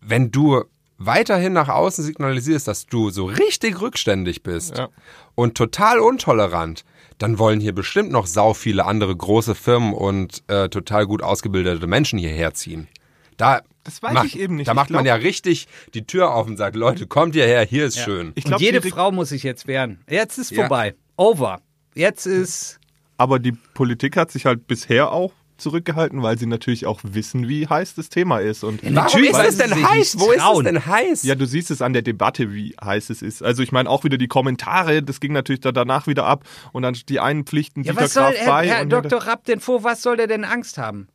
wenn 0.00 0.30
du 0.30 0.64
weiterhin 0.98 1.52
nach 1.52 1.68
außen 1.68 2.04
signalisierst, 2.04 2.68
dass 2.68 2.86
du 2.86 3.10
so 3.10 3.24
richtig 3.26 3.80
rückständig 3.80 4.42
bist 4.42 4.78
Ja. 4.78 4.88
und 5.34 5.56
total 5.56 5.98
untolerant, 5.98 6.84
dann 7.18 7.38
wollen 7.38 7.60
hier 7.60 7.74
bestimmt 7.74 8.10
noch 8.10 8.26
sau 8.26 8.54
viele 8.54 8.84
andere 8.84 9.14
große 9.14 9.54
Firmen 9.54 9.92
und 9.92 10.42
äh, 10.48 10.68
total 10.68 11.06
gut 11.06 11.22
ausgebildete 11.22 11.86
Menschen 11.86 12.18
hierher 12.18 12.54
ziehen. 12.54 12.88
Da 13.36 13.62
Das 13.82 14.02
weiß 14.02 14.12
macht, 14.14 14.26
ich 14.26 14.38
eben 14.38 14.56
nicht. 14.56 14.68
Da 14.68 14.72
Ich 14.72 14.76
macht 14.76 14.90
man 14.90 15.04
glaub- 15.04 15.16
ja 15.18 15.22
richtig 15.22 15.66
die 15.94 16.06
Tür 16.06 16.32
auf 16.34 16.46
und 16.46 16.56
sagt, 16.56 16.76
Leute, 16.76 17.06
kommt 17.06 17.34
hierher, 17.34 17.64
hier 17.64 17.86
ist 17.86 17.98
schön. 17.98 18.32
Ich 18.36 18.44
Und 18.44 18.50
glaube, 18.52 18.64
jede 18.64 18.80
Frau 18.82 19.10
muss 19.12 19.30
sich 19.30 19.42
jetzt 19.42 19.66
wehren. 19.66 19.98
Jetzt 20.08 20.38
ist 20.38 20.50
Ja. 20.52 20.62
vorbei. 20.62 20.94
Over. 21.16 21.60
Jetzt 21.94 22.26
ist. 22.26 22.78
aber 23.16 23.38
die 23.38 23.52
Politik 23.52 24.16
hat 24.16 24.30
sich 24.32 24.44
halt 24.46 24.66
bisher 24.66 25.12
auch 25.12 25.32
zurückgehalten, 25.56 26.22
weil 26.22 26.38
sie 26.38 26.46
natürlich 26.46 26.86
auch 26.86 27.00
wissen, 27.02 27.48
wie 27.48 27.66
heiß 27.66 27.94
das 27.94 28.08
Thema 28.08 28.38
ist. 28.38 28.64
Und 28.64 28.82
Warum 28.82 28.94
Natürlich, 28.94 29.30
ist 29.30 29.48
es 29.48 29.56
denn 29.58 29.88
heiß? 29.88 30.18
Wo 30.18 30.32
ist 30.32 30.42
es 30.42 30.58
denn 30.64 30.86
heiß? 30.86 31.22
ja, 31.24 31.34
du 31.34 31.46
siehst 31.46 31.70
es 31.70 31.80
an 31.82 31.92
der 31.92 32.02
Debatte, 32.02 32.52
wie 32.52 32.74
heiß 32.82 33.10
es 33.10 33.22
ist. 33.22 33.42
Also 33.42 33.62
ich 33.62 33.72
meine 33.72 33.88
auch 33.88 34.04
wieder 34.04 34.18
die 34.18 34.28
Kommentare, 34.28 35.02
das 35.02 35.20
ging 35.20 35.32
natürlich 35.32 35.60
da 35.60 35.72
danach 35.72 36.06
wieder 36.06 36.24
ab 36.26 36.44
und 36.72 36.82
dann 36.82 36.94
die 37.08 37.20
einen 37.20 37.44
pflichten 37.44 37.82
Ja, 37.82 37.92
Dieter 37.92 38.04
was 38.04 38.14
soll 38.14 38.24
Graf 38.24 38.34
Herr, 38.36 38.46
bei. 38.46 38.68
Herr 38.68 38.82
und 38.82 38.90
Dr. 38.90 39.22
Rapp 39.26 39.44
denn 39.44 39.60
vor, 39.60 39.84
was 39.84 40.02
soll 40.02 40.16
der 40.16 40.26
denn 40.26 40.44
Angst 40.44 40.78
haben? 40.78 41.08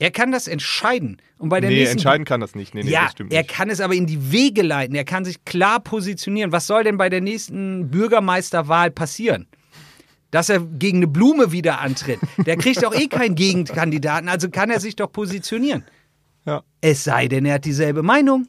Er 0.00 0.10
kann 0.12 0.30
das 0.30 0.46
entscheiden. 0.46 1.20
Und 1.38 1.48
bei 1.48 1.60
der 1.60 1.70
Nee, 1.70 1.84
entscheiden 1.84 2.24
kann 2.24 2.40
das 2.40 2.54
nicht. 2.54 2.72
Nee, 2.74 2.82
nee, 2.84 2.90
ja, 2.90 3.04
das 3.04 3.12
stimmt 3.12 3.32
er 3.32 3.40
nicht. 3.42 3.50
kann 3.50 3.68
es 3.68 3.80
aber 3.80 3.94
in 3.94 4.06
die 4.06 4.30
Wege 4.30 4.62
leiten. 4.62 4.94
Er 4.94 5.04
kann 5.04 5.24
sich 5.24 5.44
klar 5.44 5.80
positionieren. 5.80 6.52
Was 6.52 6.66
soll 6.68 6.84
denn 6.84 6.96
bei 6.98 7.08
der 7.08 7.20
nächsten 7.20 7.90
Bürgermeisterwahl 7.90 8.90
passieren? 8.92 9.48
Dass 10.30 10.48
er 10.50 10.60
gegen 10.60 10.98
eine 10.98 11.06
Blume 11.06 11.52
wieder 11.52 11.80
antritt. 11.80 12.20
Der 12.38 12.56
kriegt 12.56 12.82
doch 12.82 12.94
eh 12.94 13.06
keinen 13.08 13.34
Gegenkandidaten, 13.34 14.28
also 14.28 14.50
kann 14.50 14.70
er 14.70 14.78
sich 14.80 14.94
doch 14.96 15.10
positionieren. 15.10 15.84
Ja. 16.44 16.62
Es 16.82 17.04
sei 17.04 17.28
denn, 17.28 17.46
er 17.46 17.54
hat 17.54 17.64
dieselbe 17.64 18.02
Meinung. 18.02 18.46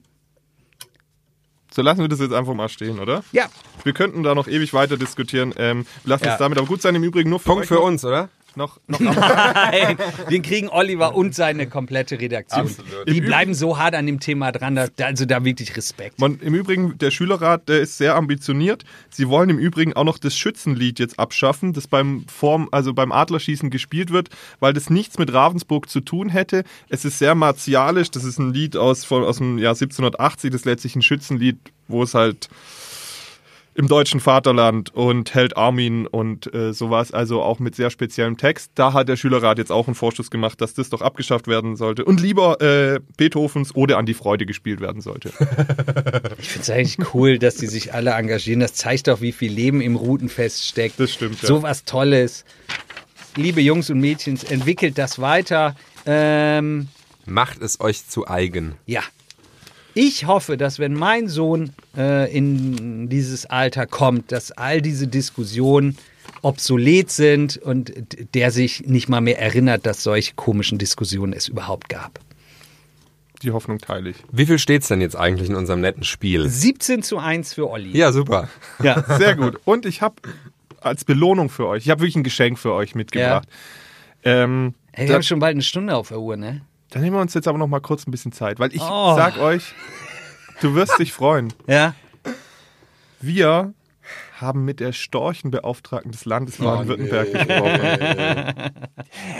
So 1.71 1.81
lassen 1.81 2.01
wir 2.01 2.07
das 2.07 2.19
jetzt 2.19 2.33
einfach 2.33 2.53
mal 2.55 2.67
stehen, 2.67 2.99
oder? 2.99 3.23
Ja, 3.31 3.45
Wir 3.83 3.93
könnten 3.93 4.23
da 4.23 4.33
noch 4.35 4.47
ewig 4.47 4.73
weiter 4.73 4.97
diskutieren. 4.97 5.53
Ähm, 5.57 5.85
lass 6.03 6.21
Ja. 6.21 6.33
es 6.33 6.37
damit 6.39 6.57
aber 6.57 6.67
gut 6.67 6.81
sein. 6.81 6.95
Im 6.95 7.03
Übrigen 7.03 7.29
nur 7.29 7.39
für 7.39 7.45
Punkt 7.45 7.61
euch 7.63 7.67
für 7.67 7.79
uns, 7.79 8.03
oder? 8.03 8.29
Noch, 8.55 8.79
noch 8.87 8.99
am, 8.99 9.15
Nein, 9.15 9.97
den 10.29 10.41
kriegen 10.41 10.69
Oliver 10.69 11.15
und 11.15 11.35
seine 11.35 11.67
komplette 11.67 12.19
Redaktion. 12.19 12.61
Absolut. 12.61 13.07
Die 13.07 13.17
Im 13.17 13.25
bleiben 13.25 13.53
so 13.53 13.77
hart 13.77 13.95
an 13.95 14.05
dem 14.05 14.19
Thema 14.19 14.51
dran, 14.51 14.75
da, 14.75 14.87
also 15.01 15.25
da 15.25 15.43
wirklich 15.43 15.75
Respekt. 15.75 16.19
Man, 16.19 16.39
Im 16.39 16.55
Übrigen, 16.55 16.97
der 16.97 17.11
Schülerrat, 17.11 17.69
der 17.69 17.79
ist 17.81 17.97
sehr 17.97 18.15
ambitioniert. 18.15 18.83
Sie 19.09 19.29
wollen 19.29 19.49
im 19.49 19.59
Übrigen 19.59 19.93
auch 19.93 20.03
noch 20.03 20.17
das 20.17 20.35
Schützenlied 20.37 20.99
jetzt 20.99 21.19
abschaffen, 21.19 21.73
das 21.73 21.87
beim 21.87 22.25
Form, 22.27 22.69
also 22.71 22.93
beim 22.93 23.11
Adlerschießen 23.11 23.69
gespielt 23.69 24.11
wird, 24.11 24.29
weil 24.59 24.73
das 24.73 24.89
nichts 24.89 25.17
mit 25.17 25.33
Ravensburg 25.33 25.89
zu 25.89 26.01
tun 26.01 26.29
hätte. 26.29 26.63
Es 26.89 27.05
ist 27.05 27.19
sehr 27.19 27.35
martialisch. 27.35 28.11
Das 28.11 28.23
ist 28.23 28.39
ein 28.39 28.53
Lied 28.53 28.75
aus, 28.75 29.05
von, 29.05 29.23
aus 29.23 29.37
dem 29.37 29.57
Jahr 29.57 29.73
1780. 29.73 30.51
Das 30.51 30.61
ist 30.61 30.65
letztlich 30.65 30.95
ein 30.95 31.01
Schützenlied, 31.01 31.57
wo 31.87 32.03
es 32.03 32.13
halt 32.13 32.49
im 33.79 33.87
deutschen 33.87 34.19
Vaterland 34.19 34.93
und 34.93 35.33
Held 35.33 35.55
Armin 35.55 36.05
und 36.05 36.53
äh, 36.53 36.73
sowas, 36.73 37.13
also 37.13 37.41
auch 37.41 37.59
mit 37.59 37.75
sehr 37.75 37.89
speziellem 37.89 38.35
Text. 38.35 38.73
Da 38.75 38.91
hat 38.91 39.07
der 39.07 39.15
Schülerrat 39.15 39.57
jetzt 39.57 39.71
auch 39.71 39.87
einen 39.87 39.95
Vorschuss 39.95 40.29
gemacht, 40.29 40.59
dass 40.59 40.73
das 40.73 40.89
doch 40.89 41.01
abgeschafft 41.01 41.47
werden 41.47 41.77
sollte 41.77 42.03
und 42.03 42.19
lieber 42.19 42.59
äh, 42.59 42.99
Beethovens 43.15 43.73
Ode 43.73 43.95
an 43.95 44.05
die 44.05 44.13
Freude 44.13 44.45
gespielt 44.45 44.81
werden 44.81 45.01
sollte. 45.01 45.31
Ich 46.39 46.49
finde 46.49 46.63
es 46.63 46.69
eigentlich 46.69 47.13
cool, 47.13 47.37
dass 47.37 47.55
die 47.55 47.67
sich 47.67 47.93
alle 47.93 48.11
engagieren. 48.11 48.59
Das 48.59 48.73
zeigt 48.73 49.07
doch, 49.07 49.21
wie 49.21 49.31
viel 49.31 49.51
Leben 49.51 49.81
im 49.81 49.95
Routenfest 49.95 50.65
steckt. 50.65 50.99
Das 50.99 51.11
stimmt, 51.11 51.41
ja. 51.41 51.47
So 51.47 51.63
was 51.63 51.83
Tolles. 51.85 52.45
Liebe 53.35 53.61
Jungs 53.61 53.89
und 53.89 53.99
Mädchen, 53.99 54.39
entwickelt 54.49 54.97
das 54.97 55.19
weiter. 55.19 55.75
Ähm, 56.05 56.87
Macht 57.25 57.61
es 57.61 57.79
euch 57.79 58.07
zu 58.07 58.27
eigen. 58.27 58.75
ja. 58.85 59.01
Ich 60.01 60.25
hoffe, 60.27 60.55
dass 60.55 60.79
wenn 60.79 60.93
mein 60.93 61.27
Sohn 61.27 61.71
äh, 61.97 62.33
in 62.33 63.09
dieses 63.09 63.45
Alter 63.45 63.85
kommt, 63.85 64.31
dass 64.31 64.53
all 64.53 64.81
diese 64.81 65.07
Diskussionen 65.07 65.97
obsolet 66.41 67.11
sind 67.11 67.57
und 67.57 67.91
der 68.33 68.51
sich 68.51 68.85
nicht 68.87 69.09
mal 69.09 69.19
mehr 69.19 69.37
erinnert, 69.41 69.85
dass 69.85 70.01
solche 70.01 70.35
komischen 70.35 70.77
Diskussionen 70.77 71.33
es 71.33 71.49
überhaupt 71.49 71.89
gab. 71.89 72.21
Die 73.43 73.51
Hoffnung 73.51 73.79
teile 73.79 74.11
ich. 74.11 74.15
Wie 74.31 74.45
viel 74.45 74.57
steht's 74.57 74.87
denn 74.87 75.01
jetzt 75.01 75.17
eigentlich 75.17 75.49
in 75.49 75.55
unserem 75.57 75.81
netten 75.81 76.05
Spiel? 76.05 76.47
17 76.47 77.03
zu 77.03 77.17
1 77.17 77.53
für 77.55 77.69
Olli. 77.69 77.97
Ja, 77.97 78.13
super. 78.13 78.47
Ja. 78.81 79.03
Sehr 79.17 79.35
gut. 79.35 79.59
Und 79.65 79.85
ich 79.85 80.01
habe 80.01 80.15
als 80.79 81.03
Belohnung 81.03 81.49
für 81.49 81.67
euch, 81.67 81.83
ich 81.83 81.89
habe 81.89 81.99
wirklich 81.99 82.15
ein 82.15 82.23
Geschenk 82.23 82.57
für 82.57 82.71
euch 82.71 82.95
mitgebracht. 82.95 83.49
Ähm, 84.23 84.75
Hey, 84.93 85.09
wir 85.09 85.15
haben 85.15 85.23
schon 85.23 85.39
bald 85.39 85.55
eine 85.55 85.61
Stunde 85.61 85.95
auf 85.95 86.07
der 86.07 86.19
Uhr, 86.19 86.35
ne? 86.37 86.61
Dann 86.91 87.01
nehmen 87.01 87.15
wir 87.15 87.21
uns 87.21 87.33
jetzt 87.33 87.47
aber 87.47 87.57
noch 87.57 87.67
mal 87.67 87.79
kurz 87.81 88.07
ein 88.07 88.11
bisschen 88.11 88.31
Zeit, 88.31 88.59
weil 88.59 88.73
ich 88.73 88.81
Oh. 88.81 89.15
sag 89.15 89.37
euch, 89.37 89.73
du 90.61 90.73
wirst 90.75 90.97
dich 90.99 91.13
freuen. 91.13 91.53
Ja. 91.67 91.93
Wir 93.21 93.73
haben 94.41 94.65
mit 94.65 94.79
der 94.79 94.93
Storchenbeauftragten 94.93 96.11
des 96.11 96.25
Landes 96.25 96.57
Baden-Württemberg 96.57 97.31
gesprochen. 97.31 98.71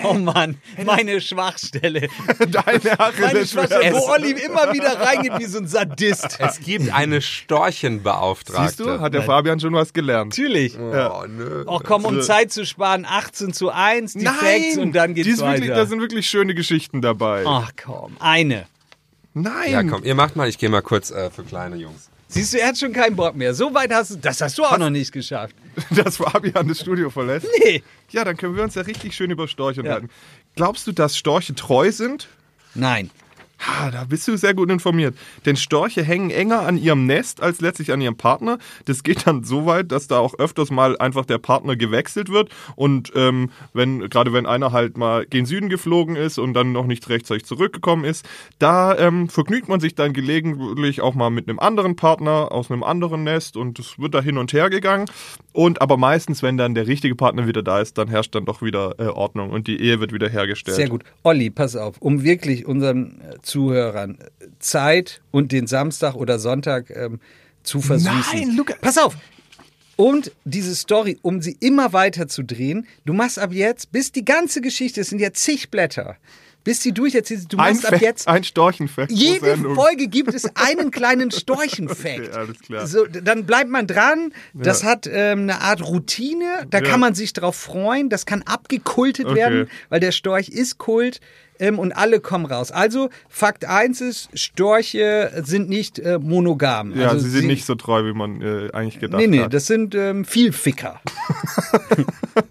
Oh 0.04 0.14
Mann, 0.14 0.58
meine 0.84 1.22
Schwachstelle. 1.22 2.08
Deine 2.40 2.80
Meine 2.80 3.00
Achillesferse. 3.00 3.48
Schwachstelle, 3.48 3.94
wo 3.96 4.10
Olli 4.10 4.32
immer 4.32 4.74
wieder 4.74 5.00
reingeht 5.00 5.38
wie 5.38 5.46
so 5.46 5.60
ein 5.60 5.68
Sadist. 5.68 6.38
Es 6.40 6.60
gibt 6.62 6.92
eine 6.92 7.22
Storchenbeauftragte. 7.22 8.68
Siehst 8.68 8.80
du, 8.80 9.00
hat 9.00 9.14
der 9.14 9.24
Fabian 9.24 9.60
schon 9.60 9.74
was 9.74 9.94
gelernt. 9.94 10.38
Natürlich. 10.38 10.78
Oh, 10.80 11.26
nö. 11.28 11.66
Ach 11.68 11.82
komm, 11.84 12.06
um 12.06 12.16
So. 12.16 12.22
Zeit 12.22 12.52
zu 12.52 12.66
sparen, 12.66 13.06
18 13.08 13.54
zu 13.54 13.70
1, 13.70 14.14
die 14.14 14.26
Facts 14.26 14.78
und 14.78 14.94
dann 14.94 15.14
geht's 15.14 15.28
wirklich, 15.40 15.68
da 15.70 15.76
weiter. 15.76 15.86
sind 15.86 16.02
wirklich 16.02 16.28
schöne 16.30 16.56
Geschichten 16.56 17.02
dabei. 17.02 17.44
Ach 17.46 17.72
komm, 17.82 18.18
eine. 18.20 18.66
Nein. 19.34 19.72
Ja, 19.72 19.84
komm, 19.84 20.04
ihr 20.04 20.16
macht 20.16 20.36
mal, 20.36 20.48
ich 20.50 20.58
gehe 20.58 20.70
mal 20.70 20.82
kurz 20.82 21.12
äh, 21.12 21.30
für 21.30 21.44
kleine 21.44 21.76
Jungs. 21.76 22.10
Siehst 22.32 22.54
du, 22.54 22.60
er 22.60 22.68
hat 22.68 22.78
schon 22.78 22.94
keinen 22.94 23.16
Bock 23.16 23.36
mehr. 23.36 23.54
So 23.56 23.74
weit 23.74 23.92
hast 23.92 24.12
du, 24.12 24.16
das 24.18 24.40
hast 24.40 24.58
du 24.60 24.64
auch 24.64 24.78
noch 24.78 24.92
nicht 24.92 25.12
geschafft. 25.12 25.56
Dass 25.90 26.18
Fabian 26.18 26.68
das 26.68 26.80
Studio 26.80 27.10
verlässt. 27.10 27.48
Nee. 27.64 27.82
Ja, 28.12 28.24
dann 28.24 28.38
können 28.38 28.56
wir 28.56 28.64
uns 28.64 28.76
ja 28.76 28.84
richtig 28.84 29.16
schön 29.16 29.32
über 29.32 29.48
Storche 29.48 29.78
Ja. 29.78 29.82
unterhalten. 29.82 30.10
Glaubst 30.56 30.86
du, 30.86 30.92
dass 30.92 31.18
Storche 31.18 31.56
treu 31.56 31.92
sind? 31.92 32.28
Nein. 32.76 33.10
Ha, 33.60 33.92
da 33.92 34.06
bist 34.06 34.28
du 34.28 34.38
sehr 34.38 34.54
gut 34.54 34.72
informiert. 34.72 35.16
Denn 35.46 35.58
Storche 35.58 36.02
hängen 36.02 36.30
enger 36.30 36.62
an 36.62 36.78
ihrem 36.78 37.06
Nest 37.06 37.42
als 37.42 37.60
letztlich 37.60 37.92
an 37.92 38.00
ihrem 38.00 38.16
Partner. 38.16 38.58
Das 38.86 39.04
geht 39.04 39.28
dann 39.28 39.44
so 39.44 39.66
weit, 39.66 39.92
dass 39.92 40.08
da 40.08 40.20
auch 40.20 40.40
öfters 40.40 40.72
mal 40.72 40.98
einfach 40.98 41.26
der 41.26 41.40
Partner 41.40 41.76
gewechselt 41.76 42.30
wird. 42.30 42.50
Und 42.78 43.12
ähm, 43.16 43.50
wenn, 43.74 44.10
gerade 44.10 44.32
wenn 44.32 44.46
einer 44.46 44.72
halt 44.72 44.98
mal 44.98 45.26
gen 45.26 45.46
Süden 45.46 45.68
geflogen 45.68 46.16
ist 46.16 46.38
und 46.38 46.54
dann 46.54 46.72
noch 46.72 46.86
nicht 46.86 47.10
rechtzeitig 47.10 47.46
zurückgekommen 47.46 48.06
ist, 48.06 48.26
da 48.60 48.98
ähm, 48.98 49.28
vergnügt 49.28 49.68
man 49.68 49.82
sich 49.82 49.94
dann 49.94 50.14
gelegentlich 50.14 51.02
auch 51.02 51.14
mal 51.14 51.30
mit 51.30 51.50
einem 51.50 51.60
anderen 51.60 51.98
Partner 51.98 52.52
aus 52.52 52.72
einem 52.72 52.84
anderen 52.84 53.24
Nest 53.24 53.58
und 53.58 53.78
es 53.80 54.00
wird 54.00 54.14
da 54.14 54.22
hin 54.22 54.38
und 54.38 54.54
her 54.54 54.70
gegangen. 54.70 55.06
Und 55.52 55.82
aber 55.82 55.98
meistens, 55.98 56.42
wenn 56.44 56.58
dann 56.58 56.76
der 56.76 56.88
richtige 56.88 57.16
Partner 57.16 57.46
wieder 57.46 57.62
da 57.62 57.82
ist, 57.82 57.98
dann 57.98 58.08
herrscht 58.08 58.34
dann 58.36 58.46
doch 58.46 58.62
wieder 58.62 58.96
äh, 59.00 59.08
Ordnung 59.08 59.50
und 59.50 59.68
die 59.68 59.82
Ehe 59.82 60.00
wird 60.00 60.14
wieder 60.14 60.30
hergestellt. 60.30 60.78
Sehr 60.78 60.88
gut. 60.88 61.04
Olli, 61.24 61.50
pass 61.50 61.76
auf, 61.76 61.98
um 62.00 62.24
wirklich 62.24 62.66
unseren 62.66 63.20
äh, 63.22 63.42
Zuhörern 63.50 64.18
äh, 64.40 64.48
Zeit 64.60 65.22
und 65.32 65.52
den 65.52 65.68
Samstag 65.68 66.14
oder 66.16 66.40
Sonntag 66.40 66.90
ähm, 66.90 67.20
zu 67.64 67.82
versüßen. 67.82 68.14
Nein, 68.34 68.56
Luca- 68.56 68.76
Pass 68.80 68.98
auf! 68.98 69.16
Und 69.96 70.32
diese 70.46 70.76
Story, 70.76 71.18
um 71.24 71.42
sie 71.42 71.58
immer 71.60 71.92
weiter 71.92 72.28
zu 72.30 72.44
drehen, 72.44 72.88
du 73.06 73.12
machst 73.14 73.38
ab 73.38 73.52
jetzt, 73.52 73.92
bis 73.92 74.14
die 74.14 74.24
ganze 74.24 74.62
Geschichte, 74.62 75.02
es 75.02 75.10
sind 75.10 75.20
ja 75.20 75.34
zig 75.34 75.70
Blätter, 75.72 76.16
bis 76.64 76.84
sie 76.84 76.92
durcherzählt 76.92 77.40
ist, 77.42 77.54
du 77.54 77.58
Ein, 77.58 77.74
machst 77.74 77.86
ab 77.86 77.92
Fact- 77.94 78.02
jetzt 78.04 78.28
ein 78.28 78.44
Storchenfakt. 78.44 79.12
Jede. 79.12 79.58
Folge 79.76 80.08
gibt 80.08 80.34
es 80.34 80.44
einen 80.56 80.92
kleinen 80.92 81.32
Storchenfact. 81.32 82.20
Okay, 82.20 82.30
alles 82.32 82.60
klar. 82.60 82.86
So, 82.88 83.06
dann 83.06 83.46
bleibt 83.46 83.70
man 83.70 83.88
dran. 83.88 84.34
Das 84.54 84.84
hat 84.84 85.08
ähm, 85.12 85.42
eine 85.44 85.62
Art 85.62 85.82
Routine. 85.82 86.66
Da 86.70 86.80
Ja. 86.80 86.84
kann 86.84 87.00
man 87.00 87.16
sich 87.16 87.34
drauf 87.34 87.56
freuen. 87.56 88.10
Das 88.10 88.26
kann 88.26 88.42
abgekultet 88.44 89.26
Okay. 89.28 89.36
werden, 89.36 89.70
weil 89.90 90.00
der 90.00 90.12
Storch 90.12 90.50
ist 90.50 90.78
Kult. 90.78 91.20
Ähm, 91.62 91.78
und 91.78 91.92
alle 91.92 92.22
kommen 92.22 92.46
raus. 92.46 92.72
Also, 92.72 93.10
Fakt 93.28 93.66
1 93.66 94.00
ist, 94.00 94.30
Storche 94.34 95.30
sind 95.44 95.68
nicht 95.68 96.00
äh, 96.00 96.18
monogam. 96.18 96.98
Ja, 96.98 97.10
also 97.10 97.26
sie 97.26 97.32
sind 97.32 97.48
nicht 97.48 97.66
so 97.66 97.76
treu, 97.76 98.06
wie 98.06 98.14
man 98.14 98.42
äh, 98.42 98.70
eigentlich 98.72 99.02
gedacht 99.02 99.20
Nee, 99.20 99.28
nee, 99.28 99.42
hat. 99.42 99.54
das 99.54 99.68
sind 99.68 99.94
ähm, 99.94 100.24
Vielficker. 100.24 101.02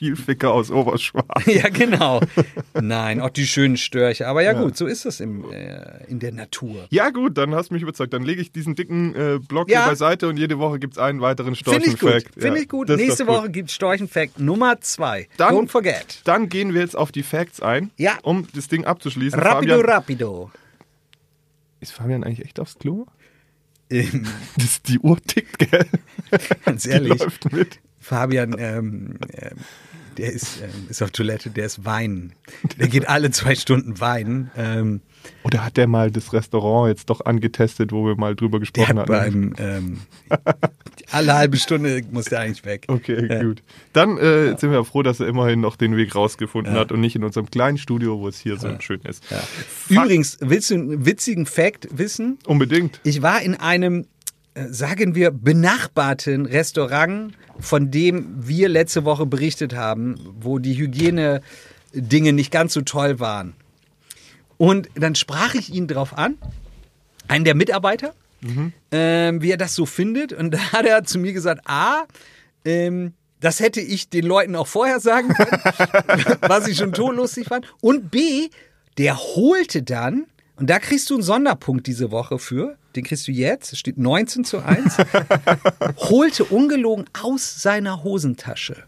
Vielficker 0.00 0.50
aus 0.50 0.70
Oberschwarz. 0.70 1.26
ja, 1.44 1.68
genau. 1.68 2.22
Nein, 2.80 3.20
auch 3.20 3.28
die 3.28 3.46
schönen 3.46 3.76
Störche. 3.76 4.26
Aber 4.28 4.42
ja, 4.42 4.54
gut, 4.54 4.74
so 4.74 4.86
ist 4.86 5.04
das 5.04 5.20
im, 5.20 5.44
äh, 5.52 6.04
in 6.06 6.18
der 6.20 6.32
Natur. 6.32 6.86
Ja 6.88 7.10
gut, 7.10 7.36
dann 7.36 7.54
hast 7.54 7.68
du 7.68 7.74
mich 7.74 7.82
überzeugt. 7.82 8.14
Dann 8.14 8.22
lege 8.22 8.40
ich 8.40 8.50
diesen 8.50 8.74
dicken 8.74 9.14
äh, 9.14 9.38
Block 9.46 9.68
Ja. 9.70 9.82
hier 9.82 9.90
beiseite 9.90 10.26
und 10.28 10.38
jede 10.38 10.58
Woche 10.58 10.78
gibt 10.78 10.94
es 10.94 10.98
einen 10.98 11.20
weiteren 11.20 11.54
Finde 11.54 11.80
ich 11.84 11.98
gut. 11.98 11.98
Storchenfact. 11.98 12.36
Ja, 12.36 12.42
Finde 12.42 12.60
ich 12.62 12.68
gut. 12.70 12.88
Nächste. 12.88 13.26
Woche 13.26 13.50
gibt 13.50 13.68
es 13.68 13.74
Storchenfact 13.74 14.40
Nummer 14.40 14.80
2. 14.80 15.28
Dann- 15.36 15.54
Don't 15.54 15.68
forget. 15.68 16.22
Dann 16.24 16.48
gehen 16.48 16.72
wir 16.72 16.80
jetzt 16.80 16.96
auf 16.96 17.12
die 17.12 17.22
Facts 17.22 17.60
ein, 17.60 17.90
Ja. 17.98 18.16
um 18.22 18.48
das 18.54 18.68
Ding 18.68 18.86
abzuschließen. 18.86 19.38
Rapido, 19.38 19.74
Fabian, 19.76 19.90
rapido. 19.90 20.50
ist 21.80 21.92
Fabian 21.92 22.24
eigentlich 22.24 22.46
echt 22.46 22.58
aufs 22.58 22.78
Klo? 22.78 23.04
Ähm, 23.90 24.24
Das, 24.56 24.80
die 24.80 24.98
Uhr 24.98 25.20
tickt, 25.20 25.58
gell? 25.58 25.84
Ganz 26.64 26.86
ehrlich. 26.86 27.20
Fabian, 28.02 28.56
ähm, 28.58 29.18
ähm, 29.34 29.56
der 30.20 30.32
ist, 30.32 30.60
ähm, 30.62 30.86
ist 30.88 31.02
auf 31.02 31.10
Toilette, 31.10 31.50
der 31.50 31.66
ist 31.66 31.84
weinen. 31.84 32.32
Der 32.78 32.88
geht 32.88 33.08
alle 33.08 33.30
zwei 33.30 33.54
Stunden 33.54 34.00
weinen. 34.00 34.50
Ähm, 34.56 35.00
Oder 35.44 35.64
hat 35.64 35.76
der 35.76 35.86
mal 35.86 36.10
das 36.10 36.32
Restaurant 36.32 36.88
jetzt 36.88 37.08
doch 37.10 37.24
angetestet, 37.24 37.90
wo 37.92 38.06
wir 38.06 38.16
mal 38.16 38.36
drüber 38.36 38.58
der 38.58 38.60
gesprochen 38.60 38.98
hat 38.98 39.08
hatten? 39.08 39.52
beim, 39.52 39.54
ähm, 39.58 39.98
alle 41.10 41.34
halbe 41.34 41.56
Stunde 41.56 42.02
muss 42.10 42.26
der 42.26 42.40
eigentlich 42.40 42.64
weg. 42.64 42.84
Okay, 42.88 43.26
Ja. 43.28 43.42
gut. 43.42 43.62
Dann 43.92 44.18
äh, 44.18 44.56
sind 44.58 44.70
wir 44.70 44.84
froh, 44.84 45.02
dass 45.02 45.20
er 45.20 45.26
immerhin 45.28 45.60
noch 45.60 45.76
den 45.76 45.96
Weg 45.96 46.14
rausgefunden 46.14 46.74
Ja. 46.74 46.80
hat 46.80 46.92
und 46.92 47.00
nicht 47.00 47.16
in 47.16 47.24
unserem 47.24 47.50
kleinen 47.50 47.78
Studio, 47.78 48.18
wo 48.20 48.28
es 48.28 48.38
hier 48.38 48.56
so 48.58 48.68
schön 48.80 49.00
ist. 49.02 49.24
Übrigens, 49.88 50.38
willst 50.40 50.70
du 50.70 50.74
einen 50.74 51.06
witzigen 51.06 51.46
Fact 51.46 51.88
wissen? 51.92 52.38
Unbedingt. 52.46 53.00
Ich 53.04 53.22
war 53.22 53.42
in 53.42 53.54
einem, 53.54 54.06
sagen 54.68 55.14
wir, 55.14 55.30
benachbarten 55.30 56.46
Restaurant, 56.46 57.34
von 57.58 57.90
dem 57.90 58.46
wir 58.46 58.68
letzte 58.68 59.04
Woche 59.04 59.26
berichtet 59.26 59.74
haben, 59.74 60.18
wo 60.40 60.58
die 60.58 60.74
Hygiene-Dinge 60.74 62.32
nicht 62.32 62.50
ganz 62.50 62.74
so 62.74 62.80
toll 62.82 63.20
waren. 63.20 63.54
Und 64.56 64.88
dann 64.94 65.14
sprach 65.14 65.54
ich 65.54 65.72
ihn 65.72 65.86
drauf 65.86 66.16
an, 66.16 66.36
einen 67.28 67.44
der 67.44 67.54
Mitarbeiter, 67.54 68.14
ähm, 68.90 69.42
wie 69.42 69.50
er 69.50 69.56
das 69.56 69.74
so 69.74 69.86
findet. 69.86 70.32
Und 70.32 70.50
da 70.54 70.72
hat 70.72 70.86
er 70.86 71.04
zu 71.04 71.18
mir 71.18 71.32
gesagt, 71.32 71.62
A, 71.66 72.04
ähm, 72.64 73.14
das 73.40 73.60
hätte 73.60 73.80
ich 73.80 74.10
den 74.10 74.26
Leuten 74.26 74.54
auch 74.56 74.66
vorher 74.66 75.00
sagen 75.00 75.28
können, 75.28 75.62
was 76.42 76.68
ich 76.68 76.76
schon 76.76 76.92
todlustig 76.92 77.48
fand. 77.48 77.72
Und 77.80 78.10
B, 78.10 78.50
der 78.98 79.16
holte 79.16 79.82
dann, 79.82 80.26
und 80.56 80.68
da 80.68 80.78
kriegst 80.78 81.08
du 81.08 81.14
einen 81.14 81.22
Sonderpunkt 81.22 81.86
diese 81.86 82.10
Woche 82.10 82.38
für, 82.38 82.76
den 82.96 83.04
kriegst 83.04 83.26
du 83.28 83.32
jetzt, 83.32 83.72
es 83.72 83.78
steht 83.78 83.98
19 83.98 84.44
zu 84.44 84.58
1, 84.64 84.96
holte 85.96 86.44
ungelogen 86.44 87.04
aus 87.22 87.62
seiner 87.62 88.02
Hosentasche 88.02 88.84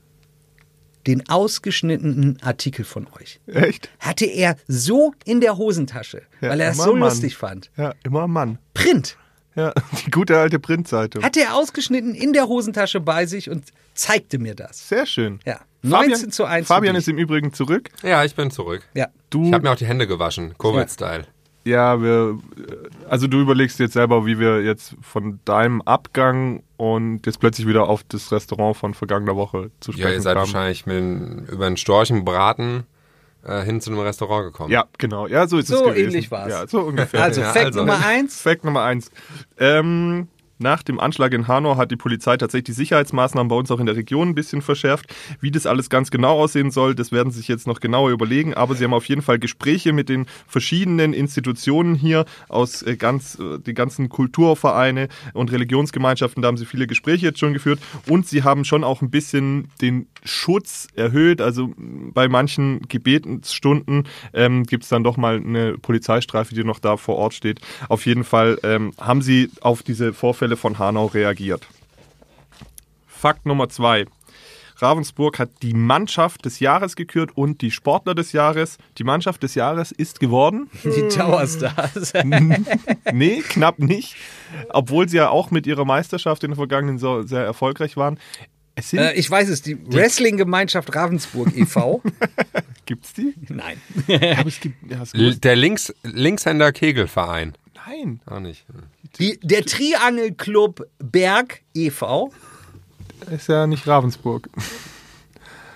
den 1.07 1.29
ausgeschnittenen 1.29 2.39
Artikel 2.43 2.85
von 2.85 3.09
euch. 3.21 3.41
Echt? 3.49 3.91
Hatte 3.99 4.25
er 4.27 4.57
so 4.69 5.13
in 5.25 5.41
der 5.41 5.57
Hosentasche, 5.59 6.23
Ja, 6.41 6.51
weil 6.51 6.61
er 6.61 6.71
es 6.71 6.77
immer 6.77 6.85
so 6.85 6.93
Mann. 6.93 7.01
lustig 7.09 7.37
fand. 7.37 7.71
Ja, 7.77 7.93
immer 8.05 8.29
Mann. 8.29 8.59
Print. 8.73 9.17
Ja, 9.57 9.73
die 10.07 10.11
gute 10.13 10.39
alte 10.39 10.61
Printzeitung. 10.61 11.25
Hatte 11.25 11.41
er 11.41 11.57
ausgeschnitten 11.57 12.15
in 12.15 12.33
der 12.33 12.47
Hosentasche 12.47 13.01
bei 13.01 13.27
sich 13.27 13.51
und 13.51 13.65
zeigte 13.95 14.39
mir 14.39 14.55
das. 14.55 14.89
Sehr 14.89 15.05
schön. 15.07 15.41
Ja. 15.45 15.61
19 15.83 16.31
zu 16.31 16.45
1 16.45 16.69
für 16.69 16.73
Fabian 16.75 16.95
ist 16.95 17.09
im 17.09 17.19
Übrigen 17.19 17.53
zurück. 17.53 17.91
Ja, 18.05 18.25
ich 18.25 18.37
bin 18.37 18.53
zurück. 18.53 18.89
Ja. 18.95 19.09
Du, 19.31 19.47
Ich 19.49 19.53
habe 19.53 19.65
mir 19.65 19.73
auch 19.73 19.77
die 19.77 19.87
Hände 19.87 20.07
gewaschen, 20.07 20.55
Covid-Style. 20.57 21.27
ja, 21.65 22.01
wir, 22.01 22.39
also 23.13 23.27
du 23.27 23.41
überlegst 23.41 23.79
jetzt 23.79 23.93
selber, 23.93 24.25
wie 24.25 24.39
wir 24.39 24.63
jetzt 24.63 24.97
von 25.03 25.39
deinem 25.45 25.83
Abgang 25.83 26.63
und 26.79 27.27
jetzt 27.27 27.41
plötzlich 27.41 27.67
wieder 27.67 27.87
auf 27.87 28.03
das 28.05 28.33
Restaurant 28.33 28.75
von 28.75 28.95
vergangener 28.95 29.37
Woche 29.37 29.71
zu 29.81 29.93
sprechen 29.93 30.09
Ja, 30.09 30.15
ihr 30.15 30.23
seid 30.23 30.35
kamen. 30.37 30.47
wahrscheinlich 30.47 30.87
mit, 30.87 31.51
über 31.51 31.67
einen 31.67 31.77
Storchenbraten 31.77 32.85
äh, 33.45 33.61
hin 33.65 33.83
zu 33.83 33.91
einem 33.91 34.01
Restaurant 34.01 34.47
gekommen. 34.47 34.71
Ja, 34.73 34.87
genau. 34.97 35.27
Ja, 35.27 35.47
so 35.47 35.59
ist 35.59 35.67
So 35.69 35.77
es 35.77 35.83
gewesen. 35.83 36.09
ähnlich 36.09 36.31
war's. 36.31 36.51
Ja, 36.51 36.67
so 36.67 36.81
ungefähr. 36.87 37.23
Also, 37.23 37.43
Ja, 37.43 37.53
Fact 37.53 37.67
also. 37.67 37.81
Nummer 37.81 37.99
1. 38.07 38.41
Fact 38.41 38.65
Nummer 38.65 38.83
eins. 38.83 39.11
Ähm, 39.59 40.29
nach 40.63 40.83
dem 40.83 41.01
Anschlag 41.01 41.33
in 41.33 41.49
Hanau 41.49 41.77
hat 41.77 41.91
die 41.91 41.97
Polizei 41.97 42.37
tatsächlich 42.37 42.65
die 42.65 42.73
Sicherheitsmaßnahmen 42.73 43.49
bei 43.49 43.57
uns 43.57 43.71
auch 43.71 43.81
in 43.81 43.87
der 43.87 43.97
Region 43.97 44.29
ein 44.29 44.35
bisschen 44.35 44.63
verschärft. 44.63 45.15
Wie 45.41 45.51
das 45.51 45.67
alles 45.67 45.91
ganz 45.91 46.11
genau 46.11 46.41
aussehen 46.41 46.71
soll, 46.71 46.95
das 46.95 47.13
werden 47.13 47.31
sie 47.31 47.39
sich 47.39 47.49
jetzt 47.49 47.67
noch 47.67 47.81
genauer 47.81 48.11
überlegen. 48.11 48.55
Aber 48.55 48.75
sie 48.75 48.85
haben 48.85 48.95
auf 48.95 49.07
jeden 49.07 49.23
Fall 49.23 49.39
Gespräche 49.39 49.93
mit 49.93 50.09
den 50.09 50.27
verschiedenen 50.47 51.13
Institutionen 51.13 51.95
hier 51.95 52.25
aus 52.49 52.83
äh, 52.83 52.97
ganz, 52.97 53.39
äh, 53.39 53.59
die 53.59 53.75
ganzen 53.75 54.09
Kulturvereine 54.09 55.09
und 55.35 55.53
Religionsgemeinschaften. 55.53 56.43
Da 56.43 56.49
haben 56.49 56.57
sie 56.57 56.67
viele 56.67 56.87
Gespräche 56.87 57.27
jetzt 57.27 57.39
schon 57.39 57.53
geführt. 57.53 57.81
Und 58.09 58.27
sie 58.27 58.43
haben 58.43 58.65
schon 58.65 58.85
auch 58.85 59.03
ein 59.03 59.11
bisschen 59.11 59.69
den 59.81 60.07
Schutz 60.25 60.89
erhöht. 60.95 61.41
Also 61.41 61.69
mh, 61.69 62.13
bei 62.15 62.29
manchen 62.29 62.83
Gebetsstunden 62.89 64.05
ähm, 64.33 64.65
gibt 64.65 64.85
es 64.85 64.89
dann 64.89 65.05
doch 65.05 65.17
mal 65.17 65.37
eine 65.37 65.79
Polizeistreife, 65.79 66.55
die 66.55 66.65
noch 66.65 66.79
da 66.79 66.97
vor 66.97 67.17
Ort 67.17 67.35
steht. 67.35 67.61
Auf 67.89 68.07
jeden 68.07 68.25
Fall 68.25 68.59
ähm, 68.63 68.93
haben 69.01 69.23
sie 69.23 69.51
auf 69.61 69.83
diese 69.83 70.13
Vorfälle 70.13 70.52
von 70.57 70.79
Hanau 70.79 71.07
reagiert. 71.07 71.67
Fakt 73.07 73.47
Nummer 73.47 73.69
zwei. 73.69 74.07
Ravensburg 74.77 75.39
hat 75.39 75.51
die 75.63 75.75
Mannschaft 75.75 76.45
des 76.45 76.59
Jahres 76.59 76.97
gekürt 76.97 77.31
und 77.37 77.61
die 77.61 77.71
Sportler 77.71 78.17
des 78.17 78.33
Jahres. 78.33 78.79
Die 78.99 79.05
Mannschaft 79.05 79.43
des 79.45 79.55
Jahres 79.55 79.93
ist 79.93 80.19
geworden. 80.19 80.69
Die 80.83 81.07
Tower 81.09 81.47
Stars. 81.47 82.13
nee, 83.13 83.43
knapp 83.49 83.79
nicht. 83.79 84.17
Obwohl 84.71 85.09
sie 85.09 85.19
ja 85.19 85.29
auch 85.29 85.53
mit 85.53 85.69
ihrer 85.69 85.85
Meisterschaft 85.85 86.43
in 86.43 86.51
der 86.51 86.57
vergangenen 86.57 86.99
Saison 86.99 87.25
sehr 87.29 87.45
erfolgreich 87.45 87.97
waren. 87.97 88.19
Es 88.75 88.91
sind, 88.91 89.01
äh, 89.01 89.13
ich 89.13 89.31
weiß 89.31 89.51
es, 89.51 89.63
die 89.63 89.79
Wrestling-Gemeinschaft 89.87 90.93
Ravensburg 90.97 91.57
e.V. 91.57 92.03
gibt's 92.87 93.13
die? 93.13 93.35
Nein. 93.51 93.81
Aber 94.09 94.49
es 94.49 94.59
gibt, 94.61 94.91
ja, 94.91 95.03
es 95.03 95.15
L- 95.15 95.37
Der 95.37 95.55
Links, 95.55 95.95
Linkshänder 96.03 96.73
Kegelverein. 96.73 97.53
Nein. 97.87 98.21
Auch 98.27 98.41
nicht. 98.41 98.65
Die, 99.19 99.39
der 99.43 99.65
Triangle 99.65 100.33
Club 100.33 100.87
Berg 100.99 101.61
e.V. 101.75 102.33
Ist 103.31 103.49
ja 103.49 103.67
nicht 103.67 103.87
Ravensburg. 103.87 104.49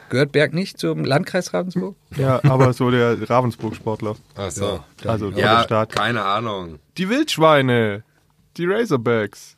Gehört 0.08 0.32
Berg 0.32 0.52
nicht 0.54 0.78
zum 0.78 1.04
Landkreis 1.04 1.52
Ravensburg? 1.52 1.96
Ja, 2.16 2.40
aber 2.44 2.72
so 2.72 2.90
der 2.90 3.28
Ravensburg-Sportler. 3.28 4.16
Ach 4.36 4.50
so. 4.50 4.80
Also 5.04 5.30
der 5.30 5.44
Ja, 5.44 5.62
Staat. 5.64 5.92
keine 5.92 6.24
Ahnung. 6.24 6.78
Die 6.96 7.08
Wildschweine. 7.08 8.04
Die 8.56 8.66
Razorbacks. 8.66 9.56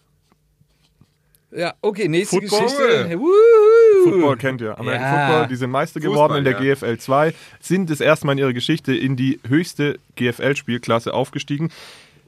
Ja, 1.51 1.75
okay, 1.81 2.09
nächste 2.09 2.37
Football. 2.41 2.63
Geschichte. 2.63 3.19
Woohoo. 3.19 4.05
Football 4.11 4.37
kennt 4.37 4.61
ihr. 4.61 4.79
American 4.79 5.03
Ja. 5.07 5.27
Football, 5.27 5.49
die 5.49 5.57
sind 5.57 5.71
Meister 5.71 6.01
Fußball, 6.01 6.13
geworden 6.13 6.37
in 6.39 6.45
der 6.45 6.63
ja. 6.63 6.75
GFL 6.75 6.99
2, 6.99 7.35
sind 7.61 7.89
das 7.91 8.01
erste 8.01 8.27
Mal 8.27 8.33
in 8.33 8.39
ihrer 8.39 8.53
Geschichte 8.53 8.95
in 8.95 9.17
die 9.17 9.41
höchste 9.49 9.99
GFL-Spielklasse 10.17 11.15
aufgestiegen. 11.15 11.71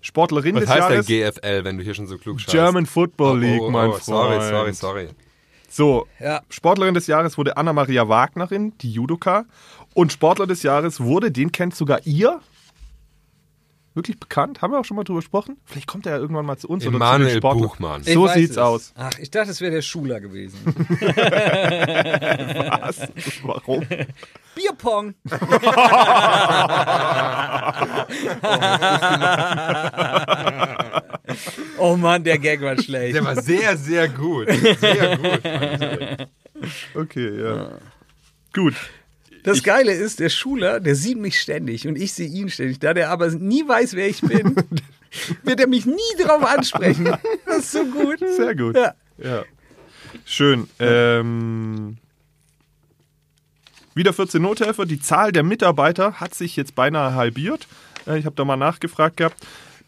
Sportlerin 0.03 0.55
Was 0.57 0.63
des 0.63 0.71
heißt 0.71 0.81
Jahres. 0.91 1.07
denn 1.07 1.33
GFL, 1.33 1.65
wenn 1.65 1.79
du 1.79 1.85
hier 1.85 1.95
schon 1.95 2.07
so 2.07 2.17
klug 2.19 2.41
schaust? 2.41 2.53
German 2.53 2.87
Football 2.87 3.37
Oh, 3.37 3.41
League, 3.41 3.61
oh, 3.63 3.67
oh, 3.67 3.71
mein 3.71 3.91
oh, 3.91 3.93
Freund. 3.93 4.43
Sorry, 4.43 4.49
sorry, 4.49 4.73
sorry. 4.75 5.09
So, 5.69 6.07
Ja. 6.19 6.43
Sportlerin 6.49 6.95
des 6.95 7.07
Jahres 7.07 7.39
wurde 7.39 7.57
Anna-Maria 7.57 8.09
Wagnerin, 8.09 8.73
die 8.81 8.91
Judoka. 8.91 9.45
Und 9.95 10.13
Sportler 10.13 10.47
des 10.47 10.63
Jahres 10.63 11.01
wurde, 11.01 11.31
den 11.31 11.53
kennt 11.53 11.75
sogar 11.75 12.01
ihr. 12.07 12.41
Wirklich 13.93 14.20
bekannt? 14.20 14.62
Haben 14.62 14.72
wir 14.72 14.78
auch 14.78 14.84
schon 14.84 14.97
mal 14.97 15.03
drüber 15.03 15.18
gesprochen? 15.18 15.57
Vielleicht 15.64 15.88
kommt 15.88 16.07
er 16.07 16.12
ja 16.12 16.18
irgendwann 16.18 16.47
mal 16.47 16.57
zu 16.57 16.68
uns 16.68 16.84
oder 16.86 16.93
zu 16.93 16.99
den 16.99 17.03
Emanuel 17.03 17.36
Sportlern. 17.38 17.68
Buchmann. 17.68 18.03
So 18.05 18.28
sieht's 18.28 18.53
es. 18.53 18.59
aus. 18.59 18.93
Ach, 18.97 19.11
ich 19.18 19.32
dachte, 19.32 19.51
es 19.51 19.61
wäre 19.61 19.72
der 19.72 19.82
Schuler 19.82 20.20
gewesen. 20.20 20.59
Was? 22.80 23.01
Warum? 23.43 23.84
Bierpong. 24.55 25.14
oh 31.78 31.97
Mann, 31.97 32.22
der 32.22 32.38
Gag 32.38 32.61
war 32.61 32.80
schlecht. 32.80 33.16
Der 33.16 33.24
war 33.24 33.43
sehr, 33.43 33.76
sehr 33.76 34.09
gut. 34.09 34.47
Sehr 34.78 35.18
gut. 35.18 36.28
Okay, 36.95 37.43
ja. 37.43 37.70
Gut. 38.53 38.74
Das 39.43 39.62
Geile 39.62 39.93
ist, 39.93 40.20
der 40.20 40.28
Schuler, 40.28 40.80
der 40.80 40.95
sieht 40.95 41.18
mich 41.18 41.41
ständig 41.41 41.86
und 41.88 41.97
ich 41.97 42.12
sehe 42.12 42.28
ihn 42.28 42.51
ständig. 42.51 42.78
Da 42.78 42.95
der 42.95 43.11
aber 43.11 43.30
nie 43.30 43.66
weiß, 43.66 43.95
wer 43.95 44.09
ich 44.09 44.20
bin, 44.20 44.55
wird 45.43 45.61
er 45.61 45.66
mich 45.66 45.86
nie 45.86 45.97
drauf 46.22 46.45
ansprechen. 46.45 47.09
Das 47.47 47.59
ist 47.59 47.72
so 47.72 47.84
gut. 47.84 48.18
Sehr 48.36 48.55
gut. 48.55 48.76
Ja. 48.76 48.95
Ja. 49.18 49.45
Schön. 50.24 50.68
Ähm, 50.78 51.97
wieder 53.95 54.12
14 54.12 54.41
Nothelfer. 54.43 54.86
Die 54.86 55.01
Zahl 55.01 55.32
der 55.32 55.43
Mitarbeiter 55.43 56.14
hat 56.20 56.34
sich 56.34 56.57
jetzt 56.57 56.74
beinahe 56.74 57.14
halbiert. 57.14 57.66
Äh, 58.07 58.18
Ich 58.18 58.26
habe 58.26 58.36
da 58.36 58.45
mal 58.45 58.57
nachgefragt 58.57 59.16
gehabt. 59.16 59.36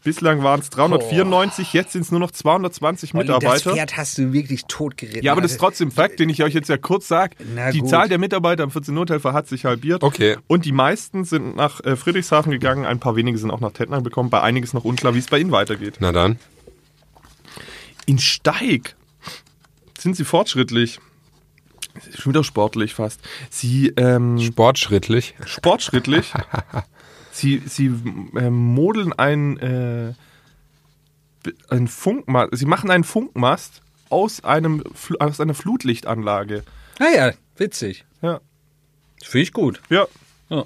Bislang 0.03 0.43
waren 0.43 0.59
es 0.59 0.69
394, 0.69 1.71
jetzt 1.71 1.93
sind 1.93 2.01
es 2.01 2.11
nur 2.11 2.19
noch 2.19 2.31
220 2.31 3.13
Olli, 3.13 3.25
das 3.25 3.37
Mitarbeiter. 3.37 3.73
Pferd 3.73 3.95
hast 3.95 4.17
du 4.17 4.33
wirklich 4.33 4.65
totgeritten. 4.65 5.23
Ja, 5.23 5.31
aber 5.31 5.41
das 5.41 5.53
ist 5.53 5.59
trotzdem 5.59 5.91
Fakt, 5.91 6.19
den 6.19 6.27
ich 6.27 6.43
euch 6.43 6.53
jetzt 6.53 6.67
ja 6.67 6.77
kurz 6.77 7.07
sage. 7.07 7.37
Die 7.71 7.79
gut. 7.79 7.89
Zahl 7.89 8.09
der 8.09 8.17
Mitarbeiter 8.17 8.63
am 8.63 8.71
14 8.71 8.93
Nothelfer 8.93 9.31
hat 9.31 9.47
sich 9.47 9.63
halbiert. 9.63 10.03
Okay. 10.03 10.37
Und 10.47 10.65
die 10.65 10.73
meisten 10.73 11.23
sind 11.23 11.55
nach 11.55 11.79
äh, 11.85 11.95
Friedrichshafen 11.95 12.51
gegangen, 12.51 12.85
ein 12.85 12.99
paar 12.99 13.15
wenige 13.15 13.37
sind 13.37 13.49
auch 13.49 13.61
nach 13.61 13.71
Tettnang 13.71 14.03
gekommen. 14.03 14.29
Bei 14.29 14.41
einiges 14.41 14.73
noch 14.73 14.83
unklar, 14.83 15.15
wie 15.15 15.19
es 15.19 15.27
bei 15.27 15.39
ihnen 15.39 15.51
weitergeht. 15.51 15.95
Na 15.99 16.11
dann. 16.11 16.37
In 18.05 18.19
Steig 18.19 18.95
sind 19.97 20.17
sie 20.17 20.25
fortschrittlich. 20.25 20.99
Schon 22.17 22.33
wieder 22.33 22.43
sportlich 22.43 22.93
fast. 22.93 23.21
Sie 23.49 23.93
ähm, 23.95 24.39
Sportschrittlich. 24.39 25.35
sportschrittlich. 25.45 26.33
sie 27.33 27.61
sie 27.65 27.87
ähm, 27.87 28.53
modeln 28.73 29.11
ein, 29.13 29.57
äh, 29.57 30.13
ein 31.69 31.87
Funkmast. 31.87 32.55
Sie 32.55 32.65
machen 32.65 32.89
einen 32.91 33.03
Funkmast 33.03 33.81
aus 34.09 34.43
einem 34.43 34.81
Fl- 34.81 35.19
aus 35.19 35.39
einer 35.41 35.53
Flutlichtanlage. 35.55 36.63
Naja, 36.99 37.29
Ah 37.29 37.33
witzig. 37.57 38.05
Ja, 38.21 38.39
Finde 39.23 39.43
ich 39.43 39.53
gut. 39.53 39.81
ja. 39.89 40.05
Ja. 40.49 40.65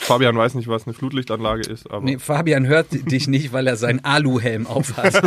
Fabian 0.00 0.36
weiß 0.36 0.54
nicht, 0.54 0.68
was 0.68 0.86
eine 0.86 0.94
Flutlichtanlage 0.94 1.62
ist, 1.68 1.90
aber 1.90 2.04
Nee, 2.04 2.18
Fabian 2.18 2.66
hört 2.68 2.86
dich 3.10 3.26
nicht, 3.26 3.52
weil 3.52 3.66
er 3.66 3.76
seinen 3.76 4.04
Aluhelm 4.04 4.66
aufhat. 4.68 5.12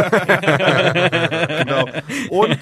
genau. 1.58 1.90
Und, 2.30 2.58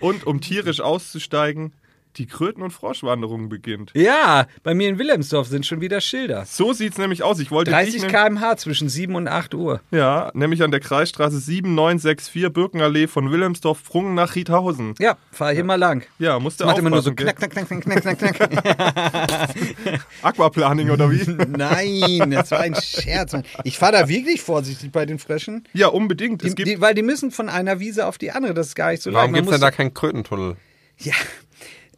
und 0.00 0.26
um 0.26 0.40
tierisch 0.40 0.80
auszusteigen, 0.80 1.72
die 2.16 2.26
Kröten- 2.26 2.62
und 2.62 2.70
Froschwanderung 2.72 3.48
beginnt. 3.48 3.90
ja, 3.94 4.46
bei 4.62 4.74
mir 4.74 4.88
in 4.88 4.98
Wilhelmsdorf 4.98 5.46
sind 5.48 5.64
schon 5.66 5.80
wieder 5.80 6.00
Schilder. 6.00 6.44
So 6.46 6.72
sieht's 6.72 6.98
nämlich 6.98 7.22
aus. 7.22 7.38
Ich 7.38 7.50
wollte 7.50 7.70
30 7.70 7.94
dich, 7.94 8.02
nehm- 8.02 8.10
km/h 8.10 8.56
zwischen 8.58 8.88
7 8.88 9.14
und 9.14 9.28
8 9.28 9.54
Uhr. 9.54 9.80
Ja, 9.90 10.30
nämlich 10.34 10.62
an 10.62 10.70
der 10.70 10.80
Kreisstraße 10.80 11.38
7964 11.38 12.52
Birkenallee 12.52 13.06
von 13.06 13.30
Wilhelmsdorf 13.30 13.82
Prungen 13.84 14.14
nach 14.14 14.34
Riedhausen. 14.34 14.94
Ja, 14.98 15.16
fahr 15.30 15.52
hier 15.52 15.64
mal 15.64 15.76
lang. 15.76 16.04
Ja, 16.18 16.38
musste 16.38 16.64
Macht 16.66 16.78
immer 16.78 16.90
nur 16.90 17.02
so 17.02 17.12
knack, 17.14 17.36
knack, 17.36 17.50
knack, 17.50 17.68
knack, 17.80 18.02
knack, 18.02 18.18
knack? 18.18 19.48
Aquaplaning 20.22 20.90
oder 20.90 21.10
wie? 21.10 21.22
Nein, 21.48 22.30
das 22.30 22.50
war 22.50 22.60
ein 22.60 22.74
Scherz. 22.74 23.32
Mann. 23.32 23.44
Ich 23.64 23.78
fahre 23.78 23.92
da 23.92 24.08
wirklich 24.08 24.42
vorsichtig 24.42 24.92
bei 24.92 25.06
den 25.06 25.18
Fröschen. 25.18 25.66
Ja, 25.72 25.88
unbedingt. 25.88 26.42
Es 26.42 26.50
Die, 26.50 26.54
gibt 26.54 26.68
die, 26.68 26.80
weil 26.80 26.94
die 26.94 27.02
müssen 27.02 27.30
von 27.30 27.48
einer 27.48 27.80
Wiese 27.80 28.06
auf 28.06 28.18
die 28.18 28.30
andere. 28.32 28.54
Das 28.54 28.68
ist 28.68 28.74
gar 28.74 28.90
nicht 28.90 29.02
so 29.02 29.12
Warum 29.12 29.32
leicht. 29.32 29.44
gibt 29.44 29.54
es 29.54 29.60
denn 29.60 29.60
da 29.60 29.70
keinen 29.70 29.94
Krötentunnel? 29.94 30.56
Ja, 30.98 31.14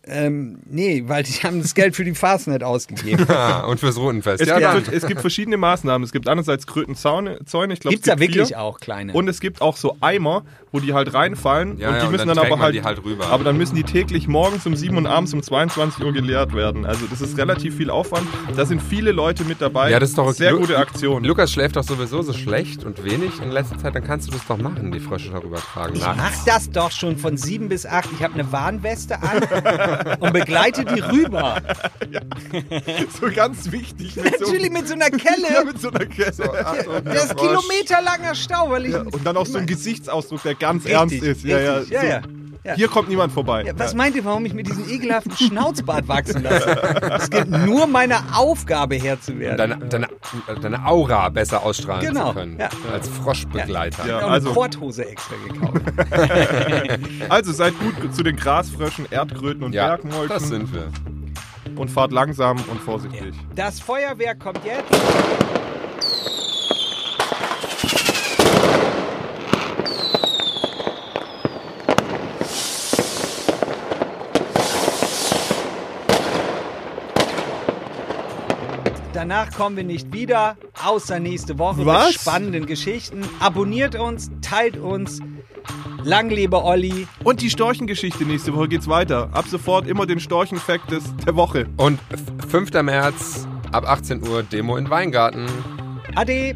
ähm, 0.06 0.58
nee, 0.66 1.04
weil 1.06 1.22
die 1.22 1.32
haben 1.42 1.62
das 1.62 1.74
Geld 1.74 1.96
für 1.96 2.04
die 2.04 2.14
Fastnet 2.14 2.62
ausgegeben. 2.62 3.24
Und 3.68 3.80
fürs 3.80 3.96
Rotenfest. 3.96 4.42
es, 4.42 4.48
ja, 4.48 4.74
gibt, 4.74 4.92
es 4.92 5.06
gibt 5.06 5.20
verschiedene 5.20 5.56
Maßnahmen. 5.56 6.04
Es 6.04 6.12
gibt 6.12 6.28
einerseits 6.28 6.66
Krötenzäune, 6.66 7.38
Zäune, 7.46 7.74
ich 7.74 7.80
glaube, 7.80 7.94
Gibt's 7.96 8.08
da 8.08 8.18
wirklich 8.18 8.56
auch 8.56 8.80
kleine? 8.80 9.12
Und 9.12 9.28
es 9.28 9.40
gibt 9.40 9.62
auch 9.62 9.76
so 9.76 9.96
Eimer, 10.00 10.44
wo 10.72 10.80
die 10.80 10.92
halt 10.92 11.14
reinfallen 11.14 11.78
Ja, 11.78 11.88
und 11.88 11.94
ja, 11.94 12.00
die 12.00 12.06
und 12.06 12.12
müssen 12.12 12.28
dann 12.28 12.36
dann, 12.36 12.46
aber 12.46 12.58
halt, 12.58 12.74
die 12.74 12.82
halt 12.82 13.04
rüber. 13.04 13.26
aber 13.28 13.44
dann 13.44 13.56
müssen 13.56 13.76
die 13.76 13.84
täglich 13.84 14.28
morgens 14.28 14.66
um 14.66 14.74
7 14.76 14.96
und 14.96 15.06
abends 15.06 15.32
um 15.32 15.42
22 15.42 16.04
Uhr 16.04 16.12
geleert 16.12 16.52
werden. 16.54 16.84
Also 16.84 17.06
das 17.06 17.20
ist 17.20 17.38
relativ 17.38 17.76
viel 17.76 17.90
Aufwand. 17.90 18.26
Da 18.56 18.66
sind 18.66 18.82
viele 18.82 19.12
Leute 19.12 19.44
mit 19.44 19.60
dabei. 19.62 19.90
Ja, 19.90 20.00
das 20.00 20.10
ist 20.10 20.18
doch 20.18 20.26
okay. 20.26 20.34
sehr 20.34 20.52
Lu- 20.52 20.60
gute 20.60 20.78
Aktion. 20.78 21.24
Lukas 21.24 21.52
schläft 21.52 21.76
doch 21.76 21.84
sowieso 21.84 22.22
so 22.22 22.32
schlecht 22.32 22.84
und 22.84 23.04
wenig 23.04 23.40
in 23.40 23.50
letzter 23.50 23.78
Zeit, 23.78 23.94
dann 23.94 24.04
kannst 24.04 24.28
du 24.28 24.32
das 24.32 24.46
doch 24.46 24.58
machen, 24.58 24.90
die 24.92 25.00
Frösche 25.00 25.30
darüber 25.30 25.56
tragen. 25.56 25.94
Ich 25.94 26.02
mach 26.04 26.44
das 26.44 26.70
doch 26.70 26.90
schon 26.90 27.16
von 27.16 27.36
7 27.36 27.68
bis 27.68 27.86
8. 27.86 28.08
Ich 28.16 28.22
habe 28.22 28.34
eine 28.34 28.50
Warnweste 28.52 29.22
an 29.22 29.40
und 30.20 30.32
begleite 30.32 30.84
die 30.84 31.00
rüber. 31.00 31.60
so 33.20 33.28
ganz 33.34 33.70
wichtig. 33.70 34.16
Mit 34.16 34.38
so, 34.38 34.44
Natürlich 34.46 34.70
mit 34.70 34.88
so 34.88 34.94
einer 34.94 35.10
ja, 35.10 35.16
Kelle. 35.16 35.64
mit 35.64 35.80
so 35.80 35.90
einer 35.90 36.06
Kette. 36.06 37.02
Das 37.04 37.24
ist 37.26 37.36
kilometerlanger 37.36 38.34
Stau, 38.34 38.70
weil 38.70 38.86
ich. 38.86 38.92
Ja, 38.92 39.00
und 39.02 39.24
dann 39.26 39.36
auch 39.36 39.46
so 39.46 39.58
ein 39.58 39.66
Gesichtsausdruck, 39.66 40.42
der 40.42 40.54
ganz 40.54 40.84
Richtig, 40.84 40.92
ernst 40.94 41.22
ist. 41.22 41.44
Ja, 41.44 41.58
ja, 41.58 41.74
richtig. 41.76 41.94
Ja, 41.94 42.00
so. 42.00 42.06
ja. 42.06 42.12
Ja. 42.14 42.22
Hier 42.76 42.88
kommt 42.88 43.08
niemand 43.10 43.32
vorbei. 43.32 43.64
Ja, 43.66 43.72
was 43.76 43.94
meint 43.94 44.16
ihr, 44.16 44.24
warum 44.24 44.46
ich 44.46 44.54
mir 44.54 44.62
diesen 44.62 44.88
ekelhaften 44.88 45.32
Schnauzbart 45.36 46.08
wachsen 46.08 46.42
lasse? 46.42 46.70
Es 47.14 47.28
geht 47.28 47.50
nur 47.50 47.86
meiner 47.86 48.22
Aufgabe 48.34 48.94
Herr 48.96 49.20
zu 49.20 49.38
werden. 49.38 49.58
Deine, 49.58 49.76
deine, 49.86 50.08
deine 50.62 50.86
Aura 50.86 51.28
besser 51.28 51.62
ausstrahlen 51.62 52.06
Genau, 52.06 52.28
zu 52.28 52.34
können. 52.34 52.58
ja. 52.58 52.68
Als 52.92 53.08
Froschbegleiter. 53.08 54.06
Ja. 54.06 54.16
Ich 54.18 54.22
hab 54.22 54.22
auch 54.24 54.30
also- 54.32 54.48
eine 54.48 54.54
Korthose 54.54 55.06
extra 55.08 55.34
gekauft. 55.46 55.82
Also 57.28 57.52
seid 57.52 57.74
gut 57.78 58.14
zu 58.14 58.22
den 58.22 58.36
Grasfröschen, 58.36 59.06
Erdkröten 59.10 59.62
und 59.62 59.74
Ja, 59.74 59.88
Bergmolchen 59.88 60.28
das 60.28 60.48
sind 60.48 60.72
wir. 60.72 60.88
und 61.76 61.90
fahrt 61.90 62.12
langsam 62.12 62.56
und 62.70 62.80
vorsichtig. 62.80 63.34
Das 63.54 63.80
Feuerwerk 63.80 64.38
kommt 64.40 64.60
jetzt. 64.64 64.84
Danach 79.26 79.52
kommen 79.52 79.74
wir 79.78 79.84
nicht 79.84 80.12
wieder, 80.12 80.58
außer 80.84 81.18
nächste 81.18 81.58
Woche 81.58 81.86
Was? 81.86 82.08
mit 82.08 82.20
spannenden 82.20 82.66
Geschichten. 82.66 83.22
Abonniert 83.40 83.94
uns, 83.98 84.30
teilt 84.42 84.76
uns. 84.76 85.18
Lang 86.02 86.28
lebe 86.28 86.62
Olli. 86.62 87.06
Und 87.24 87.40
die 87.40 87.48
Storchengeschichte 87.48 88.24
nächste 88.26 88.54
Woche 88.54 88.68
geht's 88.68 88.86
weiter. 88.86 89.30
Ab 89.32 89.46
sofort 89.48 89.86
immer 89.88 90.04
den 90.04 90.20
Storchenfact 90.20 90.90
des 90.90 91.04
der 91.24 91.36
Woche. 91.36 91.66
Und 91.78 92.00
f- 92.10 92.50
5. 92.50 92.82
März 92.82 93.48
ab 93.72 93.88
18 93.88 94.28
Uhr 94.28 94.42
Demo 94.42 94.76
in 94.76 94.90
Weingarten. 94.90 95.46
Ade. 96.14 96.54